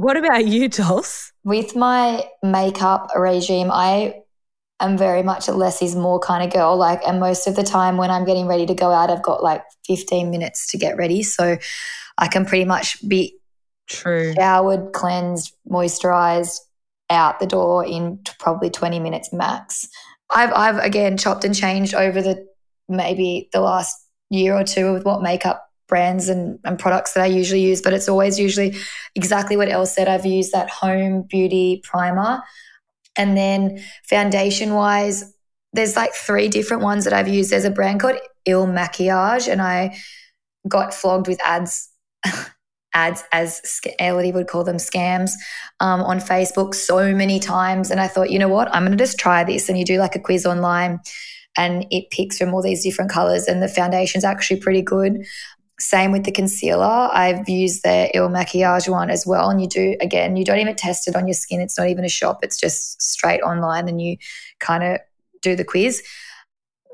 What 0.06 0.16
about 0.16 0.46
you, 0.46 0.68
Dulce? 0.68 1.32
With 1.42 1.74
my 1.74 2.28
makeup 2.40 3.10
regime, 3.16 3.72
I 3.72 4.22
am 4.78 4.96
very 4.96 5.24
much 5.24 5.48
a 5.48 5.52
less 5.52 5.82
is 5.82 5.96
more 5.96 6.20
kind 6.20 6.44
of 6.44 6.52
girl. 6.52 6.76
Like, 6.76 7.00
and 7.04 7.18
most 7.18 7.48
of 7.48 7.56
the 7.56 7.64
time 7.64 7.96
when 7.96 8.08
I'm 8.08 8.24
getting 8.24 8.46
ready 8.46 8.66
to 8.66 8.74
go 8.74 8.92
out, 8.92 9.10
I've 9.10 9.24
got 9.24 9.42
like 9.42 9.64
15 9.84 10.30
minutes 10.30 10.70
to 10.70 10.78
get 10.78 10.96
ready. 10.96 11.24
So 11.24 11.58
I 12.18 12.28
can 12.28 12.46
pretty 12.46 12.64
much 12.64 12.98
be 13.08 13.36
True. 13.88 14.32
showered, 14.34 14.92
cleansed, 14.92 15.52
moisturized, 15.68 16.60
out 17.10 17.40
the 17.40 17.46
door 17.48 17.84
in 17.84 18.20
t- 18.24 18.32
probably 18.38 18.70
20 18.70 19.00
minutes 19.00 19.32
max. 19.32 19.88
I've, 20.32 20.52
I've 20.52 20.78
again 20.78 21.16
chopped 21.16 21.42
and 21.42 21.52
changed 21.52 21.94
over 21.94 22.22
the 22.22 22.46
maybe 22.88 23.48
the 23.52 23.60
last 23.60 23.96
year 24.30 24.56
or 24.56 24.62
two 24.62 24.92
with 24.92 25.04
what 25.04 25.20
makeup 25.20 25.65
brands 25.88 26.28
and, 26.28 26.58
and 26.64 26.78
products 26.78 27.12
that 27.12 27.22
I 27.22 27.26
usually 27.26 27.62
use, 27.62 27.80
but 27.80 27.92
it's 27.92 28.08
always 28.08 28.38
usually 28.38 28.74
exactly 29.14 29.56
what 29.56 29.68
Ell 29.68 29.86
said. 29.86 30.08
I've 30.08 30.26
used 30.26 30.52
that 30.52 30.70
home 30.70 31.22
beauty 31.22 31.80
primer. 31.84 32.42
And 33.16 33.36
then 33.36 33.82
foundation 34.04 34.74
wise, 34.74 35.32
there's 35.72 35.96
like 35.96 36.12
three 36.12 36.48
different 36.48 36.82
ones 36.82 37.04
that 37.04 37.12
I've 37.12 37.28
used. 37.28 37.50
There's 37.50 37.64
a 37.64 37.70
brand 37.70 38.00
called 38.00 38.18
Il 38.44 38.66
Makiage, 38.66 39.50
and 39.50 39.62
I 39.62 39.96
got 40.68 40.94
flogged 40.94 41.28
with 41.28 41.40
ads. 41.42 41.90
ads 42.94 43.22
as 43.30 43.60
Ellidy 44.00 44.32
would 44.32 44.48
call 44.48 44.64
them 44.64 44.78
scams 44.78 45.32
um, 45.80 46.00
on 46.00 46.18
Facebook 46.18 46.74
so 46.74 47.14
many 47.14 47.38
times. 47.38 47.90
And 47.90 48.00
I 48.00 48.08
thought, 48.08 48.30
you 48.30 48.38
know 48.38 48.48
what? 48.48 48.74
I'm 48.74 48.86
going 48.86 48.96
to 48.96 49.04
just 49.04 49.18
try 49.18 49.44
this. 49.44 49.68
And 49.68 49.78
you 49.78 49.84
do 49.84 49.98
like 49.98 50.16
a 50.16 50.18
quiz 50.18 50.46
online 50.46 51.00
and 51.58 51.86
it 51.90 52.10
picks 52.10 52.38
from 52.38 52.54
all 52.54 52.62
these 52.62 52.82
different 52.82 53.10
colors. 53.10 53.46
And 53.46 53.62
the 53.62 53.68
foundation's 53.68 54.24
actually 54.24 54.60
pretty 54.60 54.82
good. 54.82 55.26
Same 55.78 56.10
with 56.12 56.24
the 56.24 56.32
concealer. 56.32 57.10
I've 57.12 57.48
used 57.48 57.82
the 57.82 58.10
Il 58.14 58.28
Makiage 58.30 58.88
one 58.88 59.10
as 59.10 59.26
well. 59.26 59.50
And 59.50 59.60
you 59.60 59.68
do, 59.68 59.96
again, 60.00 60.36
you 60.36 60.44
don't 60.44 60.58
even 60.58 60.74
test 60.74 61.06
it 61.06 61.14
on 61.14 61.26
your 61.26 61.34
skin. 61.34 61.60
It's 61.60 61.78
not 61.78 61.88
even 61.88 62.04
a 62.04 62.08
shop, 62.08 62.40
it's 62.42 62.58
just 62.58 63.00
straight 63.02 63.42
online 63.42 63.88
and 63.88 64.00
you 64.00 64.16
kind 64.58 64.82
of 64.82 65.00
do 65.42 65.54
the 65.54 65.64
quiz. 65.64 66.02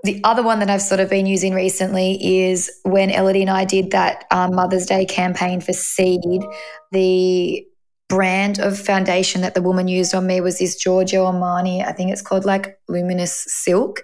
The 0.05 0.21
other 0.25 0.43
one 0.43 0.59
that 0.59 0.69
I've 0.69 0.83
sort 0.83 1.01
of 1.01 1.09
been 1.09 1.27
using 1.27 1.55
recently 1.55 2.19
is 2.45 2.69
when 2.83 3.11
Ellidy 3.11 3.43
and 3.43 3.51
I 3.51 3.65
did 3.65 3.93
that 3.93 4.25
um, 4.33 4.57
Mother's 4.57 4.87
Day 4.87 5.05
campaign 5.05 5.61
for 5.61 5.73
Seed, 5.73 6.43
the 6.91 7.65
brand 8.09 8.59
of 8.59 8.77
foundation 8.77 9.43
that 9.43 9.55
the 9.55 9.63
woman 9.63 9.87
used 9.87 10.13
on 10.13 10.27
me 10.27 10.41
was 10.41 10.59
this 10.59 10.75
Giorgio 10.75 11.25
Armani, 11.25 11.87
I 11.87 11.93
think 11.93 12.11
it's 12.11 12.21
called 12.21 12.45
like 12.45 12.79
Luminous 12.89 13.45
Silk. 13.47 14.03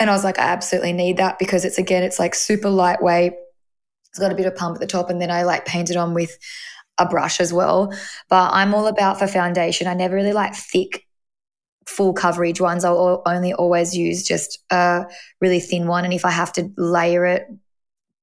And 0.00 0.08
I 0.08 0.14
was 0.14 0.24
like, 0.24 0.38
I 0.38 0.44
absolutely 0.44 0.94
need 0.94 1.18
that 1.18 1.38
because 1.38 1.66
it's 1.66 1.78
again, 1.78 2.02
it's 2.02 2.18
like 2.18 2.34
super 2.34 2.70
lightweight 2.70 3.34
got 4.18 4.32
a 4.32 4.36
bit 4.36 4.46
of 4.46 4.56
pump 4.56 4.76
at 4.76 4.80
the 4.80 4.86
top, 4.86 5.10
and 5.10 5.20
then 5.20 5.30
I 5.30 5.42
like 5.42 5.64
paint 5.64 5.90
it 5.90 5.96
on 5.96 6.14
with 6.14 6.38
a 6.98 7.06
brush 7.06 7.40
as 7.40 7.52
well. 7.52 7.92
But 8.28 8.52
I'm 8.52 8.74
all 8.74 8.86
about 8.86 9.18
for 9.18 9.26
foundation. 9.26 9.86
I 9.86 9.94
never 9.94 10.16
really 10.16 10.32
like 10.32 10.54
thick, 10.54 11.06
full 11.86 12.12
coverage 12.12 12.60
ones. 12.60 12.84
I'll 12.84 13.22
only 13.24 13.52
always 13.52 13.96
use 13.96 14.26
just 14.26 14.58
a 14.70 15.06
really 15.40 15.60
thin 15.60 15.86
one. 15.86 16.04
And 16.04 16.12
if 16.12 16.24
I 16.24 16.30
have 16.30 16.52
to 16.54 16.70
layer 16.76 17.24
it 17.24 17.46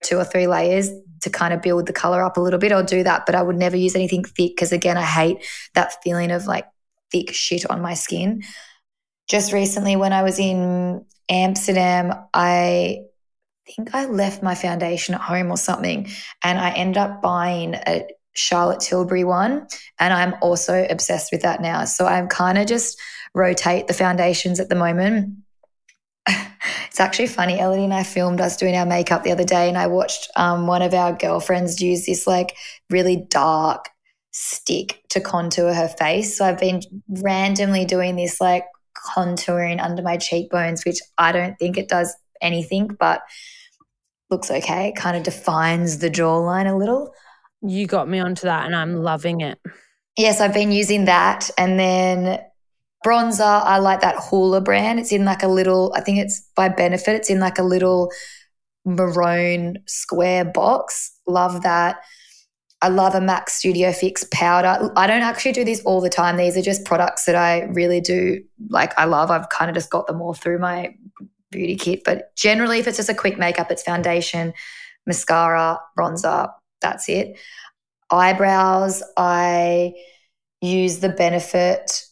two 0.04 0.18
or 0.18 0.26
three 0.26 0.48
layers 0.48 0.90
to 1.22 1.30
kind 1.30 1.54
of 1.54 1.62
build 1.62 1.88
the 1.88 1.94
color 1.94 2.22
up 2.22 2.38
a 2.38 2.42
little 2.42 2.60
bit, 2.60 2.72
I'll 2.72 2.84
do 2.84 3.04
that. 3.04 3.26
But 3.26 3.36
I 3.36 3.42
would 3.42 3.56
never 3.56 3.78
use 3.78 3.96
anything 3.96 4.24
thick 4.24 4.56
because, 4.56 4.72
again, 4.72 4.98
I 4.98 5.04
hate 5.04 5.38
that 5.74 6.04
feeling 6.04 6.32
of 6.32 6.46
like 6.46 6.66
thick 7.12 7.34
shit 7.34 7.70
on 7.70 7.82
my 7.82 7.94
skin. 7.94 8.44
Just 9.28 9.54
recently, 9.54 9.96
when 9.96 10.14
I 10.14 10.22
was 10.22 10.38
in 10.38 11.06
Amsterdam, 11.30 12.14
I 12.34 13.00
think 13.66 13.94
I 13.94 14.06
left 14.06 14.44
my 14.44 14.56
foundation 14.56 15.16
at 15.16 15.22
home 15.22 15.52
or 15.52 15.58
something, 15.58 16.08
and 16.44 16.60
I 16.60 16.72
ended 16.72 16.98
up 16.98 17.22
buying 17.22 17.76
a 17.76 18.08
Charlotte 18.34 18.82
Tilbury 18.82 19.24
one, 19.24 19.68
and 20.00 20.14
I'm 20.14 20.36
also 20.42 20.86
obsessed 20.90 21.32
with 21.32 21.42
that 21.42 21.62
now. 21.62 21.86
So 21.86 22.06
I'm 22.06 22.28
kind 22.28 22.58
of 22.58 22.68
just 22.68 23.00
rotate 23.34 23.88
the 23.88 23.94
foundations 23.94 24.60
at 24.60 24.70
the 24.70 24.76
moment. 24.76 25.36
it's 26.28 27.00
actually 27.00 27.28
funny. 27.28 27.58
Ellidy 27.58 27.86
and 27.86 27.94
I 27.94 28.04
filmed 28.04 28.42
us 28.42 28.58
doing 28.58 28.76
our 28.76 28.86
makeup 28.86 29.24
the 29.24 29.32
other 29.32 29.44
day, 29.44 29.68
and 29.68 29.78
I 29.78 29.88
watched 29.88 30.30
um, 30.36 30.68
one 30.68 30.82
of 30.82 30.94
our 30.94 31.14
girlfriends 31.14 31.82
use 31.82 32.06
this 32.06 32.28
like 32.28 32.56
really 32.90 33.26
dark 33.30 33.90
stick 34.32 35.02
to 35.10 35.22
contour 35.22 35.74
her 35.74 35.88
face. 35.88 36.38
So 36.38 36.46
I've 36.46 36.60
been 36.60 36.82
randomly 37.08 37.86
doing 37.86 38.18
this 38.18 38.42
like 38.42 38.66
contouring 39.16 39.82
under 39.82 40.02
my 40.02 40.18
cheekbones, 40.18 40.84
which 40.86 41.00
I 41.18 41.32
don't 41.32 41.58
think 41.58 41.78
it 41.78 41.88
does 41.88 42.14
anything, 42.42 42.88
but 43.00 43.22
looks 44.36 44.52
okay. 44.52 44.90
It 44.90 44.98
kind 44.98 45.16
of 45.16 45.24
defines 45.24 46.00
the 46.00 46.10
jawline 46.10 46.70
a 46.70 46.76
little. 46.76 47.14
You 47.62 47.88
got 47.88 48.10
me 48.10 48.20
onto 48.20 48.44
that 48.44 48.66
and 48.66 48.76
I'm 48.76 48.96
loving 48.96 49.40
it. 49.40 49.58
Yes, 50.18 50.42
I've 50.42 50.54
been 50.54 50.74
using 50.74 51.06
that. 51.06 51.50
And 51.58 51.80
then 51.80 52.42
bronzer, 53.06 53.62
I 53.64 53.78
like 53.78 54.02
that 54.02 54.18
Hoola 54.18 54.62
brand. 54.62 55.00
It's 55.00 55.14
in 55.14 55.24
like 55.24 55.42
a 55.42 55.48
little, 55.48 55.94
I 55.96 56.02
think 56.02 56.20
it's 56.20 56.42
by 56.54 56.68
Benefit, 56.68 57.16
it's 57.16 57.30
in 57.30 57.40
like 57.40 57.58
a 57.58 57.64
little 57.64 58.12
maroon 58.84 59.78
square 59.88 60.44
box. 60.44 61.18
Love 61.28 61.64
that. 61.64 62.02
I 62.82 62.90
love 62.90 63.16
a 63.16 63.22
MAC 63.22 63.50
Studio 63.50 63.94
Fix 63.94 64.26
powder. 64.32 64.92
I 64.98 65.08
don't 65.08 65.22
actually 65.22 65.54
do 65.54 65.64
these 65.64 65.82
all 65.86 66.02
the 66.02 66.10
time. 66.10 66.36
These 66.36 66.58
are 66.58 66.62
just 66.62 66.84
products 66.84 67.24
that 67.24 67.36
I 67.36 67.64
really 67.64 68.02
do 68.02 68.44
like 68.70 68.94
I 69.00 69.06
love. 69.06 69.32
I've 69.32 69.48
kind 69.48 69.70
of 69.70 69.76
just 69.76 69.90
got 69.90 70.08
them 70.08 70.22
all 70.22 70.34
through 70.34 70.60
my 70.60 70.94
beauty 71.56 71.76
kit. 71.76 72.04
But 72.04 72.36
generally, 72.36 72.80
if 72.80 72.88
it's 72.88 72.98
just 72.98 73.10
a 73.10 73.16
quick 73.16 73.38
makeup, 73.38 73.72
it's 73.72 73.84
foundation, 73.84 74.54
mascara, 75.06 75.80
bronzer. 75.98 76.52
That's 76.82 77.10
it. 77.10 77.40
Eyebrows, 78.12 79.02
I 79.18 79.94
use 80.62 81.00
the 81.00 81.10
benefit. 81.10 82.06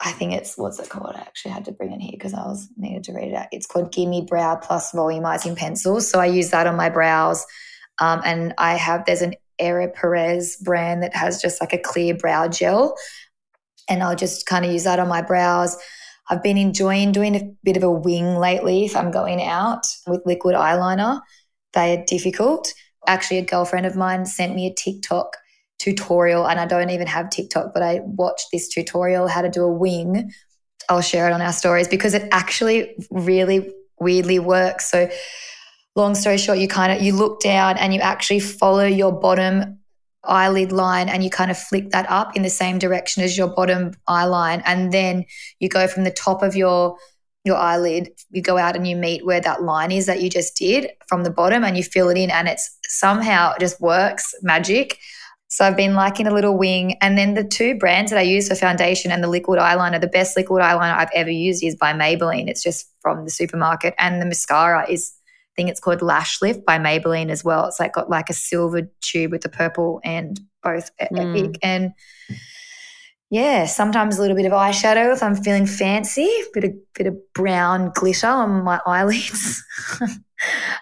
I 0.00 0.12
think 0.12 0.34
it's 0.34 0.58
what's 0.58 0.78
it 0.78 0.88
called? 0.88 1.16
I 1.16 1.20
actually 1.20 1.52
had 1.52 1.64
to 1.64 1.72
bring 1.72 1.92
it 1.92 2.00
here 2.00 2.12
because 2.12 2.34
I 2.34 2.46
was 2.46 2.68
needed 2.76 3.04
to 3.04 3.12
read 3.12 3.28
it 3.28 3.34
out. 3.34 3.48
It's 3.50 3.66
called 3.66 3.92
Gimme 3.92 4.26
Brow 4.28 4.56
Plus 4.56 4.92
Volumizing 4.92 5.56
Pencil. 5.56 6.00
So 6.00 6.20
I 6.20 6.26
use 6.26 6.50
that 6.50 6.66
on 6.66 6.76
my 6.76 6.90
brows. 6.90 7.46
Um, 7.98 8.20
and 8.24 8.54
I 8.58 8.74
have 8.74 9.06
there's 9.06 9.22
an 9.22 9.34
Ere 9.58 9.88
Perez 9.88 10.56
brand 10.56 11.02
that 11.02 11.16
has 11.16 11.40
just 11.40 11.60
like 11.60 11.72
a 11.72 11.78
clear 11.78 12.14
brow 12.14 12.48
gel. 12.48 12.94
And 13.88 14.02
I'll 14.02 14.16
just 14.16 14.46
kind 14.46 14.64
of 14.64 14.72
use 14.72 14.84
that 14.84 14.98
on 14.98 15.08
my 15.08 15.22
brows. 15.22 15.76
I've 16.28 16.42
been 16.42 16.58
enjoying 16.58 17.12
doing 17.12 17.36
a 17.36 17.54
bit 17.62 17.76
of 17.76 17.82
a 17.82 17.90
wing 17.90 18.36
lately 18.36 18.84
if 18.84 18.96
I'm 18.96 19.10
going 19.10 19.42
out 19.42 19.86
with 20.06 20.22
liquid 20.26 20.56
eyeliner. 20.56 21.20
They 21.72 21.96
are 21.96 22.04
difficult. 22.04 22.72
Actually, 23.06 23.38
a 23.38 23.44
girlfriend 23.44 23.86
of 23.86 23.96
mine 23.96 24.26
sent 24.26 24.54
me 24.54 24.66
a 24.66 24.74
TikTok 24.74 25.36
tutorial, 25.78 26.48
and 26.48 26.58
I 26.58 26.66
don't 26.66 26.90
even 26.90 27.06
have 27.06 27.30
TikTok, 27.30 27.72
but 27.72 27.82
I 27.82 28.00
watched 28.02 28.48
this 28.52 28.68
tutorial 28.68 29.28
how 29.28 29.42
to 29.42 29.50
do 29.50 29.62
a 29.62 29.72
wing. 29.72 30.32
I'll 30.88 31.02
share 31.02 31.28
it 31.28 31.32
on 31.32 31.42
our 31.42 31.52
stories 31.52 31.88
because 31.88 32.14
it 32.14 32.28
actually 32.32 32.96
really 33.10 33.72
weirdly 34.00 34.38
works. 34.38 34.90
So, 34.90 35.08
long 35.94 36.14
story 36.14 36.38
short, 36.38 36.58
you 36.58 36.66
kind 36.66 36.92
of 36.92 37.02
you 37.02 37.14
look 37.14 37.40
down 37.40 37.76
and 37.78 37.94
you 37.94 38.00
actually 38.00 38.40
follow 38.40 38.84
your 38.84 39.12
bottom 39.12 39.78
eyelid 40.28 40.72
line 40.72 41.08
and 41.08 41.24
you 41.24 41.30
kind 41.30 41.50
of 41.50 41.58
flick 41.58 41.90
that 41.90 42.08
up 42.10 42.36
in 42.36 42.42
the 42.42 42.50
same 42.50 42.78
direction 42.78 43.22
as 43.22 43.36
your 43.36 43.48
bottom 43.48 43.92
eye 44.06 44.24
line 44.24 44.62
and 44.66 44.92
then 44.92 45.24
you 45.60 45.68
go 45.68 45.86
from 45.86 46.04
the 46.04 46.10
top 46.10 46.42
of 46.42 46.54
your 46.56 46.96
your 47.44 47.56
eyelid 47.56 48.08
you 48.30 48.42
go 48.42 48.58
out 48.58 48.74
and 48.74 48.86
you 48.86 48.96
meet 48.96 49.24
where 49.24 49.40
that 49.40 49.62
line 49.62 49.92
is 49.92 50.06
that 50.06 50.20
you 50.20 50.28
just 50.28 50.56
did 50.56 50.90
from 51.08 51.22
the 51.22 51.30
bottom 51.30 51.64
and 51.64 51.76
you 51.76 51.82
fill 51.82 52.08
it 52.08 52.18
in 52.18 52.30
and 52.30 52.48
it's 52.48 52.78
somehow 52.88 53.52
it 53.52 53.60
just 53.60 53.80
works 53.80 54.34
magic 54.42 54.98
so 55.48 55.64
I've 55.64 55.76
been 55.76 55.94
liking 55.94 56.26
a 56.26 56.34
little 56.34 56.58
wing. 56.58 56.96
And 57.00 57.16
then 57.16 57.34
the 57.34 57.44
two 57.44 57.76
brands 57.76 58.10
that 58.10 58.18
I 58.18 58.22
use 58.22 58.48
for 58.48 58.54
foundation 58.54 59.12
and 59.12 59.22
the 59.22 59.28
liquid 59.28 59.60
eyeliner, 59.60 60.00
the 60.00 60.08
best 60.08 60.36
liquid 60.36 60.62
eyeliner 60.62 60.96
I've 60.96 61.10
ever 61.14 61.30
used 61.30 61.62
is 61.62 61.76
by 61.76 61.92
Maybelline. 61.92 62.48
It's 62.48 62.62
just 62.62 62.90
from 63.00 63.24
the 63.24 63.30
supermarket. 63.30 63.94
And 63.98 64.20
the 64.20 64.26
mascara 64.26 64.90
is 64.90 65.12
think 65.56 65.70
it's 65.70 65.80
called 65.80 66.02
Lash 66.02 66.40
Lift 66.42 66.64
by 66.64 66.78
Maybelline 66.78 67.30
as 67.30 67.42
well. 67.42 67.66
It's 67.66 67.80
like 67.80 67.94
got 67.94 68.10
like 68.10 68.30
a 68.30 68.34
silver 68.34 68.82
tube 69.00 69.32
with 69.32 69.40
the 69.40 69.48
purple 69.48 70.00
and 70.04 70.38
both 70.62 70.90
mm. 70.98 71.06
epic. 71.10 71.58
And 71.62 71.92
yeah, 73.30 73.66
sometimes 73.66 74.18
a 74.18 74.20
little 74.20 74.36
bit 74.36 74.46
of 74.46 74.52
eyeshadow 74.52 75.12
if 75.12 75.22
I'm 75.22 75.34
feeling 75.34 75.66
fancy, 75.66 76.30
bit 76.52 76.64
of 76.64 76.72
bit 76.94 77.06
of 77.06 77.16
brown 77.34 77.90
glitter 77.94 78.28
on 78.28 78.62
my 78.62 78.80
eyelids. 78.86 79.64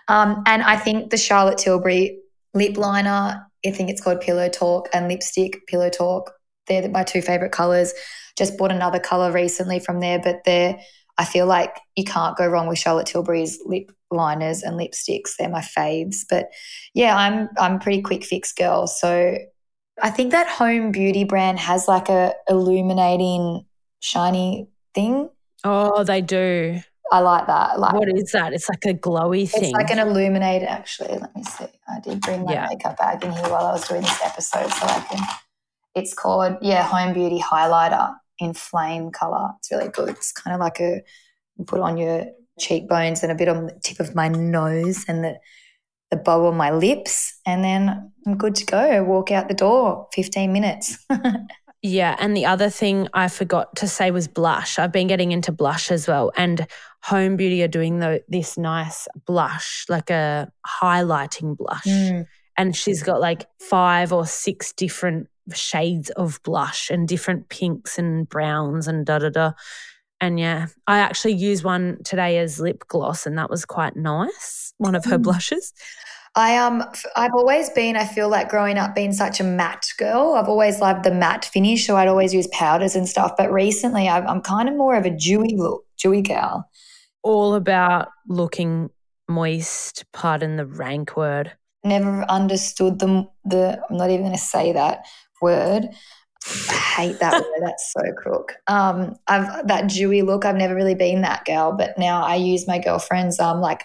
um, 0.09 0.43
and 0.47 0.63
I 0.63 0.77
think 0.77 1.11
the 1.11 1.17
Charlotte 1.17 1.59
Tilbury 1.59 2.19
lip 2.53 2.77
liner, 2.77 3.47
I 3.65 3.71
think 3.71 3.89
it's 3.89 4.03
called 4.03 4.21
Pillow 4.21 4.49
Talk, 4.49 4.89
and 4.93 5.09
lipstick 5.09 5.67
Pillow 5.69 5.89
Talk. 5.89 6.33
They're 6.67 6.89
my 6.89 7.05
two 7.05 7.23
favorite 7.23 7.53
colors. 7.53 7.95
Just 8.37 8.59
bought 8.59 8.73
another 8.73 8.99
color 8.99 9.31
recently 9.31 9.79
from 9.79 10.01
there, 10.01 10.19
but 10.19 10.43
they're 10.45 10.79
I 11.17 11.25
feel 11.25 11.47
like 11.47 11.77
you 11.95 12.05
can't 12.05 12.37
go 12.37 12.47
wrong 12.47 12.67
with 12.67 12.79
Charlotte 12.79 13.07
Tilbury's 13.07 13.61
lip 13.65 13.93
liners 14.15 14.63
and 14.63 14.79
lipsticks. 14.79 15.37
They're 15.39 15.49
my 15.49 15.61
faves. 15.61 16.25
But 16.29 16.51
yeah, 16.95 17.17
I'm 17.17 17.49
I'm 17.59 17.77
a 17.77 17.79
pretty 17.79 18.03
quick 18.03 18.25
fix 18.25 18.53
girl. 18.53 18.87
So 18.87 19.39
I 20.03 20.11
think 20.11 20.33
that 20.33 20.49
home 20.49 20.93
beauty 20.93 21.25
brand 21.25 21.59
has 21.59 21.89
like 21.89 22.09
a 22.09 22.35
illuminating 22.49 23.65
shiny 24.01 24.69
thing. 24.95 25.31
Oh, 25.63 26.05
they 26.05 26.21
do. 26.21 26.81
I 27.13 27.21
like 27.21 27.47
that. 27.47 27.79
Like 27.79 27.95
what 27.95 28.09
is 28.09 28.33
that? 28.33 28.53
It's 28.53 28.69
like 28.69 28.85
a 28.87 28.95
glowy 28.95 29.49
thing. 29.49 29.65
It's 29.65 29.73
like 29.73 29.91
an 29.91 29.99
illuminated. 29.99 30.69
Actually, 30.69 31.19
let 31.19 31.35
me 31.37 31.45
see. 31.45 31.67
I 31.89 32.01
did 32.01 32.21
bring 32.21 32.45
my 32.45 32.53
yeah. 32.53 32.67
makeup 32.69 32.97
bag 32.97 33.23
in 33.25 33.33
here 33.33 33.49
while 33.49 33.67
I 33.67 33.73
was 33.73 33.87
doing 33.87 34.03
this 34.03 34.21
episode, 34.25 34.71
so 34.71 34.87
I 34.87 35.01
can. 35.01 35.27
It's 35.95 36.13
called 36.13 36.57
yeah, 36.61 36.83
home 36.83 37.15
beauty 37.15 37.39
highlighter 37.39 38.15
in 38.39 38.53
flame 38.55 39.11
color. 39.11 39.51
It's 39.59 39.71
really 39.71 39.89
good. 39.89 40.09
It's 40.11 40.33
kind 40.33 40.55
of 40.55 40.61
like 40.61 40.81
a 40.81 41.03
put 41.67 41.81
on 41.81 41.97
your 41.97 42.27
cheekbones 42.59 43.23
and 43.23 43.33
a 43.33 43.35
bit 43.35 43.49
on 43.49 43.67
the 43.67 43.79
tip 43.83 44.01
of 44.01 44.15
my 44.15 44.29
nose 44.29 45.05
and 45.09 45.25
the 45.25 45.39
the 46.15 46.23
bow 46.23 46.47
on 46.47 46.57
my 46.57 46.71
lips, 46.71 47.41
and 47.47 47.65
then 47.65 48.13
I'm 48.27 48.37
good 48.37 48.55
to 48.57 48.67
go. 48.67 49.03
Walk 49.05 49.31
out 49.31 49.49
the 49.49 49.55
door, 49.55 50.09
15 50.15 50.53
minutes. 50.53 50.99
yeah. 51.83 52.17
And 52.19 52.37
the 52.37 52.47
other 52.47 52.71
thing 52.71 53.09
I 53.15 53.29
forgot 53.29 53.77
to 53.77 53.89
say 53.89 54.11
was 54.11 54.29
blush. 54.29 54.79
I've 54.79 54.93
been 54.93 55.07
getting 55.07 55.33
into 55.33 55.53
blush 55.53 55.91
as 55.91 56.07
well. 56.07 56.33
And 56.37 56.67
Home 57.05 57.37
Beauty 57.37 57.63
are 57.63 57.69
doing 57.69 57.99
the, 57.99 58.23
this 58.29 58.57
nice 58.57 59.09
blush, 59.27 59.85
like 59.89 60.11
a 60.11 60.51
highlighting 60.67 61.57
blush. 61.57 61.85
Mm. 61.85 62.27
And 62.57 62.77
she's 62.77 63.03
got 63.03 63.21
like 63.21 63.47
five 63.59 64.13
or 64.13 64.27
six 64.27 64.73
different 64.73 65.29
shades 65.53 66.11
of 66.11 66.41
blush 66.45 66.89
and 66.91 67.09
different 67.09 67.49
pinks 67.49 67.99
and 67.99 68.29
browns 68.29 68.87
and 68.87 69.05
da 69.05 69.19
da 69.19 69.29
da. 69.29 69.53
And 70.25 70.41
yeah, 70.41 70.69
I 70.87 71.01
actually 71.01 71.35
used 71.35 71.65
one 71.65 71.99
today 72.03 72.39
as 72.39 72.59
lip 72.59 72.85
gloss, 72.89 73.27
and 73.27 73.37
that 73.37 73.51
was 73.51 73.67
quite 73.67 73.95
nice. 73.95 74.73
One 74.79 74.95
of 74.95 75.05
her 75.05 75.19
Mm. 75.19 75.23
blushes. 75.23 75.75
I 76.35 76.57
um 76.57 76.83
I've 77.15 77.35
always 77.35 77.69
been 77.69 77.95
I 77.95 78.07
feel 78.07 78.31
like 78.31 78.49
growing 78.49 78.79
up 78.79 78.95
being 78.95 79.13
such 79.13 79.39
a 79.39 79.45
matte 79.45 79.87
girl. 79.99 80.33
I've 80.35 80.49
always 80.49 80.81
loved 80.81 81.05
the 81.05 81.11
matte 81.13 81.45
finish, 81.45 81.87
so 81.87 81.97
I'd 81.97 82.09
always 82.09 82.33
use 82.33 82.47
powders 82.49 82.97
and 82.97 83.07
stuff. 83.07 83.33
But 83.37 83.53
recently, 83.53 84.09
I've, 84.09 84.25
I'm 84.27 84.41
kind 84.41 84.67
of 84.67 84.77
more 84.77 84.97
of 84.97 85.05
a 85.05 85.11
dewy 85.11 85.57
look, 85.57 85.85
dewy 86.03 86.23
gal. 86.23 86.71
All 87.23 87.55
about 87.55 88.09
looking 88.27 88.89
moist, 89.29 90.07
pardon 90.15 90.57
the 90.57 90.67
rank 90.67 91.19
word. 91.19 91.53
Never 91.85 92.23
understood 92.31 92.99
the 92.99 93.29
the. 93.45 93.79
I'm 93.91 93.99
not 93.99 94.09
even 94.09 94.25
going 94.25 94.33
to 94.33 94.43
say 94.43 94.73
that 94.73 95.05
word. 95.43 95.91
I 96.71 96.75
hate 96.75 97.19
that 97.21 97.33
word. 97.33 97.61
That's 97.63 97.93
so 97.93 98.03
crook. 98.17 98.55
Um, 98.67 99.17
I've 99.27 99.67
that 99.69 99.89
dewy 99.89 100.23
look. 100.23 100.45
I've 100.45 100.57
never 100.57 100.75
really 100.75 100.95
been 100.95 101.23
that 101.23 101.45
girl, 101.45 101.73
but 101.73 101.97
now 101.99 102.23
I 102.23 102.37
use 102.37 102.67
my 102.67 102.79
girlfriend's 102.79 103.41
um 103.41 103.61
like 103.61 103.83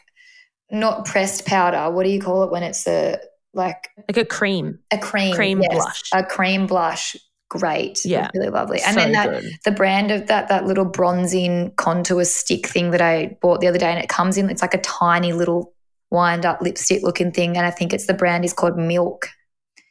not 0.72 1.05
pressed 1.05 1.45
powder. 1.45 1.89
What 1.89 2.03
do 2.03 2.10
you 2.10 2.22
call 2.22 2.43
it 2.43 2.51
when 2.51 2.64
it's 2.64 2.86
a 2.88 3.18
like 3.53 3.89
Like 4.07 4.18
a 4.18 4.26
cream. 4.26 4.80
a 4.91 4.97
cream 4.97 5.34
Cream 5.34 5.62
yes, 5.62 5.74
blush. 5.74 6.01
a 6.14 6.24
cream 6.24 6.68
blush 6.68 7.16
great 7.49 8.05
Yeah. 8.05 8.30
Really 8.36 8.49
lovely 8.51 8.80
and 8.86 8.93
so 8.93 8.99
then 8.99 9.12
that 9.14 9.41
good. 9.41 9.51
the 9.66 9.72
brand 9.72 10.12
of 10.12 10.28
that 10.28 10.49
that 10.49 10.66
little 10.68 10.86
bronzing 10.86 11.74
contour 11.78 12.24
stick 12.26 12.68
thing 12.68 12.91
that 12.91 13.01
i 13.01 13.36
bought 13.41 13.60
the 13.60 13.66
other 13.66 13.80
day 13.80 13.89
and 13.89 13.97
it 13.97 14.07
comes 14.07 14.38
in 14.38 14.51
it's 14.51 14.62
like 14.62 14.76
a 14.76 14.82
tiny 14.82 15.34
little 15.34 15.74
wind 16.12 16.45
up 16.45 16.62
lipstick 16.62 17.01
looking 17.01 17.32
thing 17.32 17.57
and 17.57 17.66
i 17.66 17.72
think 17.72 17.91
it's 17.91 18.05
the 18.05 18.14
brand 18.14 18.45
is 18.45 18.53
called 18.53 18.78
milk 18.78 19.30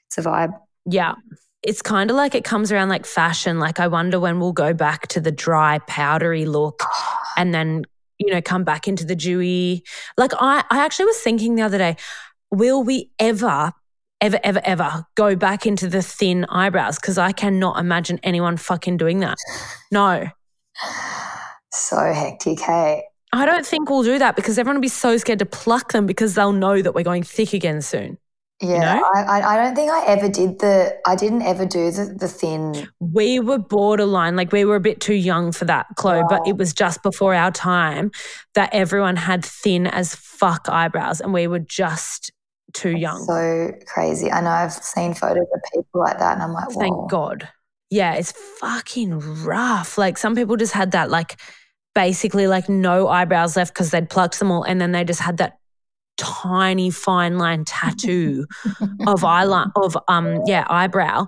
it's 0.06 0.18
a 0.18 0.22
vibe 0.22 0.52
Yeah. 0.86 1.14
It's 1.68 1.82
kind 1.82 2.10
of 2.10 2.16
like 2.16 2.34
it 2.34 2.44
comes 2.44 2.72
around 2.72 2.88
like 2.88 3.04
fashion. 3.04 3.58
Like, 3.58 3.78
I 3.78 3.88
wonder 3.88 4.18
when 4.18 4.40
we'll 4.40 4.54
go 4.54 4.72
back 4.72 5.08
to 5.08 5.20
the 5.20 5.30
dry, 5.30 5.80
powdery 5.86 6.46
look 6.46 6.82
and 7.36 7.52
then, 7.52 7.84
you 8.18 8.32
know, 8.32 8.40
come 8.40 8.64
back 8.64 8.88
into 8.88 9.04
the 9.04 9.14
dewy. 9.14 9.84
Like, 10.16 10.32
I, 10.40 10.64
I 10.70 10.84
actually 10.84 11.04
was 11.04 11.18
thinking 11.18 11.56
the 11.56 11.62
other 11.62 11.76
day, 11.76 11.96
will 12.50 12.82
we 12.82 13.10
ever, 13.18 13.72
ever, 14.22 14.40
ever, 14.42 14.62
ever 14.64 15.04
go 15.14 15.36
back 15.36 15.66
into 15.66 15.88
the 15.88 16.00
thin 16.00 16.46
eyebrows? 16.46 16.96
Because 16.96 17.18
I 17.18 17.32
cannot 17.32 17.78
imagine 17.78 18.18
anyone 18.22 18.56
fucking 18.56 18.96
doing 18.96 19.20
that. 19.20 19.36
No. 19.92 20.26
so 21.70 21.98
hectic 21.98 22.60
hey 22.60 23.02
I 23.32 23.44
don't 23.44 23.66
think 23.66 23.90
we'll 23.90 24.04
do 24.04 24.18
that 24.18 24.36
because 24.36 24.58
everyone 24.58 24.76
will 24.76 24.82
be 24.82 24.88
so 24.88 25.16
scared 25.18 25.40
to 25.40 25.46
pluck 25.46 25.92
them 25.92 26.06
because 26.06 26.34
they'll 26.34 26.52
know 26.52 26.80
that 26.80 26.94
we're 26.94 27.04
going 27.04 27.24
thick 27.24 27.52
again 27.52 27.82
soon. 27.82 28.16
Yeah 28.60 28.96
know? 28.96 29.10
I, 29.14 29.22
I, 29.22 29.54
I 29.54 29.64
don't 29.64 29.74
think 29.74 29.90
i 29.90 30.04
ever 30.06 30.28
did 30.28 30.58
the 30.58 30.96
i 31.06 31.14
didn't 31.14 31.42
ever 31.42 31.64
do 31.64 31.90
the, 31.90 32.14
the 32.18 32.28
thin 32.28 32.88
we 33.00 33.40
were 33.40 33.58
borderline, 33.58 34.36
like 34.36 34.52
we 34.52 34.64
were 34.64 34.76
a 34.76 34.80
bit 34.80 35.00
too 35.00 35.14
young 35.14 35.52
for 35.52 35.64
that, 35.64 35.86
Chloe, 35.96 36.22
but 36.28 36.46
it 36.46 36.56
was 36.56 36.72
just 36.74 37.02
before 37.02 37.34
our 37.34 37.50
time 37.50 38.10
that 38.54 38.70
everyone 38.72 39.16
had 39.16 39.44
thin 39.44 39.86
as 39.86 40.14
fuck 40.14 40.68
eyebrows 40.68 41.20
and 41.20 41.32
we 41.32 41.46
were 41.46 41.58
just 41.58 42.30
too 42.74 42.90
young. 42.90 43.24
so 43.24 43.72
crazy 43.86 44.30
i 44.30 44.40
know 44.42 44.50
i've 44.50 44.72
seen 44.72 45.14
photos 45.14 45.46
of 45.54 45.60
people 45.72 46.00
like 46.00 46.18
that 46.18 46.34
and 46.34 46.42
i'm 46.42 46.52
like 46.52 46.68
Thank 46.78 47.10
God. 47.10 47.48
Yeah, 47.90 48.14
it's 48.14 48.32
fucking 48.32 49.18
rough. 49.44 49.96
Like 49.96 50.18
some 50.18 50.34
people 50.34 50.56
just 50.56 50.74
had 50.74 50.90
that, 50.92 51.10
like 51.10 51.40
basically 51.94 52.46
like 52.46 52.68
no 52.68 53.08
eyebrows 53.08 53.56
left 53.56 53.72
because 53.72 53.90
they'd 53.90 54.10
plucked 54.10 54.38
them 54.38 54.50
all 54.50 54.62
and 54.62 54.80
then 54.80 54.92
they 54.92 55.04
just 55.04 55.20
had 55.20 55.38
that 55.38 55.57
tiny 56.18 56.90
fine 56.90 57.38
line 57.38 57.64
tattoo 57.64 58.46
of 59.06 59.22
eyeline 59.22 59.70
of 59.76 59.96
um 60.08 60.40
yeah 60.46 60.66
eyebrow 60.68 61.24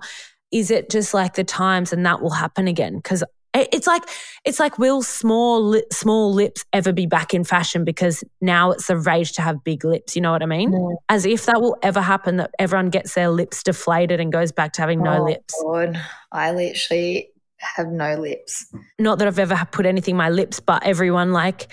is 0.51 0.69
it 0.69 0.89
just 0.91 1.13
like 1.13 1.33
the 1.35 1.43
times 1.45 1.93
and 1.93 2.05
that 2.05 2.21
will 2.21 2.29
happen 2.29 2.67
again? 2.67 2.97
Because 2.97 3.23
it's 3.53 3.87
like 3.87 4.03
it's 4.45 4.59
like 4.59 4.77
will 4.77 5.01
small 5.01 5.61
li- 5.65 5.83
small 5.93 6.33
lips 6.33 6.65
ever 6.73 6.91
be 6.91 7.05
back 7.05 7.33
in 7.33 7.43
fashion? 7.45 7.85
Because 7.85 8.21
now 8.41 8.71
it's 8.71 8.89
a 8.89 8.97
rage 8.97 9.31
to 9.33 9.41
have 9.41 9.63
big 9.63 9.83
lips 9.85 10.13
you 10.15 10.21
know 10.21 10.31
what 10.31 10.41
i 10.43 10.45
mean? 10.45 10.71
Mm. 10.71 10.95
as 11.09 11.25
if 11.25 11.45
that 11.45 11.61
will 11.61 11.77
ever 11.83 12.01
happen 12.01 12.35
that 12.37 12.51
everyone 12.59 12.89
gets 12.89 13.13
their 13.13 13.29
lips 13.29 13.63
deflated 13.63 14.19
and 14.19 14.31
goes 14.31 14.51
back 14.51 14.73
to 14.73 14.81
having 14.81 15.01
no 15.03 15.19
Oh, 15.21 15.23
lips. 15.23 15.53
God. 15.63 15.99
i 16.33 16.51
literally 16.51 17.29
have 17.77 17.87
no 17.87 18.15
lips. 18.15 18.65
Not 18.99 19.19
that 19.19 19.27
i've 19.29 19.39
ever 19.39 19.67
put 19.71 19.85
anything 19.85 20.13
in 20.13 20.17
my 20.17 20.29
lips 20.29 20.59
but 20.59 20.83
everyone 20.85 21.31
like 21.31 21.67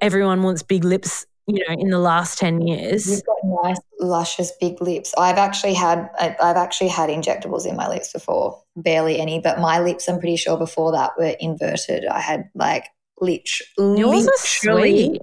everyone 0.00 0.42
wants 0.42 0.62
big 0.62 0.84
lips 0.84 1.26
you 1.56 1.64
know 1.68 1.74
in 1.80 1.90
the 1.90 1.98
last 1.98 2.38
10 2.38 2.62
years 2.62 3.08
You've 3.08 3.24
got 3.24 3.62
nice, 3.64 3.78
luscious, 3.98 4.52
big 4.60 4.80
lips. 4.80 5.14
I've 5.18 5.38
actually 5.38 5.74
had 5.74 6.08
I've 6.18 6.56
actually 6.56 6.88
had 6.88 7.10
injectables 7.10 7.66
in 7.66 7.76
my 7.76 7.88
lips 7.88 8.12
before, 8.12 8.62
barely 8.76 9.20
any, 9.20 9.40
but 9.40 9.60
my 9.60 9.80
lips, 9.80 10.08
I'm 10.08 10.18
pretty 10.18 10.36
sure 10.36 10.56
before 10.56 10.92
that 10.92 11.12
were 11.18 11.34
inverted. 11.40 12.06
I 12.06 12.20
had 12.20 12.48
like 12.54 12.86
lit- 13.20 13.48
yours 13.76 14.26
are 14.26 14.32
literally 14.72 15.04
sweet 15.04 15.22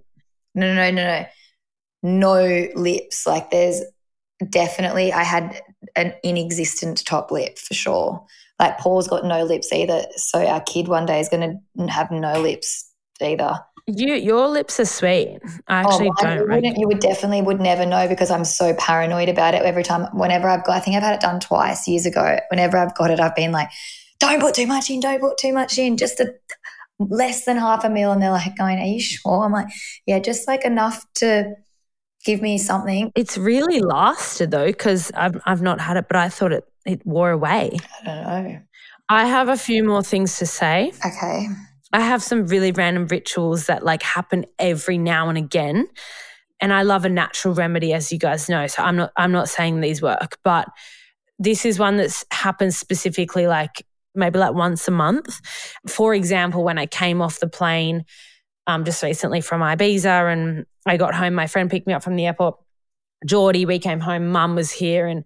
no, 0.57 0.73
no, 0.73 0.89
no, 0.89 0.91
no, 0.91 1.25
no, 2.03 2.47
no 2.47 2.67
lips. 2.75 3.27
Like 3.27 3.51
there's 3.51 3.83
definitely 4.49 5.13
I 5.13 5.23
had 5.23 5.61
an 5.95 6.13
inexistent 6.23 7.05
top 7.05 7.31
lip 7.31 7.57
for 7.59 7.73
sure. 7.75 8.25
Like 8.59 8.79
Paul's 8.79 9.07
got 9.07 9.23
no 9.23 9.43
lips 9.43 9.71
either, 9.71 10.01
so 10.15 10.43
our 10.43 10.61
kid 10.61 10.87
one 10.87 11.05
day 11.05 11.19
is 11.19 11.29
going 11.29 11.61
to 11.77 11.87
have 11.87 12.09
no 12.09 12.41
lips 12.41 12.91
either. 13.21 13.53
You 13.87 14.15
your 14.15 14.47
lips 14.49 14.79
are 14.81 14.85
sweet 14.85 15.39
i 15.67 15.81
oh, 15.81 15.87
actually 15.87 16.09
oh, 16.09 16.13
don't 16.21 16.37
you, 16.39 16.45
wouldn't, 16.47 16.77
you 16.77 16.87
would 16.87 16.99
definitely 16.99 17.41
would 17.41 17.61
never 17.61 17.85
know 17.85 18.07
because 18.07 18.29
I'm 18.29 18.43
so 18.43 18.73
paranoid 18.73 19.29
about 19.29 19.53
it 19.53 19.63
every 19.63 19.83
time. 19.83 20.07
Whenever 20.13 20.49
I've 20.49 20.65
got, 20.65 20.75
I 20.75 20.79
think 20.81 20.97
I've 20.97 21.03
had 21.03 21.15
it 21.15 21.21
done 21.21 21.39
twice 21.39 21.87
years 21.87 22.05
ago. 22.05 22.39
Whenever 22.49 22.77
I've 22.77 22.95
got 22.95 23.11
it, 23.11 23.19
I've 23.19 23.35
been 23.35 23.51
like, 23.51 23.69
"Don't 24.19 24.41
put 24.41 24.55
too 24.55 24.67
much 24.67 24.89
in. 24.89 24.99
Don't 24.99 25.21
put 25.21 25.37
too 25.37 25.53
much 25.53 25.77
in. 25.77 25.95
Just 25.95 26.19
a 26.19 26.33
less 26.99 27.45
than 27.45 27.57
half 27.57 27.85
a 27.85 27.89
meal." 27.89 28.11
And 28.11 28.21
they're 28.21 28.31
like, 28.31 28.57
"Going, 28.57 28.77
are 28.77 28.85
you 28.85 28.99
sure?" 28.99 29.45
I'm 29.45 29.53
like, 29.53 29.67
"Yeah, 30.05 30.19
just 30.19 30.47
like 30.47 30.65
enough 30.65 31.05
to 31.15 31.55
give 32.25 32.41
me 32.41 32.57
something." 32.57 33.11
It's 33.15 33.37
really 33.37 33.79
lasted 33.79 34.51
though, 34.51 34.67
because 34.67 35.11
I've 35.15 35.39
I've 35.45 35.61
not 35.61 35.79
had 35.79 35.95
it, 35.95 36.07
but 36.09 36.17
I 36.17 36.27
thought 36.27 36.51
it 36.51 36.65
it 36.85 37.05
wore 37.05 37.31
away. 37.31 37.77
I 38.01 38.05
don't 38.05 38.23
know. 38.23 38.59
I 39.09 39.25
have 39.25 39.47
a 39.47 39.57
few 39.57 39.83
more 39.85 40.03
things 40.03 40.37
to 40.39 40.45
say. 40.45 40.91
Okay. 41.05 41.47
I 41.93 42.01
have 42.01 42.21
some 42.21 42.47
really 42.47 42.71
random 42.71 43.07
rituals 43.07 43.67
that 43.67 43.83
like 43.83 44.03
happen 44.03 44.45
every 44.59 44.97
now 44.97 45.29
and 45.29 45.37
again. 45.37 45.87
And 46.59 46.73
I 46.73 46.81
love 46.81 47.05
a 47.05 47.09
natural 47.09 47.53
remedy, 47.53 47.93
as 47.93 48.11
you 48.11 48.19
guys 48.19 48.49
know. 48.49 48.67
So 48.67 48.83
I'm 48.83 48.95
not 48.95 49.11
I'm 49.15 49.31
not 49.31 49.49
saying 49.49 49.79
these 49.79 50.01
work, 50.01 50.37
but 50.43 50.67
this 51.39 51.65
is 51.65 51.79
one 51.79 51.97
that's 51.97 52.25
happens 52.31 52.77
specifically 52.77 53.47
like 53.47 53.85
maybe 54.15 54.39
like 54.39 54.53
once 54.53 54.87
a 54.87 54.91
month. 54.91 55.39
For 55.87 56.13
example, 56.13 56.63
when 56.63 56.77
I 56.77 56.87
came 56.87 57.21
off 57.21 57.39
the 57.39 57.47
plane 57.47 58.05
um, 58.65 58.83
just 58.83 59.03
recently 59.03 59.39
from 59.41 59.61
Ibiza 59.61 60.33
and 60.33 60.65
I 60.85 60.97
got 60.97 61.13
home, 61.15 61.35
my 61.35 61.47
friend 61.47 61.69
picked 61.69 61.87
me 61.87 61.93
up 61.93 62.03
from 62.03 62.15
the 62.15 62.25
airport. 62.25 62.55
Geordie, 63.25 63.65
we 63.65 63.79
came 63.79 63.99
home, 63.99 64.27
mum 64.27 64.55
was 64.55 64.71
here, 64.71 65.07
and 65.07 65.23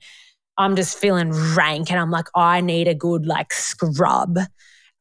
I'm 0.58 0.76
just 0.76 0.98
feeling 0.98 1.32
rank. 1.56 1.92
And 1.92 2.00
I'm 2.00 2.12
like, 2.12 2.28
I 2.36 2.62
need 2.62 2.88
a 2.88 2.94
good 2.94 3.26
like 3.26 3.54
scrub. 3.54 4.38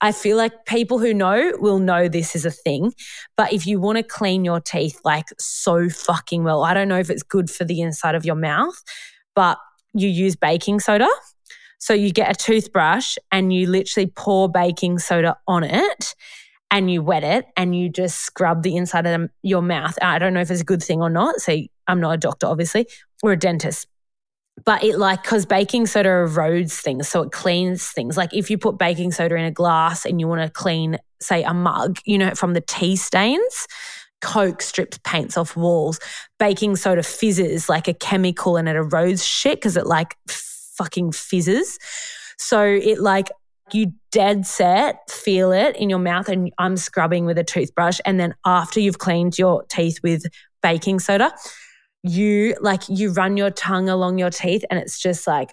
I 0.01 0.13
feel 0.13 0.37
like 0.37 0.65
people 0.67 0.99
who 0.99 1.13
know 1.13 1.53
will 1.59 1.79
know 1.79 2.09
this 2.09 2.35
is 2.35 2.47
a 2.47 2.51
thing. 2.51 2.93
But 3.37 3.53
if 3.53 3.67
you 3.67 3.81
want 3.81 3.99
to 3.99 4.03
clean 4.03 4.45
your 4.45 4.61
teeth 4.61 5.01
like 5.05 5.27
so 5.39 5.89
fucking 5.89 6.45
well, 6.45 6.65
I 6.65 6.75
don't 6.75 6.89
know 6.89 6.99
if 6.99 7.11
it's 7.11 7.23
good 7.23 7.51
for 7.51 7.65
the 7.65 7.81
inside 7.81 8.15
of 8.15 8.25
your 8.25 8.35
mouth, 8.35 8.83
but 9.35 9.59
you 9.93 10.09
use 10.09 10.37
baking 10.37 10.81
soda. 10.81 11.09
So 11.79 11.95
you 11.95 12.13
get 12.13 12.31
a 12.31 12.35
toothbrush 12.35 13.17
and 13.33 13.53
you 13.53 13.67
literally 13.67 14.13
pour 14.15 14.49
baking 14.51 14.99
soda 14.99 15.37
on 15.47 15.65
it 15.65 16.15
and 16.71 16.91
you 16.91 17.03
wet 17.03 17.25
it 17.25 17.47
and 17.57 17.75
you 17.75 17.89
just 17.89 18.21
scrub 18.21 18.63
the 18.63 18.77
inside 18.77 19.07
of 19.07 19.31
your 19.43 19.63
mouth. 19.63 19.99
I 20.01 20.19
don't 20.19 20.35
know 20.35 20.41
if 20.41 20.51
it's 20.51 20.61
a 20.61 20.65
good 20.65 20.83
thing 20.83 21.01
or 21.01 21.11
not. 21.11 21.37
So 21.41 21.59
I'm 21.87 22.01
not 22.01 22.15
a 22.15 22.19
doctor, 22.19 22.47
obviously, 22.47 22.87
or 23.23 23.33
a 23.33 23.37
dentist. 23.37 23.87
But 24.65 24.85
it 24.85 24.99
like, 24.99 25.23
because 25.23 25.47
baking 25.47 25.87
soda 25.87 26.09
erodes 26.09 26.81
things, 26.81 27.09
so 27.09 27.23
it 27.23 27.33
cleans 27.33 27.87
things. 27.87 28.17
Like 28.17 28.35
if 28.35 28.51
you 28.51 28.59
put 28.59 28.79
baking 28.79 29.13
soda 29.13 29.37
in 29.37 29.45
a 29.45 29.51
glass 29.51 30.05
and 30.05 30.21
you 30.21 30.29
want 30.29 30.43
to 30.43 30.51
clean, 30.51 30.99
say, 31.21 31.43
a 31.43 31.55
mug, 31.55 31.99
you 32.05 32.19
know, 32.19 32.35
from 32.35 32.53
the 32.53 32.61
tea 32.61 32.97
stains, 32.97 33.67
Coke 34.21 34.61
strips 34.61 34.99
paints 35.03 35.37
off 35.37 35.57
walls. 35.57 35.99
Baking 36.39 36.77
soda 36.77 37.03
fizzes 37.03 37.69
like 37.69 37.89
a 37.89 37.95
chemical 37.95 38.57
and 38.57 38.69
it 38.69 38.77
erodes 38.77 39.27
shit 39.27 39.57
because 39.59 39.77
it 39.77 39.87
like 39.87 40.17
fucking 40.29 41.13
fizzes. 41.13 41.79
So 42.39 42.63
it 42.63 43.01
like 43.01 43.29
you 43.73 43.93
dead 44.11 44.47
set 44.47 45.09
feel 45.11 45.53
it 45.53 45.77
in 45.77 45.89
your 45.89 45.99
mouth 45.99 46.29
and 46.29 46.53
I'm 46.59 46.77
scrubbing 46.77 47.25
with 47.25 47.39
a 47.39 47.45
toothbrush. 47.45 48.01
And 48.05 48.19
then 48.19 48.35
after 48.45 48.81
you've 48.81 48.99
cleaned 48.99 49.39
your 49.39 49.65
teeth 49.65 50.01
with 50.03 50.25
baking 50.63 51.01
soda, 51.01 51.33
you 52.03 52.57
like 52.61 52.83
you 52.89 53.13
run 53.13 53.37
your 53.37 53.51
tongue 53.51 53.89
along 53.89 54.19
your 54.19 54.31
teeth 54.31 54.65
and 54.71 54.79
it's 54.79 54.99
just 54.99 55.27
like 55.27 55.51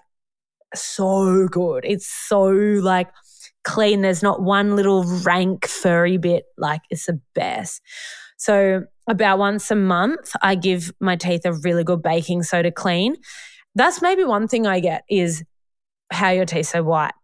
so 0.74 1.48
good. 1.48 1.84
It's 1.84 2.06
so 2.06 2.48
like 2.48 3.08
clean. 3.64 4.00
There's 4.00 4.22
not 4.22 4.42
one 4.42 4.76
little 4.76 5.04
rank 5.22 5.66
furry 5.66 6.16
bit. 6.16 6.44
Like 6.56 6.80
it's 6.90 7.06
the 7.06 7.20
best. 7.34 7.82
So, 8.38 8.84
about 9.08 9.38
once 9.38 9.70
a 9.70 9.74
month, 9.74 10.32
I 10.42 10.54
give 10.54 10.92
my 11.00 11.16
teeth 11.16 11.44
a 11.44 11.52
really 11.52 11.82
good 11.82 12.02
baking 12.02 12.42
soda 12.42 12.70
clean. 12.70 13.16
That's 13.74 14.02
maybe 14.02 14.22
one 14.24 14.48
thing 14.48 14.66
I 14.66 14.80
get 14.80 15.02
is 15.10 15.44
how 16.12 16.30
your 16.30 16.44
teeth 16.44 16.68
so 16.68 16.82
white. 16.82 17.14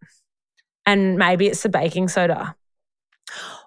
And 0.87 1.17
maybe 1.17 1.47
it's 1.47 1.63
the 1.63 1.69
baking 1.69 2.09
soda. 2.09 2.57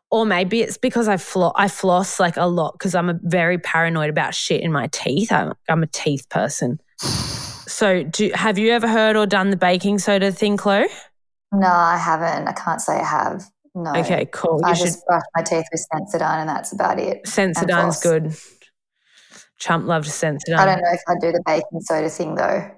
Or 0.10 0.26
maybe 0.26 0.62
it's 0.62 0.78
because 0.78 1.08
I, 1.10 1.18
flo- 1.18 1.52
I 1.56 1.68
floss 1.68 2.20
like 2.20 2.38
a 2.38 2.46
lot 2.46 2.74
because 2.74 2.96
I'm 2.96 3.10
a 3.10 3.20
very 3.24 3.58
paranoid 3.58 4.10
about 4.10 4.34
shit 4.34 4.62
in 4.62 4.72
my 4.72 4.88
teeth. 4.88 5.32
I'm, 5.32 5.54
I'm 5.68 5.84
a 5.84 5.88
teeth 5.88 6.30
person. 6.30 6.80
So, 7.00 8.04
do, 8.04 8.32
have 8.34 8.58
you 8.58 8.72
ever 8.72 8.88
heard 8.88 9.18
or 9.18 9.26
done 9.26 9.50
the 9.50 9.58
baking 9.58 10.00
soda 10.00 10.32
thing, 10.32 10.56
Chloe? 10.56 10.88
No, 11.52 11.68
I 11.68 11.98
haven't. 11.98 12.48
I 12.48 12.54
can't 12.54 12.80
say 12.82 12.94
I 13.00 13.04
have. 13.04 13.44
No. 13.76 13.92
Okay, 13.96 14.28
cool. 14.32 14.62
I 14.64 14.70
You 14.70 14.76
just 14.76 15.00
should. 15.00 15.06
brush 15.08 15.24
my 15.36 15.44
teeth 15.44 15.66
with 15.72 15.86
Sensodyne 15.94 16.40
and 16.40 16.50
that's 16.50 16.72
about 16.72 17.00
it. 17.00 17.24
Sensodyne's 17.26 18.02
floss. 18.02 18.04
good. 18.04 18.34
Chump 19.60 19.86
loves 19.88 20.10
Sensodyne. 20.10 20.58
I 20.58 20.66
don't 20.66 20.82
know 20.82 20.92
if 20.94 21.02
I 21.08 21.14
do 21.20 21.32
the 21.32 21.44
baking 21.46 21.82
soda 21.82 22.10
thing 22.10 22.36
though. 22.36 22.72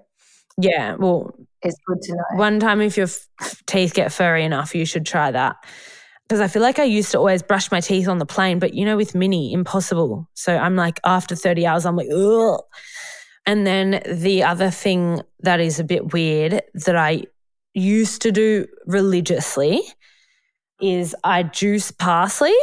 Yeah, 0.57 0.95
well, 0.95 1.33
It's 1.61 1.77
good 1.87 2.01
to 2.01 2.15
know. 2.15 2.23
one 2.37 2.59
time 2.59 2.81
if 2.81 2.97
your 2.97 3.07
f- 3.07 3.61
teeth 3.65 3.93
get 3.93 4.11
furry 4.11 4.43
enough, 4.43 4.73
you 4.75 4.85
should 4.85 5.05
try 5.05 5.31
that. 5.31 5.55
Because 6.29 6.41
I 6.41 6.47
feel 6.47 6.61
like 6.61 6.77
I 6.77 6.83
used 6.83 7.11
to 7.13 7.17
always 7.17 7.41
brush 7.41 7.71
my 7.71 7.79
teeth 7.79 8.07
on 8.07 8.19
the 8.19 8.25
plane, 8.25 8.59
but 8.59 8.75
you 8.75 8.85
know, 8.85 8.95
with 8.95 9.15
Minnie, 9.15 9.51
impossible. 9.51 10.29
So 10.35 10.55
I'm 10.55 10.75
like, 10.75 10.99
after 11.03 11.35
30 11.35 11.65
hours, 11.65 11.87
I'm 11.87 11.95
like, 11.95 12.09
ugh. 12.15 12.61
And 13.47 13.65
then 13.65 14.03
the 14.05 14.43
other 14.43 14.69
thing 14.69 15.23
that 15.39 15.59
is 15.59 15.79
a 15.79 15.83
bit 15.83 16.13
weird 16.13 16.61
that 16.75 16.95
I 16.95 17.23
used 17.73 18.21
to 18.21 18.31
do 18.31 18.67
religiously 18.85 19.81
is 20.79 21.15
I 21.23 21.41
juice 21.41 21.89
parsley 21.89 22.53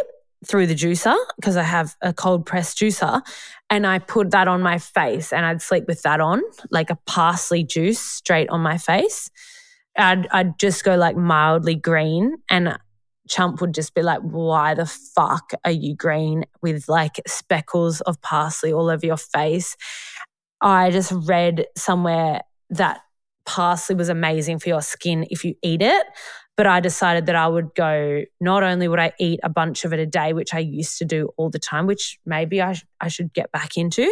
through 0.46 0.68
the 0.68 0.74
juicer 0.74 1.16
because 1.34 1.56
I 1.56 1.64
have 1.64 1.96
a 2.02 2.12
cold 2.12 2.46
press 2.46 2.72
juicer 2.72 3.20
and 3.68 3.84
I 3.84 3.98
put 3.98 4.30
that 4.30 4.46
on 4.46 4.62
my 4.62 4.78
face 4.78 5.32
and 5.32 5.44
I'd 5.44 5.60
sleep 5.60 5.86
with 5.88 6.02
that 6.02 6.20
on, 6.20 6.40
like 6.70 6.90
a 6.90 6.98
parsley 7.06 7.64
juice 7.64 7.98
straight 7.98 8.48
on 8.48 8.60
my 8.60 8.78
face. 8.78 9.28
I'd, 9.98 10.28
I'd 10.30 10.56
just 10.60 10.84
go 10.84 10.94
like 10.96 11.16
mildly 11.16 11.74
green 11.74 12.36
and 12.48 12.78
Chump 13.28 13.60
would 13.60 13.74
just 13.74 13.94
be 13.94 14.02
like, 14.02 14.20
why 14.20 14.74
the 14.74 14.86
fuck 14.86 15.52
are 15.64 15.70
you 15.70 15.94
green 15.94 16.44
with 16.62 16.88
like 16.88 17.20
speckles 17.26 18.00
of 18.02 18.20
parsley 18.22 18.72
all 18.72 18.90
over 18.90 19.04
your 19.04 19.16
face? 19.16 19.76
I 20.60 20.90
just 20.90 21.12
read 21.12 21.66
somewhere 21.76 22.42
that 22.70 23.00
parsley 23.44 23.94
was 23.94 24.08
amazing 24.08 24.58
for 24.58 24.68
your 24.68 24.82
skin 24.82 25.26
if 25.30 25.44
you 25.44 25.54
eat 25.62 25.82
it. 25.82 26.06
But 26.56 26.66
I 26.66 26.80
decided 26.80 27.26
that 27.26 27.36
I 27.36 27.46
would 27.46 27.74
go, 27.74 28.22
not 28.40 28.62
only 28.62 28.88
would 28.88 28.98
I 28.98 29.12
eat 29.20 29.40
a 29.42 29.50
bunch 29.50 29.84
of 29.84 29.92
it 29.92 29.98
a 29.98 30.06
day, 30.06 30.32
which 30.32 30.54
I 30.54 30.60
used 30.60 30.96
to 30.98 31.04
do 31.04 31.28
all 31.36 31.50
the 31.50 31.58
time, 31.58 31.86
which 31.86 32.18
maybe 32.24 32.62
I, 32.62 32.72
sh- 32.72 32.86
I 32.98 33.08
should 33.08 33.34
get 33.34 33.52
back 33.52 33.76
into. 33.76 34.10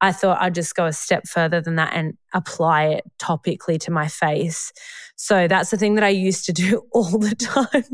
I 0.00 0.12
thought 0.12 0.40
I'd 0.40 0.54
just 0.54 0.74
go 0.74 0.86
a 0.86 0.92
step 0.92 1.26
further 1.26 1.60
than 1.60 1.76
that 1.76 1.92
and 1.94 2.14
apply 2.32 2.84
it 2.86 3.04
topically 3.18 3.78
to 3.80 3.90
my 3.90 4.08
face. 4.08 4.72
So 5.16 5.48
that's 5.48 5.70
the 5.70 5.76
thing 5.76 5.94
that 5.94 6.04
I 6.04 6.08
used 6.08 6.44
to 6.46 6.52
do 6.52 6.82
all 6.92 7.18
the 7.18 7.34
time. 7.34 7.84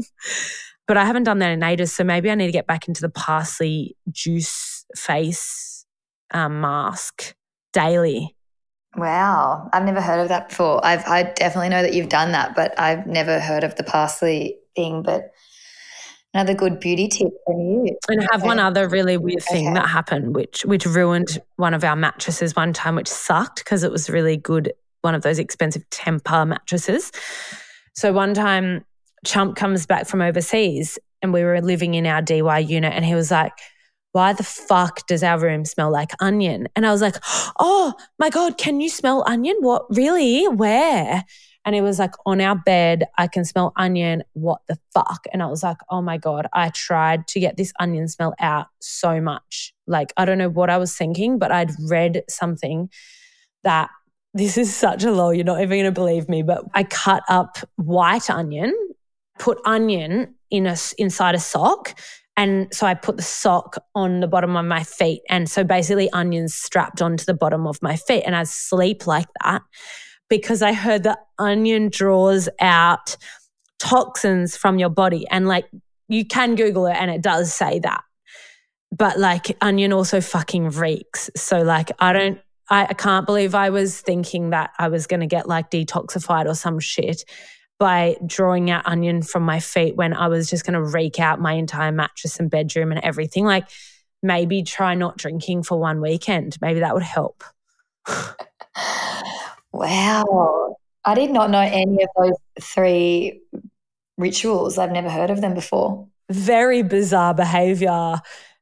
but 0.86 0.96
I 0.96 1.04
haven't 1.04 1.24
done 1.24 1.38
that 1.38 1.50
in 1.50 1.62
ages. 1.62 1.92
So 1.92 2.04
maybe 2.04 2.30
I 2.30 2.34
need 2.34 2.46
to 2.46 2.52
get 2.52 2.66
back 2.66 2.88
into 2.88 3.00
the 3.00 3.10
parsley 3.10 3.96
juice 4.10 4.84
face 4.96 5.84
um, 6.32 6.60
mask 6.60 7.34
daily. 7.72 8.36
Wow. 8.96 9.68
I've 9.72 9.84
never 9.84 10.00
heard 10.00 10.20
of 10.20 10.28
that 10.28 10.48
before. 10.48 10.84
I've 10.84 11.06
I 11.06 11.22
definitely 11.22 11.68
know 11.68 11.82
that 11.82 11.94
you've 11.94 12.08
done 12.08 12.32
that, 12.32 12.56
but 12.56 12.78
I've 12.78 13.06
never 13.06 13.38
heard 13.38 13.62
of 13.62 13.76
the 13.76 13.84
parsley 13.84 14.58
thing. 14.74 15.02
But 15.02 15.30
another 16.34 16.54
good 16.54 16.80
beauty 16.80 17.08
tip 17.08 17.28
from 17.46 17.58
you. 17.58 17.96
And 18.08 18.20
I 18.22 18.26
have 18.32 18.42
one 18.42 18.58
other 18.58 18.88
really 18.88 19.16
weird 19.16 19.42
thing 19.42 19.68
Okay. 19.68 19.74
that 19.74 19.88
happened, 19.88 20.34
which 20.34 20.64
which 20.64 20.86
ruined 20.86 21.38
one 21.56 21.74
of 21.74 21.84
our 21.84 21.96
mattresses 21.96 22.54
one 22.54 22.72
time, 22.72 22.94
which 22.96 23.08
sucked 23.08 23.58
because 23.64 23.82
it 23.82 23.90
was 23.90 24.08
really 24.10 24.36
good, 24.36 24.72
one 25.02 25.14
of 25.14 25.22
those 25.22 25.38
expensive 25.38 25.88
Tempur 25.90 26.46
mattresses. 26.46 27.10
So 27.94 28.12
one 28.12 28.34
time, 28.34 28.84
Chump 29.26 29.56
comes 29.56 29.86
back 29.86 30.06
from 30.06 30.22
overseas, 30.22 30.98
and 31.22 31.32
we 31.32 31.42
were 31.42 31.60
living 31.60 31.94
in 31.94 32.06
our 32.06 32.22
DY 32.22 32.58
unit, 32.60 32.92
and 32.94 33.04
he 33.04 33.14
was 33.14 33.30
like. 33.30 33.52
Why 34.12 34.32
the 34.32 34.42
fuck 34.42 35.06
does 35.06 35.22
our 35.22 35.38
room 35.38 35.64
smell 35.64 35.92
like 35.92 36.10
onion? 36.18 36.66
And 36.74 36.84
I 36.84 36.90
was 36.90 37.00
like, 37.00 37.14
Oh 37.60 37.94
my 38.18 38.28
God, 38.28 38.58
can 38.58 38.80
you 38.80 38.88
smell 38.88 39.22
onion? 39.24 39.54
What 39.60 39.86
really? 39.88 40.48
Where? 40.48 41.24
And 41.64 41.76
it 41.76 41.82
was 41.82 41.98
like 41.98 42.14
on 42.24 42.40
our 42.40 42.56
bed, 42.56 43.04
I 43.18 43.26
can 43.26 43.44
smell 43.44 43.72
onion. 43.76 44.22
What 44.32 44.62
the 44.66 44.78
fuck? 44.94 45.26
And 45.32 45.42
I 45.42 45.46
was 45.46 45.62
like, 45.62 45.76
oh 45.90 46.00
my 46.00 46.16
God, 46.16 46.46
I 46.52 46.70
tried 46.70 47.26
to 47.28 47.40
get 47.40 47.56
this 47.56 47.72
onion 47.78 48.08
smell 48.08 48.34
out 48.40 48.68
so 48.80 49.20
much. 49.20 49.74
Like, 49.86 50.12
I 50.16 50.24
don't 50.24 50.38
know 50.38 50.48
what 50.48 50.70
I 50.70 50.78
was 50.78 50.96
thinking, 50.96 51.38
but 51.38 51.52
I'd 51.52 51.72
read 51.88 52.22
something 52.28 52.88
that 53.62 53.90
this 54.34 54.56
is 54.56 54.74
such 54.74 55.04
a 55.04 55.10
low, 55.10 55.30
you're 55.30 55.44
not 55.44 55.60
even 55.60 55.70
going 55.70 55.84
to 55.84 55.92
believe 55.92 56.28
me, 56.28 56.42
but 56.42 56.64
I 56.72 56.84
cut 56.84 57.24
up 57.28 57.58
white 57.76 58.30
onion, 58.30 58.72
put 59.38 59.58
onion 59.64 60.34
in 60.50 60.66
a, 60.66 60.76
inside 60.98 61.34
a 61.34 61.40
sock. 61.40 61.98
And 62.36 62.72
so 62.72 62.86
I 62.86 62.94
put 62.94 63.16
the 63.16 63.22
sock 63.24 63.76
on 63.94 64.20
the 64.20 64.28
bottom 64.28 64.56
of 64.56 64.64
my 64.64 64.84
feet. 64.84 65.22
And 65.28 65.50
so 65.50 65.64
basically, 65.64 66.08
onions 66.12 66.54
strapped 66.54 67.02
onto 67.02 67.24
the 67.24 67.34
bottom 67.34 67.66
of 67.66 67.82
my 67.82 67.96
feet. 67.96 68.22
And 68.24 68.34
I 68.34 68.44
sleep 68.44 69.06
like 69.06 69.26
that 69.42 69.62
because 70.30 70.62
I 70.62 70.72
heard 70.72 71.02
the 71.02 71.18
onion 71.38 71.90
draws 71.90 72.48
out 72.60 73.16
toxins 73.78 74.56
from 74.56 74.78
your 74.78 74.88
body. 74.88 75.26
And 75.30 75.46
like 75.46 75.66
you 76.08 76.24
can 76.24 76.54
Google 76.54 76.86
it 76.86 76.96
and 76.96 77.10
it 77.10 77.20
does 77.20 77.52
say 77.52 77.80
that. 77.80 78.02
But 78.96 79.18
like 79.18 79.56
onion 79.60 79.92
also 79.92 80.20
fucking 80.20 80.70
reeks. 80.70 81.28
So 81.36 81.62
like 81.62 81.90
I 81.98 82.14
don't 82.14 82.40
I, 82.70 82.86
I 82.86 82.94
can't 82.94 83.26
believe 83.26 83.54
I 83.54 83.70
was 83.70 84.00
thinking 84.00 84.50
that 84.50 84.70
I 84.78 84.88
was 84.88 85.06
gonna 85.06 85.26
get 85.26 85.48
like 85.48 85.70
detoxified 85.70 86.46
or 86.46 86.54
some 86.54 86.78
shit 86.78 87.24
by 87.78 88.16
drawing 88.24 88.70
out 88.70 88.86
onion 88.86 89.22
from 89.22 89.42
my 89.42 89.58
feet 89.58 89.96
when 89.96 90.12
I 90.12 90.28
was 90.28 90.48
just 90.48 90.64
gonna 90.64 90.82
reek 90.82 91.18
out 91.18 91.40
my 91.40 91.54
entire 91.54 91.92
mattress 91.92 92.38
and 92.38 92.50
bedroom 92.50 92.92
and 92.92 93.00
everything. 93.02 93.44
Like 93.44 93.68
maybe 94.22 94.62
try 94.62 94.94
not 94.94 95.16
drinking 95.16 95.64
for 95.64 95.78
one 95.78 96.00
weekend. 96.00 96.56
Maybe 96.60 96.80
that 96.80 96.94
would 96.94 97.02
help. 97.02 97.42
Wow. 99.72 100.76
I 101.04 101.14
did 101.14 101.30
not 101.30 101.50
know 101.50 101.60
any 101.60 102.02
of 102.02 102.08
those 102.16 102.36
three 102.60 103.40
rituals. 104.18 104.78
I've 104.78 104.92
never 104.92 105.08
heard 105.10 105.30
of 105.30 105.40
them 105.40 105.54
before. 105.54 106.06
very 106.30 106.82
bizarre 106.82 107.34
behavior 107.34 108.14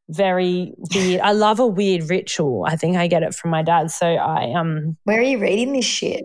very 0.08 0.72
weird 0.94 1.20
i 1.20 1.32
love 1.32 1.60
a 1.60 1.66
weird 1.66 2.08
ritual 2.08 2.64
i 2.66 2.74
think 2.76 2.96
i 2.96 3.06
get 3.06 3.22
it 3.22 3.34
from 3.34 3.50
my 3.50 3.62
dad 3.62 3.90
so 3.90 4.06
i 4.06 4.54
um 4.58 4.96
Where 5.04 5.18
are 5.18 5.22
you 5.22 5.38
reading 5.38 5.74
this 5.74 5.84
shit? 5.84 6.24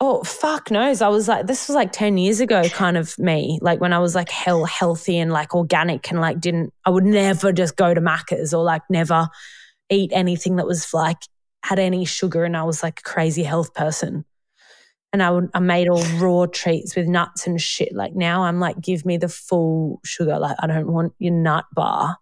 oh 0.00 0.22
fuck 0.24 0.70
knows 0.70 1.00
i 1.00 1.08
was 1.08 1.26
like 1.26 1.46
this 1.46 1.68
was 1.68 1.74
like 1.74 1.90
10 1.90 2.18
years 2.18 2.40
ago 2.40 2.64
kind 2.68 2.98
of 2.98 3.18
me 3.18 3.58
like 3.62 3.80
when 3.80 3.94
i 3.94 3.98
was 3.98 4.14
like 4.14 4.28
hell 4.28 4.66
healthy 4.66 5.16
and 5.18 5.32
like 5.32 5.54
organic 5.54 6.10
and 6.10 6.20
like 6.20 6.38
didn't 6.38 6.70
i 6.84 6.90
would 6.90 7.04
never 7.06 7.50
just 7.50 7.76
go 7.76 7.94
to 7.94 8.00
macca's 8.02 8.52
or 8.52 8.62
like 8.62 8.82
never 8.90 9.28
eat 9.88 10.10
anything 10.12 10.56
that 10.56 10.66
was 10.66 10.92
like 10.92 11.16
had 11.64 11.78
any 11.78 12.04
sugar 12.04 12.44
and 12.44 12.56
i 12.56 12.62
was 12.62 12.82
like 12.82 13.00
a 13.00 13.02
crazy 13.02 13.42
health 13.42 13.74
person 13.74 14.24
and 15.12 15.22
I, 15.22 15.30
would, 15.30 15.48
I 15.54 15.60
made 15.60 15.88
all 15.88 16.04
raw 16.18 16.46
treats 16.46 16.94
with 16.94 17.06
nuts 17.06 17.46
and 17.46 17.60
shit. 17.60 17.94
Like 17.94 18.14
now, 18.14 18.44
I'm 18.44 18.60
like, 18.60 18.80
give 18.80 19.06
me 19.06 19.16
the 19.16 19.28
full 19.28 20.00
sugar. 20.04 20.38
Like 20.38 20.56
I 20.60 20.66
don't 20.66 20.92
want 20.92 21.14
your 21.18 21.32
nut 21.32 21.64
bar, 21.72 22.18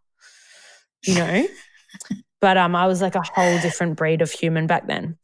you 1.04 1.14
know. 1.14 1.46
but 2.40 2.56
um, 2.56 2.76
I 2.76 2.86
was 2.86 3.02
like 3.02 3.16
a 3.16 3.22
whole 3.22 3.58
different 3.58 3.96
breed 3.96 4.22
of 4.22 4.30
human 4.30 4.66
back 4.66 4.86
then. 4.86 5.18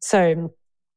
So 0.00 0.52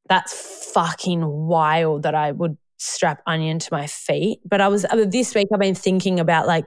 that's 0.10 0.72
fucking 0.74 1.26
wild 1.26 2.04
that 2.04 2.16
I 2.16 2.32
would 2.32 2.58
strap 2.78 3.22
onion 3.26 3.60
to 3.60 3.70
my 3.72 3.88
feet. 3.88 4.40
But 4.44 4.60
I 4.60 4.68
was 4.68 4.84
uh, 4.86 5.06
this 5.08 5.34
week. 5.34 5.48
I've 5.54 5.60
been 5.60 5.76
thinking 5.76 6.20
about 6.20 6.48
like 6.48 6.66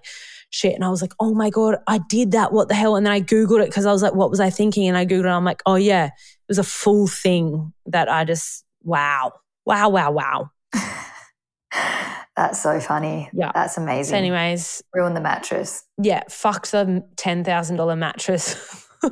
shit, 0.52 0.74
and 0.74 0.84
I 0.84 0.88
was 0.90 1.02
like, 1.02 1.12
oh 1.18 1.34
my 1.34 1.50
god, 1.50 1.78
I 1.88 1.98
did 2.08 2.30
that. 2.32 2.52
What 2.52 2.68
the 2.68 2.74
hell? 2.74 2.94
And 2.94 3.04
then 3.04 3.12
I 3.12 3.20
googled 3.20 3.60
it 3.62 3.68
because 3.68 3.86
I 3.86 3.92
was 3.92 4.02
like, 4.02 4.14
what 4.14 4.30
was 4.30 4.38
I 4.38 4.50
thinking? 4.50 4.86
And 4.86 4.96
I 4.96 5.04
googled 5.04 5.20
it. 5.20 5.26
And 5.26 5.30
I'm 5.30 5.44
like, 5.44 5.62
oh 5.66 5.74
yeah, 5.74 6.06
it 6.06 6.12
was 6.48 6.58
a 6.58 6.64
full 6.64 7.06
thing 7.06 7.72
that 7.86 8.08
I 8.08 8.24
just 8.24 8.64
wow. 8.84 9.32
Wow, 9.66 9.88
wow, 9.88 10.10
wow. 10.12 10.50
That's 12.36 12.62
so 12.62 12.80
funny. 12.80 13.28
Yeah. 13.32 13.52
That's 13.54 13.76
amazing. 13.76 14.12
So, 14.12 14.16
anyways, 14.16 14.82
Ruin 14.94 15.14
the 15.14 15.20
mattress. 15.20 15.84
yeah, 16.00 16.22
fuck 16.30 16.66
the 16.68 17.04
$10,000 17.16 17.98
mattress. 17.98 18.86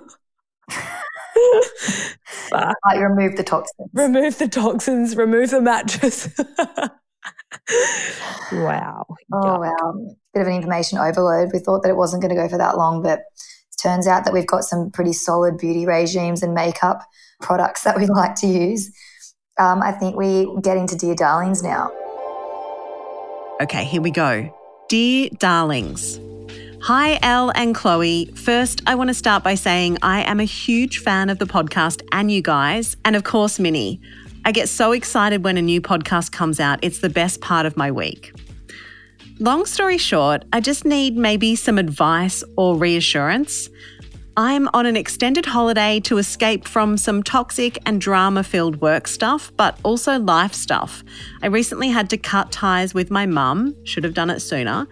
Like 2.52 2.98
remove 2.98 3.36
the 3.36 3.44
toxins. 3.44 3.88
Remove 3.92 4.38
the 4.38 4.48
toxins, 4.48 5.16
remove 5.16 5.50
the 5.50 5.60
mattress. 5.60 6.28
wow. 8.52 9.06
Oh 9.32 9.58
wow. 9.58 10.14
Bit 10.34 10.42
of 10.42 10.46
an 10.46 10.54
information 10.54 10.98
overload. 10.98 11.50
We 11.52 11.58
thought 11.58 11.82
that 11.82 11.90
it 11.90 11.96
wasn't 11.96 12.22
going 12.22 12.34
to 12.34 12.40
go 12.40 12.48
for 12.48 12.58
that 12.58 12.76
long, 12.76 13.02
but 13.02 13.20
it 13.20 13.82
turns 13.82 14.06
out 14.06 14.24
that 14.24 14.32
we've 14.32 14.46
got 14.46 14.64
some 14.64 14.90
pretty 14.90 15.12
solid 15.12 15.58
beauty 15.58 15.86
regimes 15.86 16.42
and 16.42 16.54
makeup 16.54 17.02
products 17.40 17.82
that 17.84 17.98
we 17.98 18.06
like 18.06 18.34
to 18.36 18.46
use. 18.46 18.90
Um, 19.58 19.82
I 19.82 19.92
think 19.92 20.16
we 20.16 20.48
get 20.62 20.76
into 20.76 20.96
Dear 20.96 21.14
Darlings 21.14 21.62
now. 21.62 21.90
Okay, 23.60 23.84
here 23.84 24.00
we 24.00 24.10
go. 24.10 24.56
Dear 24.88 25.28
darlings, 25.38 26.18
Hi, 26.82 27.18
Ell 27.20 27.52
and 27.54 27.74
Chloe. 27.74 28.32
First, 28.34 28.80
I 28.86 28.94
want 28.94 29.08
to 29.08 29.14
start 29.14 29.44
by 29.44 29.54
saying 29.54 29.98
I 30.00 30.22
am 30.22 30.40
a 30.40 30.44
huge 30.44 30.98
fan 31.00 31.28
of 31.28 31.38
the 31.38 31.44
podcast 31.44 32.00
and 32.10 32.32
you 32.32 32.40
guys, 32.40 32.96
and 33.04 33.14
of 33.14 33.22
course, 33.22 33.58
Minnie. 33.58 34.00
I 34.44 34.52
get 34.52 34.68
so 34.70 34.92
excited 34.92 35.44
when 35.44 35.58
a 35.58 35.62
new 35.62 35.82
podcast 35.82 36.32
comes 36.32 36.60
out, 36.60 36.78
it's 36.82 37.00
the 37.00 37.10
best 37.10 37.40
part 37.42 37.66
of 37.66 37.76
my 37.76 37.90
week. 37.90 38.32
Long 39.38 39.66
story 39.66 39.98
short, 39.98 40.44
I 40.52 40.60
just 40.60 40.84
need 40.84 41.16
maybe 41.16 41.56
some 41.56 41.78
advice 41.78 42.42
or 42.56 42.76
reassurance. 42.76 43.68
I'm 44.36 44.68
on 44.72 44.86
an 44.86 44.96
extended 44.96 45.44
holiday 45.44 46.00
to 46.00 46.16
escape 46.16 46.66
from 46.66 46.96
some 46.96 47.22
toxic 47.22 47.78
and 47.84 48.00
drama 48.00 48.42
filled 48.42 48.80
work 48.80 49.06
stuff, 49.08 49.52
but 49.56 49.78
also 49.82 50.18
life 50.18 50.54
stuff. 50.54 51.04
I 51.42 51.48
recently 51.48 51.88
had 51.88 52.08
to 52.10 52.16
cut 52.16 52.50
ties 52.50 52.94
with 52.94 53.10
my 53.10 53.26
mum, 53.26 53.76
should 53.84 54.04
have 54.04 54.14
done 54.14 54.30
it 54.30 54.40
sooner. 54.40 54.86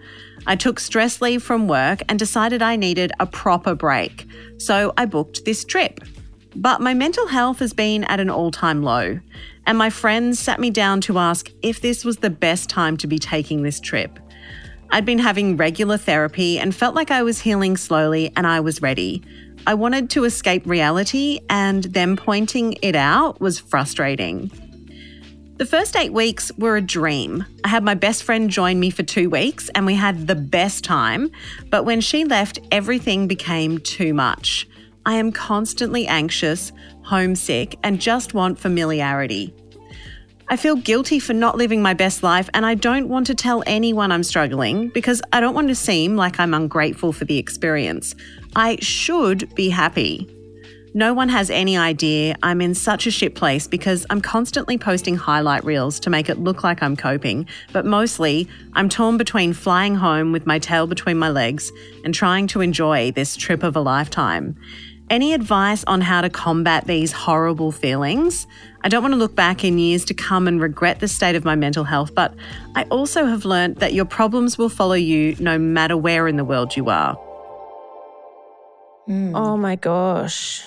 I 0.45 0.55
took 0.55 0.79
stress 0.79 1.21
leave 1.21 1.41
from 1.41 1.67
work 1.67 2.01
and 2.07 2.19
decided 2.19 2.61
I 2.61 2.75
needed 2.75 3.11
a 3.19 3.25
proper 3.25 3.73
break. 3.73 4.27
So 4.57 4.93
I 4.95 5.05
booked 5.05 5.45
this 5.45 5.65
trip. 5.65 6.01
But 6.55 6.81
my 6.81 6.93
mental 6.93 7.27
health 7.27 7.59
has 7.59 7.73
been 7.73 8.03
at 8.05 8.19
an 8.19 8.29
all 8.29 8.51
time 8.51 8.81
low, 8.83 9.19
and 9.65 9.77
my 9.77 9.89
friends 9.89 10.39
sat 10.39 10.59
me 10.59 10.71
down 10.71 11.01
to 11.01 11.19
ask 11.19 11.49
if 11.61 11.81
this 11.81 12.03
was 12.03 12.17
the 12.17 12.29
best 12.29 12.69
time 12.69 12.97
to 12.97 13.07
be 13.07 13.19
taking 13.19 13.61
this 13.61 13.79
trip. 13.79 14.19
I'd 14.91 15.05
been 15.05 15.19
having 15.19 15.57
regular 15.57 15.97
therapy 15.97 16.57
and 16.57 16.73
felt 16.73 16.95
like 16.95 17.11
I 17.11 17.21
was 17.21 17.41
healing 17.41 17.77
slowly 17.77 18.33
and 18.35 18.47
I 18.47 18.59
was 18.61 18.81
ready. 18.81 19.23
I 19.67 19.75
wanted 19.75 20.09
to 20.11 20.23
escape 20.23 20.65
reality, 20.65 21.41
and 21.49 21.83
them 21.83 22.15
pointing 22.15 22.77
it 22.81 22.95
out 22.95 23.39
was 23.39 23.59
frustrating. 23.59 24.51
The 25.59 25.65
first 25.65 25.97
eight 25.97 26.13
weeks 26.13 26.53
were 26.57 26.77
a 26.77 26.81
dream. 26.81 27.45
I 27.65 27.67
had 27.67 27.83
my 27.83 27.93
best 27.93 28.23
friend 28.23 28.49
join 28.49 28.79
me 28.79 28.91
for 28.91 29.03
two 29.03 29.29
weeks 29.29 29.69
and 29.75 29.85
we 29.85 29.93
had 29.93 30.25
the 30.25 30.35
best 30.35 30.85
time. 30.85 31.31
But 31.69 31.83
when 31.83 31.99
she 31.99 32.23
left, 32.23 32.59
everything 32.71 33.27
became 33.27 33.79
too 33.79 34.13
much. 34.13 34.68
I 35.05 35.15
am 35.15 35.31
constantly 35.31 36.07
anxious, 36.07 36.71
homesick, 37.03 37.77
and 37.83 37.99
just 37.99 38.33
want 38.33 38.59
familiarity. 38.59 39.53
I 40.51 40.57
feel 40.57 40.75
guilty 40.75 41.19
for 41.19 41.33
not 41.33 41.57
living 41.57 41.81
my 41.81 41.93
best 41.93 42.23
life, 42.23 42.49
and 42.55 42.65
I 42.65 42.73
don't 42.73 43.07
want 43.07 43.27
to 43.27 43.35
tell 43.35 43.63
anyone 43.67 44.11
I'm 44.11 44.23
struggling 44.23 44.89
because 44.89 45.21
I 45.31 45.39
don't 45.39 45.53
want 45.53 45.67
to 45.67 45.75
seem 45.75 46.15
like 46.15 46.39
I'm 46.39 46.55
ungrateful 46.55 47.13
for 47.13 47.25
the 47.25 47.37
experience. 47.37 48.15
I 48.55 48.77
should 48.81 49.53
be 49.53 49.69
happy. 49.69 50.27
No 50.95 51.13
one 51.13 51.29
has 51.29 51.51
any 51.51 51.77
idea 51.77 52.35
I'm 52.41 52.61
in 52.61 52.73
such 52.73 53.05
a 53.05 53.11
shit 53.11 53.35
place 53.35 53.67
because 53.67 54.07
I'm 54.09 54.21
constantly 54.21 54.79
posting 54.79 55.15
highlight 55.15 55.63
reels 55.63 55.99
to 55.99 56.09
make 56.09 56.29
it 56.29 56.39
look 56.39 56.63
like 56.63 56.81
I'm 56.81 56.95
coping, 56.95 57.47
but 57.71 57.85
mostly 57.85 58.47
I'm 58.73 58.89
torn 58.89 59.17
between 59.17 59.53
flying 59.53 59.93
home 59.93 60.31
with 60.31 60.47
my 60.47 60.57
tail 60.57 60.87
between 60.87 61.19
my 61.19 61.29
legs 61.29 61.71
and 62.03 62.13
trying 62.13 62.47
to 62.47 62.61
enjoy 62.61 63.11
this 63.11 63.35
trip 63.35 63.61
of 63.61 63.75
a 63.75 63.81
lifetime. 63.81 64.57
Any 65.09 65.33
advice 65.33 65.83
on 65.85 66.01
how 66.01 66.21
to 66.21 66.29
combat 66.29 66.85
these 66.85 67.11
horrible 67.11 67.71
feelings? 67.71 68.45
I 68.83 68.89
don't 68.89 69.01
want 69.01 69.13
to 69.13 69.17
look 69.17 69.35
back 69.35 69.63
in 69.63 69.79
years 69.79 70.05
to 70.05 70.13
come 70.13 70.47
and 70.47 70.61
regret 70.61 70.99
the 70.99 71.07
state 71.07 71.35
of 71.35 71.43
my 71.43 71.55
mental 71.55 71.83
health, 71.83 72.13
but 72.13 72.33
I 72.75 72.83
also 72.85 73.25
have 73.25 73.43
learned 73.43 73.77
that 73.77 73.93
your 73.93 74.05
problems 74.05 74.59
will 74.59 74.69
follow 74.69 74.93
you 74.93 75.35
no 75.39 75.57
matter 75.57 75.97
where 75.97 76.27
in 76.27 76.37
the 76.37 76.45
world 76.45 76.77
you 76.77 76.89
are. 76.89 77.15
Mm. 79.09 79.31
Oh 79.33 79.57
my 79.57 79.75
gosh. 79.75 80.63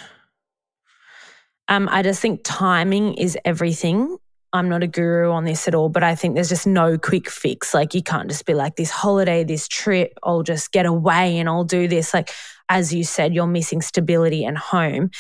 Um, 1.69 1.89
I 1.89 2.03
just 2.03 2.21
think 2.21 2.41
timing 2.43 3.15
is 3.15 3.39
everything. 3.45 4.17
I'm 4.53 4.69
not 4.69 4.83
a 4.83 4.89
guru 4.89 5.31
on 5.31 5.45
this 5.45 5.69
at 5.69 5.75
all, 5.75 5.89
but 5.89 6.03
I 6.03 6.17
think 6.17 6.35
there's 6.35 6.49
just 6.49 6.67
no 6.67 6.99
quick 6.99 7.31
fix. 7.31 7.73
Like 7.73 7.95
you 7.95 8.03
can't 8.03 8.29
just 8.29 8.45
be 8.45 8.55
like 8.55 8.75
this 8.75 8.91
holiday, 8.91 9.45
this 9.45 9.69
trip, 9.69 10.19
I'll 10.25 10.43
just 10.43 10.73
get 10.73 10.85
away 10.85 11.39
and 11.39 11.49
I'll 11.49 11.65
do 11.65 11.87
this. 11.87 12.13
Like 12.13 12.31
as 12.69 12.93
you 12.93 13.05
said, 13.05 13.35
you're 13.35 13.47
missing 13.47 13.81
stability 13.81 14.45
and 14.45 14.59
home. 14.59 15.11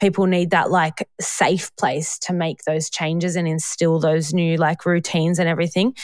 People 0.00 0.26
need 0.26 0.50
that 0.50 0.70
like 0.70 1.08
safe 1.20 1.74
place 1.76 2.18
to 2.20 2.32
make 2.32 2.62
those 2.64 2.90
changes 2.90 3.36
and 3.36 3.46
instill 3.46 4.00
those 4.00 4.32
new 4.32 4.56
like 4.56 4.84
routines 4.84 5.38
and 5.38 5.48
everything. 5.48 5.94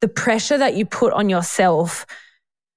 The 0.00 0.08
pressure 0.08 0.58
that 0.58 0.76
you 0.76 0.86
put 0.86 1.12
on 1.12 1.28
yourself 1.28 2.06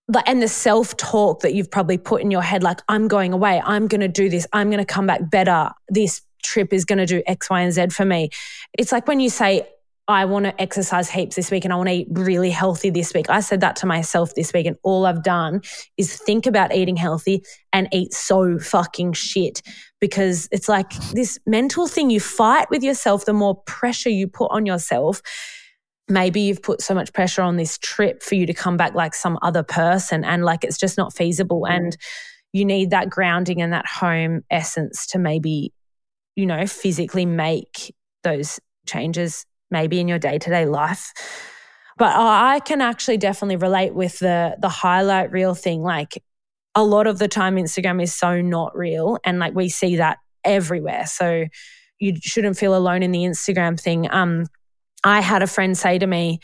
like 0.10 0.28
and 0.28 0.42
the 0.42 0.50
self-talk 0.50 1.42
that 1.42 1.54
you've 1.54 1.72
probably 1.72 1.98
put 1.98 2.22
in 2.22 2.30
your 2.30 2.42
head 2.42 2.62
like 2.62 2.82
i'm 2.90 3.08
going 3.08 3.32
away 3.32 3.62
i'm 3.64 3.88
going 3.88 4.02
to 4.02 4.10
do 4.10 4.28
this 4.28 4.46
i'm 4.52 4.70
going 4.70 4.86
to 4.86 4.94
come 4.94 5.08
back 5.08 5.32
better 5.32 5.70
this 5.88 6.20
trip 6.44 6.74
is 6.74 6.86
going 6.86 7.00
to 7.00 7.06
do 7.06 7.24
X, 7.26 7.50
Y, 7.50 7.62
and 7.62 7.74
Z 7.74 7.88
for 7.88 8.06
me. 8.06 8.30
It's 8.78 8.92
like 8.92 9.08
when 9.08 9.20
you 9.20 9.30
say, 9.30 9.68
I 10.08 10.26
want 10.26 10.46
to 10.46 10.62
exercise 10.62 11.10
heaps 11.10 11.36
this 11.36 11.50
week 11.50 11.64
and 11.64 11.74
I 11.74 11.78
want 11.78 11.88
to 11.88 11.96
eat 11.96 12.08
really 12.12 12.50
healthy 12.50 12.90
this 12.90 13.14
week. 13.14 13.30
I 13.30 13.40
said 13.40 13.62
that 13.62 13.78
to 13.78 13.86
myself 13.86 14.36
this 14.36 14.52
week, 14.52 14.66
and 14.66 14.76
all 14.84 15.06
I've 15.06 15.24
done 15.24 15.62
is 15.98 16.18
think 16.18 16.46
about 16.46 16.76
eating 16.76 16.98
healthy 16.98 17.44
and 17.72 17.88
eat 17.94 18.14
so 18.14 18.60
fucking 18.60 19.14
shit 19.14 19.62
because 20.02 20.50
it's 20.52 20.68
like 20.68 20.92
this 21.14 21.40
mental 21.46 21.88
thing 21.88 22.10
you 22.10 22.20
fight 22.20 22.70
with 22.70 22.84
yourself, 22.84 23.26
the 23.26 23.34
more 23.34 23.62
pressure 23.64 24.10
you 24.10 24.28
put 24.28 24.52
on 24.52 24.66
yourself. 24.66 25.22
Maybe 26.10 26.42
you've 26.42 26.62
put 26.62 26.82
so 26.82 26.94
much 26.94 27.14
pressure 27.14 27.42
on 27.42 27.56
this 27.56 27.78
trip 27.78 28.22
for 28.22 28.36
you 28.36 28.46
to 28.46 28.54
come 28.54 28.76
back 28.76 28.94
like 28.94 29.16
some 29.16 29.40
other 29.42 29.64
person, 29.64 30.26
and 30.26 30.44
like 30.44 30.66
it's 30.66 30.78
just 30.78 30.98
not 30.98 31.16
feasible. 31.16 31.62
Mm-hmm. 31.62 31.86
And 31.86 31.98
you 32.52 32.66
need 32.66 32.90
that 32.90 33.10
grounding 33.10 33.62
and 33.62 33.72
that 33.72 33.86
home 33.88 34.42
essence 34.52 35.08
to 35.08 35.18
maybe 35.18 35.72
you 36.36 36.46
know, 36.46 36.66
physically 36.66 37.26
make 37.26 37.94
those 38.24 38.60
changes 38.88 39.46
maybe 39.74 40.00
in 40.00 40.08
your 40.08 40.20
day 40.20 40.40
to 40.40 40.50
day 40.50 40.66
life. 40.66 41.12
But 41.98 42.14
I 42.16 42.62
can 42.62 42.80
actually 42.80 43.18
definitely 43.18 43.58
relate 43.58 43.94
with 43.94 44.20
the 44.20 44.56
the 44.60 44.70
highlight 44.70 45.32
reel 45.32 45.54
thing. 45.54 45.84
Like 45.84 46.24
a 46.76 46.84
lot 46.84 47.08
of 47.08 47.20
the 47.20 47.28
time, 47.28 47.58
Instagram 47.58 48.02
is 48.02 48.16
so 48.16 48.42
not 48.42 48.76
real, 48.76 49.18
and 49.26 49.40
like 49.40 49.54
we 49.54 49.68
see 49.68 49.98
that 49.98 50.20
everywhere. 50.46 51.06
So 51.06 51.46
you 52.00 52.16
shouldn't 52.22 52.58
feel 52.58 52.76
alone 52.76 53.04
in 53.04 53.12
the 53.12 53.24
Instagram 53.24 53.80
thing. 53.80 54.08
Um, 54.10 54.46
I 55.04 55.22
had 55.22 55.44
a 55.44 55.48
friend 55.48 55.78
say 55.78 56.00
to 56.00 56.08
me, 56.08 56.40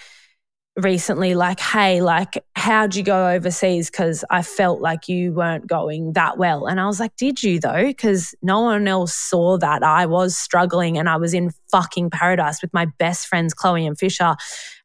recently 0.81 1.35
like 1.35 1.59
hey 1.59 2.01
like 2.01 2.43
how'd 2.55 2.95
you 2.95 3.03
go 3.03 3.29
overseas? 3.29 3.89
Because 3.89 4.23
i 4.29 4.41
felt 4.41 4.81
like 4.81 5.07
you 5.07 5.33
weren't 5.33 5.67
going 5.67 6.13
that 6.13 6.37
well. 6.37 6.67
And 6.67 6.79
i 6.79 6.85
was 6.85 6.99
like 6.99 7.15
did 7.15 7.41
you 7.43 7.59
though? 7.59 7.85
Because 7.85 8.33
no 8.41 8.61
one 8.61 8.87
else 8.87 9.13
saw 9.13 9.57
that. 9.57 9.83
I 9.83 10.05
was 10.05 10.35
struggling 10.37 10.97
and 10.97 11.09
i 11.09 11.17
was 11.17 11.33
in 11.33 11.51
fucking 11.71 12.09
paradise 12.09 12.61
with 12.61 12.73
my 12.73 12.87
best 12.97 13.27
friends 13.27 13.53
chloe 13.53 13.85
and 13.85 13.97
fisher 13.97 14.35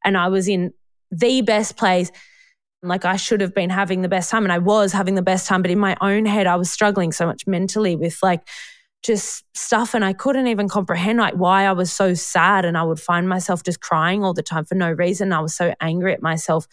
and 0.05 0.17
i 0.17 0.29
was 0.29 0.49
in 0.49 0.73
the 1.11 1.43
best 1.43 1.77
place. 1.77 2.11
Like 2.83 3.05
i 3.05 3.17
should 3.17 3.41
have 3.41 3.55
been 3.55 3.71
having 3.71 4.03
the 4.03 4.09
best 4.09 4.31
time 4.31 4.45
and 4.45 4.53
i 4.53 4.59
was 4.59 4.93
having 4.93 5.15
the 5.15 5.23
best 5.23 5.47
time 5.47 5.63
but 5.63 5.71
in 5.71 5.79
my 5.79 5.97
own 6.01 6.27
head 6.27 6.47
i 6.47 6.57
was 6.57 6.71
struggling 6.71 7.13
so 7.13 7.27
much 7.27 7.47
mentally 7.47 7.97
with 7.97 8.19
like 8.23 8.47
just 9.05 9.45
stuff 9.55 9.95
and 9.95 10.05
I 10.05 10.15
couldn't 10.15 10.47
even 10.47 10.69
comprehend 10.69 11.19
like 11.19 11.35
why 11.35 11.67
I 11.67 11.73
was 11.73 11.93
so 11.93 12.15
sad 12.15 12.65
and 12.65 12.77
I 12.77 12.83
would 12.83 12.99
find 12.99 13.29
myself 13.29 13.63
just 13.63 13.81
crying 13.81 14.25
all 14.25 14.33
the 14.33 14.43
time 14.43 14.65
for 14.65 14.75
no 14.75 14.91
reason. 14.91 15.33
I 15.33 15.41
was 15.41 15.55
so 15.55 15.75
angry 15.81 16.15
at 16.15 16.23
myself 16.23 16.67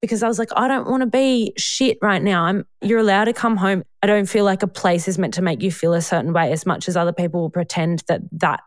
because 0.00 0.22
I 0.22 0.28
was 0.28 0.38
like 0.38 0.50
I 0.56 0.68
don't 0.68 0.88
want 0.88 1.00
to 1.00 1.06
be 1.06 1.52
shit 1.58 1.98
right 2.00 2.22
now. 2.22 2.44
I'm 2.44 2.64
you're 2.80 3.00
allowed 3.00 3.24
to 3.24 3.32
come 3.32 3.56
home. 3.56 3.82
I 4.02 4.06
don't 4.06 4.28
feel 4.28 4.44
like 4.44 4.62
a 4.62 4.68
place 4.68 5.08
is 5.08 5.18
meant 5.18 5.34
to 5.34 5.42
make 5.42 5.62
you 5.62 5.72
feel 5.72 5.94
a 5.94 6.00
certain 6.00 6.32
way 6.32 6.52
as 6.52 6.64
much 6.64 6.88
as 6.88 6.96
other 6.96 7.12
people 7.12 7.40
will 7.40 7.50
pretend 7.50 8.04
that 8.06 8.20
that 8.32 8.60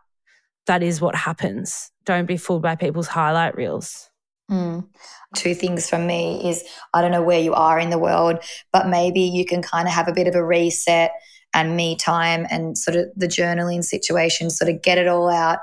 that 0.66 0.82
is 0.82 1.00
what 1.00 1.14
happens. 1.14 1.90
Don't 2.04 2.26
be 2.26 2.36
fooled 2.36 2.62
by 2.62 2.76
people's 2.76 3.08
highlight 3.08 3.56
reels. 3.56 4.10
Mm. 4.50 4.86
Two 5.34 5.54
things 5.54 5.88
from 5.88 6.06
me 6.06 6.46
is 6.46 6.62
I 6.92 7.00
don't 7.00 7.12
know 7.12 7.22
where 7.22 7.40
you 7.40 7.54
are 7.54 7.78
in 7.78 7.88
the 7.88 7.98
world, 7.98 8.44
but 8.70 8.86
maybe 8.86 9.20
you 9.20 9.46
can 9.46 9.62
kind 9.62 9.88
of 9.88 9.94
have 9.94 10.08
a 10.08 10.12
bit 10.12 10.26
of 10.26 10.34
a 10.34 10.44
reset 10.44 11.12
and 11.54 11.76
me 11.76 11.96
time 11.96 12.46
and 12.50 12.76
sort 12.76 12.96
of 12.96 13.06
the 13.16 13.28
journaling 13.28 13.82
situation, 13.82 14.50
sort 14.50 14.70
of 14.70 14.82
get 14.82 14.98
it 14.98 15.08
all 15.08 15.28
out, 15.28 15.58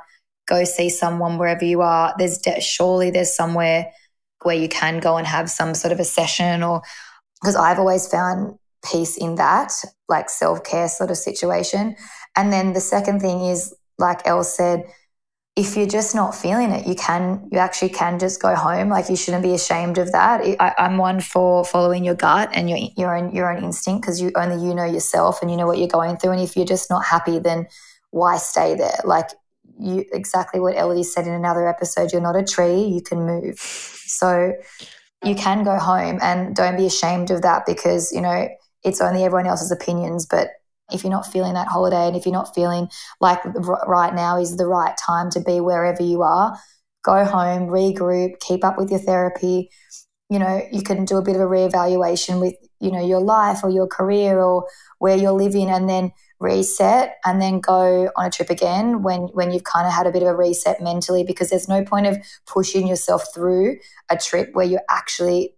go 0.47 0.63
see 0.63 0.89
someone 0.89 1.37
wherever 1.37 1.63
you 1.65 1.81
are. 1.81 2.13
There's 2.17 2.37
de- 2.37 2.61
surely 2.61 3.11
there's 3.11 3.35
somewhere 3.35 3.91
where 4.43 4.55
you 4.55 4.69
can 4.69 4.99
go 4.99 5.17
and 5.17 5.25
have 5.25 5.49
some 5.49 5.73
sort 5.73 5.91
of 5.91 5.99
a 5.99 6.05
session 6.05 6.63
or 6.63 6.81
because 7.41 7.55
I've 7.55 7.79
always 7.79 8.07
found 8.07 8.57
peace 8.91 9.17
in 9.17 9.35
that, 9.35 9.71
like 10.07 10.29
self 10.29 10.63
care 10.63 10.87
sort 10.87 11.11
of 11.11 11.17
situation. 11.17 11.95
And 12.35 12.51
then 12.51 12.73
the 12.73 12.81
second 12.81 13.19
thing 13.19 13.41
is, 13.45 13.73
like 13.97 14.25
Ell 14.25 14.43
said, 14.43 14.83
if 15.55 15.77
you're 15.77 15.87
just 15.87 16.13
not 16.13 16.35
feeling 16.35 16.71
it, 16.71 16.85
you 16.85 16.95
can, 16.95 17.47
you 17.49 17.59
actually 17.59 17.89
can 17.89 18.19
just 18.19 18.41
go 18.41 18.55
home. 18.55 18.89
Like 18.89 19.09
you 19.09 19.15
shouldn't 19.15 19.43
be 19.43 19.53
ashamed 19.53 19.97
of 19.97 20.11
that. 20.11 20.41
I, 20.59 20.73
am 20.77 20.97
one 20.97 21.21
for 21.21 21.63
following 21.63 22.03
your 22.03 22.15
gut 22.15 22.49
and 22.53 22.69
your, 22.69 22.79
your 22.97 23.15
own, 23.15 23.33
your 23.33 23.55
own 23.55 23.63
instinct 23.63 24.01
because 24.01 24.21
you 24.21 24.31
only 24.35 24.61
you 24.65 24.75
know 24.75 24.83
yourself 24.83 25.41
and 25.41 25.49
you 25.49 25.55
know 25.55 25.65
what 25.65 25.77
you're 25.77 25.87
going 25.87 26.17
through. 26.17 26.31
And 26.31 26.41
if 26.41 26.57
you're 26.57 26.65
just 26.65 26.89
not 26.89 27.05
happy, 27.05 27.39
then 27.39 27.67
why 28.11 28.35
stay 28.35 28.75
there? 28.75 28.99
Like 29.05 29.29
you, 29.79 30.03
exactly 30.11 30.59
what 30.59 30.75
Ellidy 30.75 31.05
said 31.05 31.25
in 31.25 31.33
another 31.33 31.69
episode, 31.69 32.11
you're 32.11 32.21
not 32.21 32.35
a 32.35 32.43
tree, 32.43 32.83
you 32.83 33.01
can 33.01 33.25
move. 33.25 33.57
So 33.59 34.53
you 35.23 35.35
can 35.35 35.63
go 35.63 35.77
home 35.77 36.19
and 36.21 36.53
don't 36.53 36.75
be 36.75 36.85
ashamed 36.85 37.31
of 37.31 37.43
that 37.43 37.65
because, 37.65 38.11
you 38.11 38.19
know, 38.19 38.49
it's 38.83 38.99
only 38.99 39.23
everyone 39.23 39.47
else's 39.47 39.71
opinions, 39.71 40.25
but 40.25 40.49
if 40.91 41.03
you're 41.03 41.11
not 41.11 41.25
feeling 41.25 41.53
that 41.53 41.67
holiday 41.67 42.07
and 42.07 42.15
if 42.15 42.25
you're 42.25 42.33
not 42.33 42.53
feeling 42.53 42.89
like 43.19 43.39
right 43.87 44.13
now 44.13 44.39
is 44.39 44.57
the 44.57 44.67
right 44.67 44.95
time 44.97 45.29
to 45.31 45.39
be 45.39 45.59
wherever 45.59 46.03
you 46.03 46.21
are, 46.21 46.57
go 47.03 47.25
home, 47.25 47.67
regroup, 47.67 48.39
keep 48.39 48.63
up 48.63 48.77
with 48.77 48.89
your 48.89 48.99
therapy, 48.99 49.69
you 50.29 50.39
know, 50.39 50.61
you 50.71 50.81
can 50.81 51.05
do 51.05 51.17
a 51.17 51.21
bit 51.21 51.35
of 51.35 51.41
a 51.41 51.45
reevaluation 51.45 52.39
with, 52.39 52.55
you 52.79 52.91
know, 52.91 53.05
your 53.05 53.19
life 53.19 53.63
or 53.63 53.69
your 53.69 53.87
career 53.87 54.39
or 54.39 54.67
where 54.99 55.15
you're 55.15 55.31
living 55.31 55.69
and 55.69 55.87
then 55.89 56.11
reset 56.39 57.15
and 57.23 57.41
then 57.41 57.59
go 57.59 58.09
on 58.15 58.25
a 58.25 58.29
trip 58.29 58.49
again 58.49 59.01
when 59.01 59.21
when 59.33 59.51
you've 59.51 59.63
kind 59.63 59.87
of 59.87 59.93
had 59.93 60.05
a 60.05 60.11
bit 60.11 60.21
of 60.21 60.27
a 60.27 60.35
reset 60.35 60.81
mentally 60.81 61.23
because 61.23 61.49
there's 61.49 61.69
no 61.69 61.83
point 61.83 62.05
of 62.05 62.17
pushing 62.45 62.87
yourself 62.87 63.23
through 63.33 63.77
a 64.09 64.17
trip 64.17 64.49
where 64.53 64.65
you 64.65 64.79
actually 64.89 65.55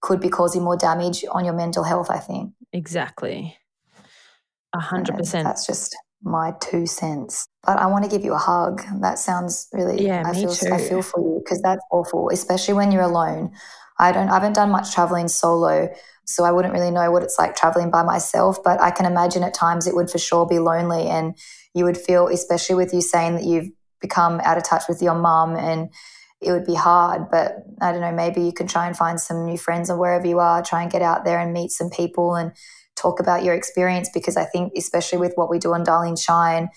could 0.00 0.20
be 0.20 0.28
causing 0.28 0.62
more 0.62 0.76
damage 0.76 1.24
on 1.30 1.44
your 1.44 1.54
mental 1.54 1.82
health, 1.82 2.10
I 2.10 2.18
think. 2.18 2.52
Exactly. 2.72 3.56
A 4.74 4.80
hundred 4.80 5.16
percent. 5.16 5.44
That's 5.44 5.66
just 5.66 5.96
my 6.22 6.52
two 6.60 6.86
cents. 6.86 7.46
But 7.64 7.78
I 7.78 7.86
want 7.86 8.04
to 8.04 8.10
give 8.10 8.24
you 8.24 8.34
a 8.34 8.38
hug. 8.38 8.82
That 9.00 9.18
sounds 9.18 9.68
really 9.72 10.04
yeah, 10.04 10.22
I 10.26 10.32
me 10.32 10.40
feel 10.40 10.54
too. 10.54 10.72
I 10.72 10.78
feel 10.78 11.02
for 11.02 11.20
you 11.20 11.40
because 11.44 11.62
that's 11.62 11.84
awful, 11.90 12.30
especially 12.30 12.74
when 12.74 12.90
you're 12.90 13.02
alone. 13.02 13.52
I 13.98 14.10
don't 14.12 14.28
I 14.28 14.34
haven't 14.34 14.54
done 14.54 14.70
much 14.70 14.92
traveling 14.92 15.28
solo, 15.28 15.88
so 16.24 16.44
I 16.44 16.50
wouldn't 16.50 16.74
really 16.74 16.90
know 16.90 17.10
what 17.10 17.22
it's 17.22 17.38
like 17.38 17.54
traveling 17.54 17.90
by 17.90 18.02
myself, 18.02 18.62
but 18.62 18.80
I 18.80 18.90
can 18.90 19.06
imagine 19.06 19.44
at 19.44 19.54
times 19.54 19.86
it 19.86 19.94
would 19.94 20.10
for 20.10 20.18
sure 20.18 20.46
be 20.46 20.58
lonely 20.58 21.06
and 21.06 21.36
you 21.74 21.84
would 21.84 21.98
feel 21.98 22.28
especially 22.28 22.76
with 22.76 22.92
you 22.92 23.00
saying 23.00 23.34
that 23.34 23.44
you've 23.44 23.70
become 24.00 24.40
out 24.44 24.56
of 24.56 24.64
touch 24.64 24.84
with 24.88 25.00
your 25.00 25.14
mum 25.14 25.56
and 25.56 25.90
it 26.40 26.52
would 26.52 26.66
be 26.66 26.74
hard, 26.74 27.30
but 27.30 27.64
I 27.80 27.90
don't 27.92 28.02
know, 28.02 28.12
maybe 28.12 28.42
you 28.42 28.52
can 28.52 28.66
try 28.66 28.86
and 28.86 28.96
find 28.96 29.18
some 29.18 29.46
new 29.46 29.56
friends 29.56 29.88
or 29.88 29.96
wherever 29.98 30.26
you 30.26 30.40
are, 30.40 30.62
try 30.62 30.82
and 30.82 30.90
get 30.90 31.00
out 31.00 31.24
there 31.24 31.38
and 31.38 31.52
meet 31.52 31.70
some 31.70 31.88
people 31.88 32.34
and 32.34 32.52
talk 32.96 33.20
about 33.20 33.42
your 33.44 33.54
experience 33.54 34.08
because 34.12 34.36
I 34.36 34.44
think 34.44 34.72
especially 34.76 35.18
with 35.18 35.32
what 35.36 35.50
we 35.50 35.58
do 35.58 35.72
on 35.74 35.84
Darling 35.84 36.16
Shine, 36.16 36.68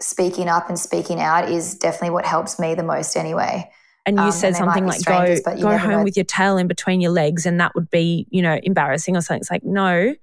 speaking 0.00 0.48
up 0.48 0.68
and 0.68 0.78
speaking 0.78 1.20
out 1.20 1.48
is 1.50 1.74
definitely 1.76 2.10
what 2.10 2.26
helps 2.26 2.58
me 2.58 2.74
the 2.74 2.82
most 2.82 3.16
anyway. 3.16 3.70
And 4.06 4.16
you 4.18 4.24
Um, 4.24 4.32
said 4.32 4.48
and 4.48 4.56
something 4.56 4.86
like, 4.86 5.02
go, 5.04 5.34
go 5.62 5.78
home 5.78 5.90
know. 5.90 6.04
with 6.04 6.16
your 6.16 6.24
tail 6.24 6.58
in 6.58 6.66
between 6.66 7.00
your 7.00 7.12
legs, 7.12 7.46
and 7.46 7.58
that 7.60 7.74
would 7.74 7.88
be, 7.90 8.26
you 8.30 8.42
know, 8.42 8.58
embarrassing 8.62 9.16
or 9.16 9.22
something. 9.22 9.40
It's 9.40 9.50
like, 9.50 9.64
no, 9.64 10.14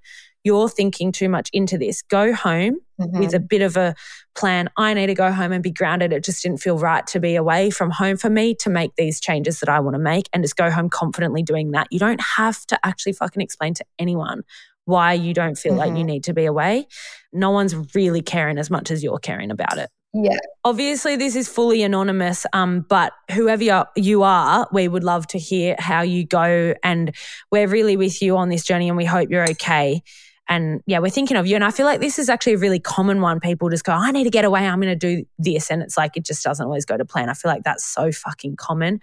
you're 0.44 0.68
thinking 0.68 1.10
too 1.10 1.28
much 1.28 1.48
into 1.52 1.78
this. 1.78 2.02
Go 2.02 2.32
home 2.32 2.76
Mhm. 3.00 3.18
with 3.18 3.34
a 3.34 3.40
bit 3.40 3.62
of 3.62 3.76
a 3.76 3.94
plan. 4.36 4.68
I 4.76 4.94
need 4.94 5.06
to 5.06 5.14
go 5.14 5.32
home 5.32 5.50
and 5.50 5.62
be 5.62 5.70
grounded. 5.72 6.12
It 6.12 6.22
just 6.24 6.42
didn't 6.44 6.58
feel 6.60 6.78
right 6.78 7.04
to 7.08 7.18
be 7.18 7.34
away 7.34 7.70
from 7.70 7.90
home 7.90 8.16
for 8.16 8.30
me 8.30 8.54
to 8.56 8.70
make 8.70 8.92
these 8.96 9.20
changes 9.20 9.58
that 9.60 9.68
I 9.68 9.80
want 9.80 9.94
to 9.94 9.98
make 10.00 10.28
and 10.32 10.44
just 10.44 10.56
go 10.56 10.70
home 10.70 10.88
confidently 10.88 11.42
doing 11.42 11.72
that. 11.72 11.88
You 11.90 11.98
don't 11.98 12.20
have 12.20 12.64
to 12.66 12.78
actually 12.84 13.14
fucking 13.14 13.42
explain 13.42 13.74
to 13.74 13.84
anyone 13.98 14.42
why 14.84 15.12
you 15.12 15.32
don't 15.34 15.56
feel 15.56 15.74
like 15.76 15.90
you 15.96 16.02
Mhm. 16.04 16.06
need 16.06 16.24
to 16.24 16.34
be 16.34 16.44
away. 16.44 16.86
No 17.32 17.50
one's 17.50 17.74
really 17.94 18.20
caring 18.22 18.58
as 18.58 18.70
much 18.70 18.90
as 18.90 19.02
you're 19.02 19.18
caring 19.18 19.50
about 19.50 19.78
it. 19.78 19.88
yeah. 20.14 20.36
Obviously, 20.64 21.16
this 21.16 21.34
is 21.36 21.48
fully 21.48 21.82
anonymous, 21.82 22.44
um, 22.52 22.84
but 22.88 23.12
whoever 23.30 23.64
you 23.64 23.72
are, 23.72 23.88
you 23.96 24.22
are, 24.22 24.68
we 24.70 24.86
would 24.86 25.04
love 25.04 25.26
to 25.28 25.38
hear 25.38 25.74
how 25.78 26.02
you 26.02 26.24
go. 26.26 26.74
And 26.82 27.14
we're 27.50 27.66
really 27.66 27.96
with 27.96 28.20
you 28.20 28.36
on 28.36 28.50
this 28.50 28.62
journey 28.62 28.88
and 28.88 28.96
we 28.96 29.06
hope 29.06 29.30
you're 29.30 29.48
okay. 29.52 30.02
And 30.48 30.82
yeah, 30.86 30.98
we're 30.98 31.08
thinking 31.08 31.38
of 31.38 31.46
you. 31.46 31.54
And 31.54 31.64
I 31.64 31.70
feel 31.70 31.86
like 31.86 32.00
this 32.00 32.18
is 32.18 32.28
actually 32.28 32.54
a 32.54 32.58
really 32.58 32.78
common 32.80 33.22
one. 33.22 33.40
People 33.40 33.70
just 33.70 33.84
go, 33.84 33.92
I 33.92 34.10
need 34.10 34.24
to 34.24 34.30
get 34.30 34.44
away. 34.44 34.66
I'm 34.66 34.80
going 34.80 34.96
to 34.98 35.14
do 35.16 35.24
this. 35.38 35.70
And 35.70 35.80
it's 35.82 35.96
like, 35.96 36.16
it 36.16 36.26
just 36.26 36.42
doesn't 36.44 36.66
always 36.66 36.84
go 36.84 36.96
to 36.98 37.04
plan. 37.06 37.30
I 37.30 37.34
feel 37.34 37.50
like 37.50 37.62
that's 37.62 37.84
so 37.84 38.12
fucking 38.12 38.56
common. 38.56 39.00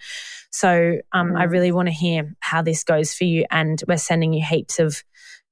So 0.50 0.98
um, 1.12 1.36
I 1.36 1.46
Mm. 1.46 1.50
really 1.50 1.72
want 1.72 1.88
to 1.88 1.92
hear 1.94 2.34
how 2.40 2.62
this 2.62 2.84
goes 2.84 3.14
for 3.14 3.24
you. 3.24 3.46
And 3.50 3.82
we're 3.88 3.96
sending 3.98 4.32
you 4.32 4.44
heaps 4.44 4.78
of 4.78 5.02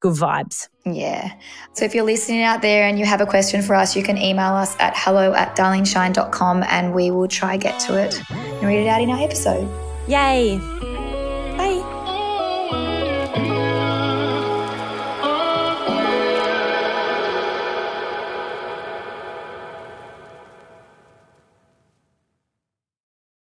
good 0.00 0.14
vibes. 0.14 0.68
Yeah. 0.84 1.32
So 1.72 1.84
if 1.84 1.94
you're 1.94 2.04
listening 2.04 2.42
out 2.42 2.62
there 2.62 2.86
and 2.86 2.98
you 2.98 3.04
have 3.04 3.20
a 3.20 3.26
question 3.26 3.62
for 3.62 3.74
us, 3.74 3.96
you 3.96 4.02
can 4.02 4.16
email 4.16 4.54
us 4.54 4.76
at 4.78 4.94
hello 4.96 5.34
at 5.34 5.56
darlingshine.com 5.56 6.64
and 6.68 6.94
we 6.94 7.10
will 7.10 7.28
try 7.28 7.56
get 7.56 7.78
to 7.80 7.98
it 7.98 8.20
and 8.30 8.62
read 8.62 8.82
it 8.82 8.88
out 8.88 9.00
in 9.00 9.10
our 9.10 9.22
episode. 9.22 9.68
Yay. 10.08 10.77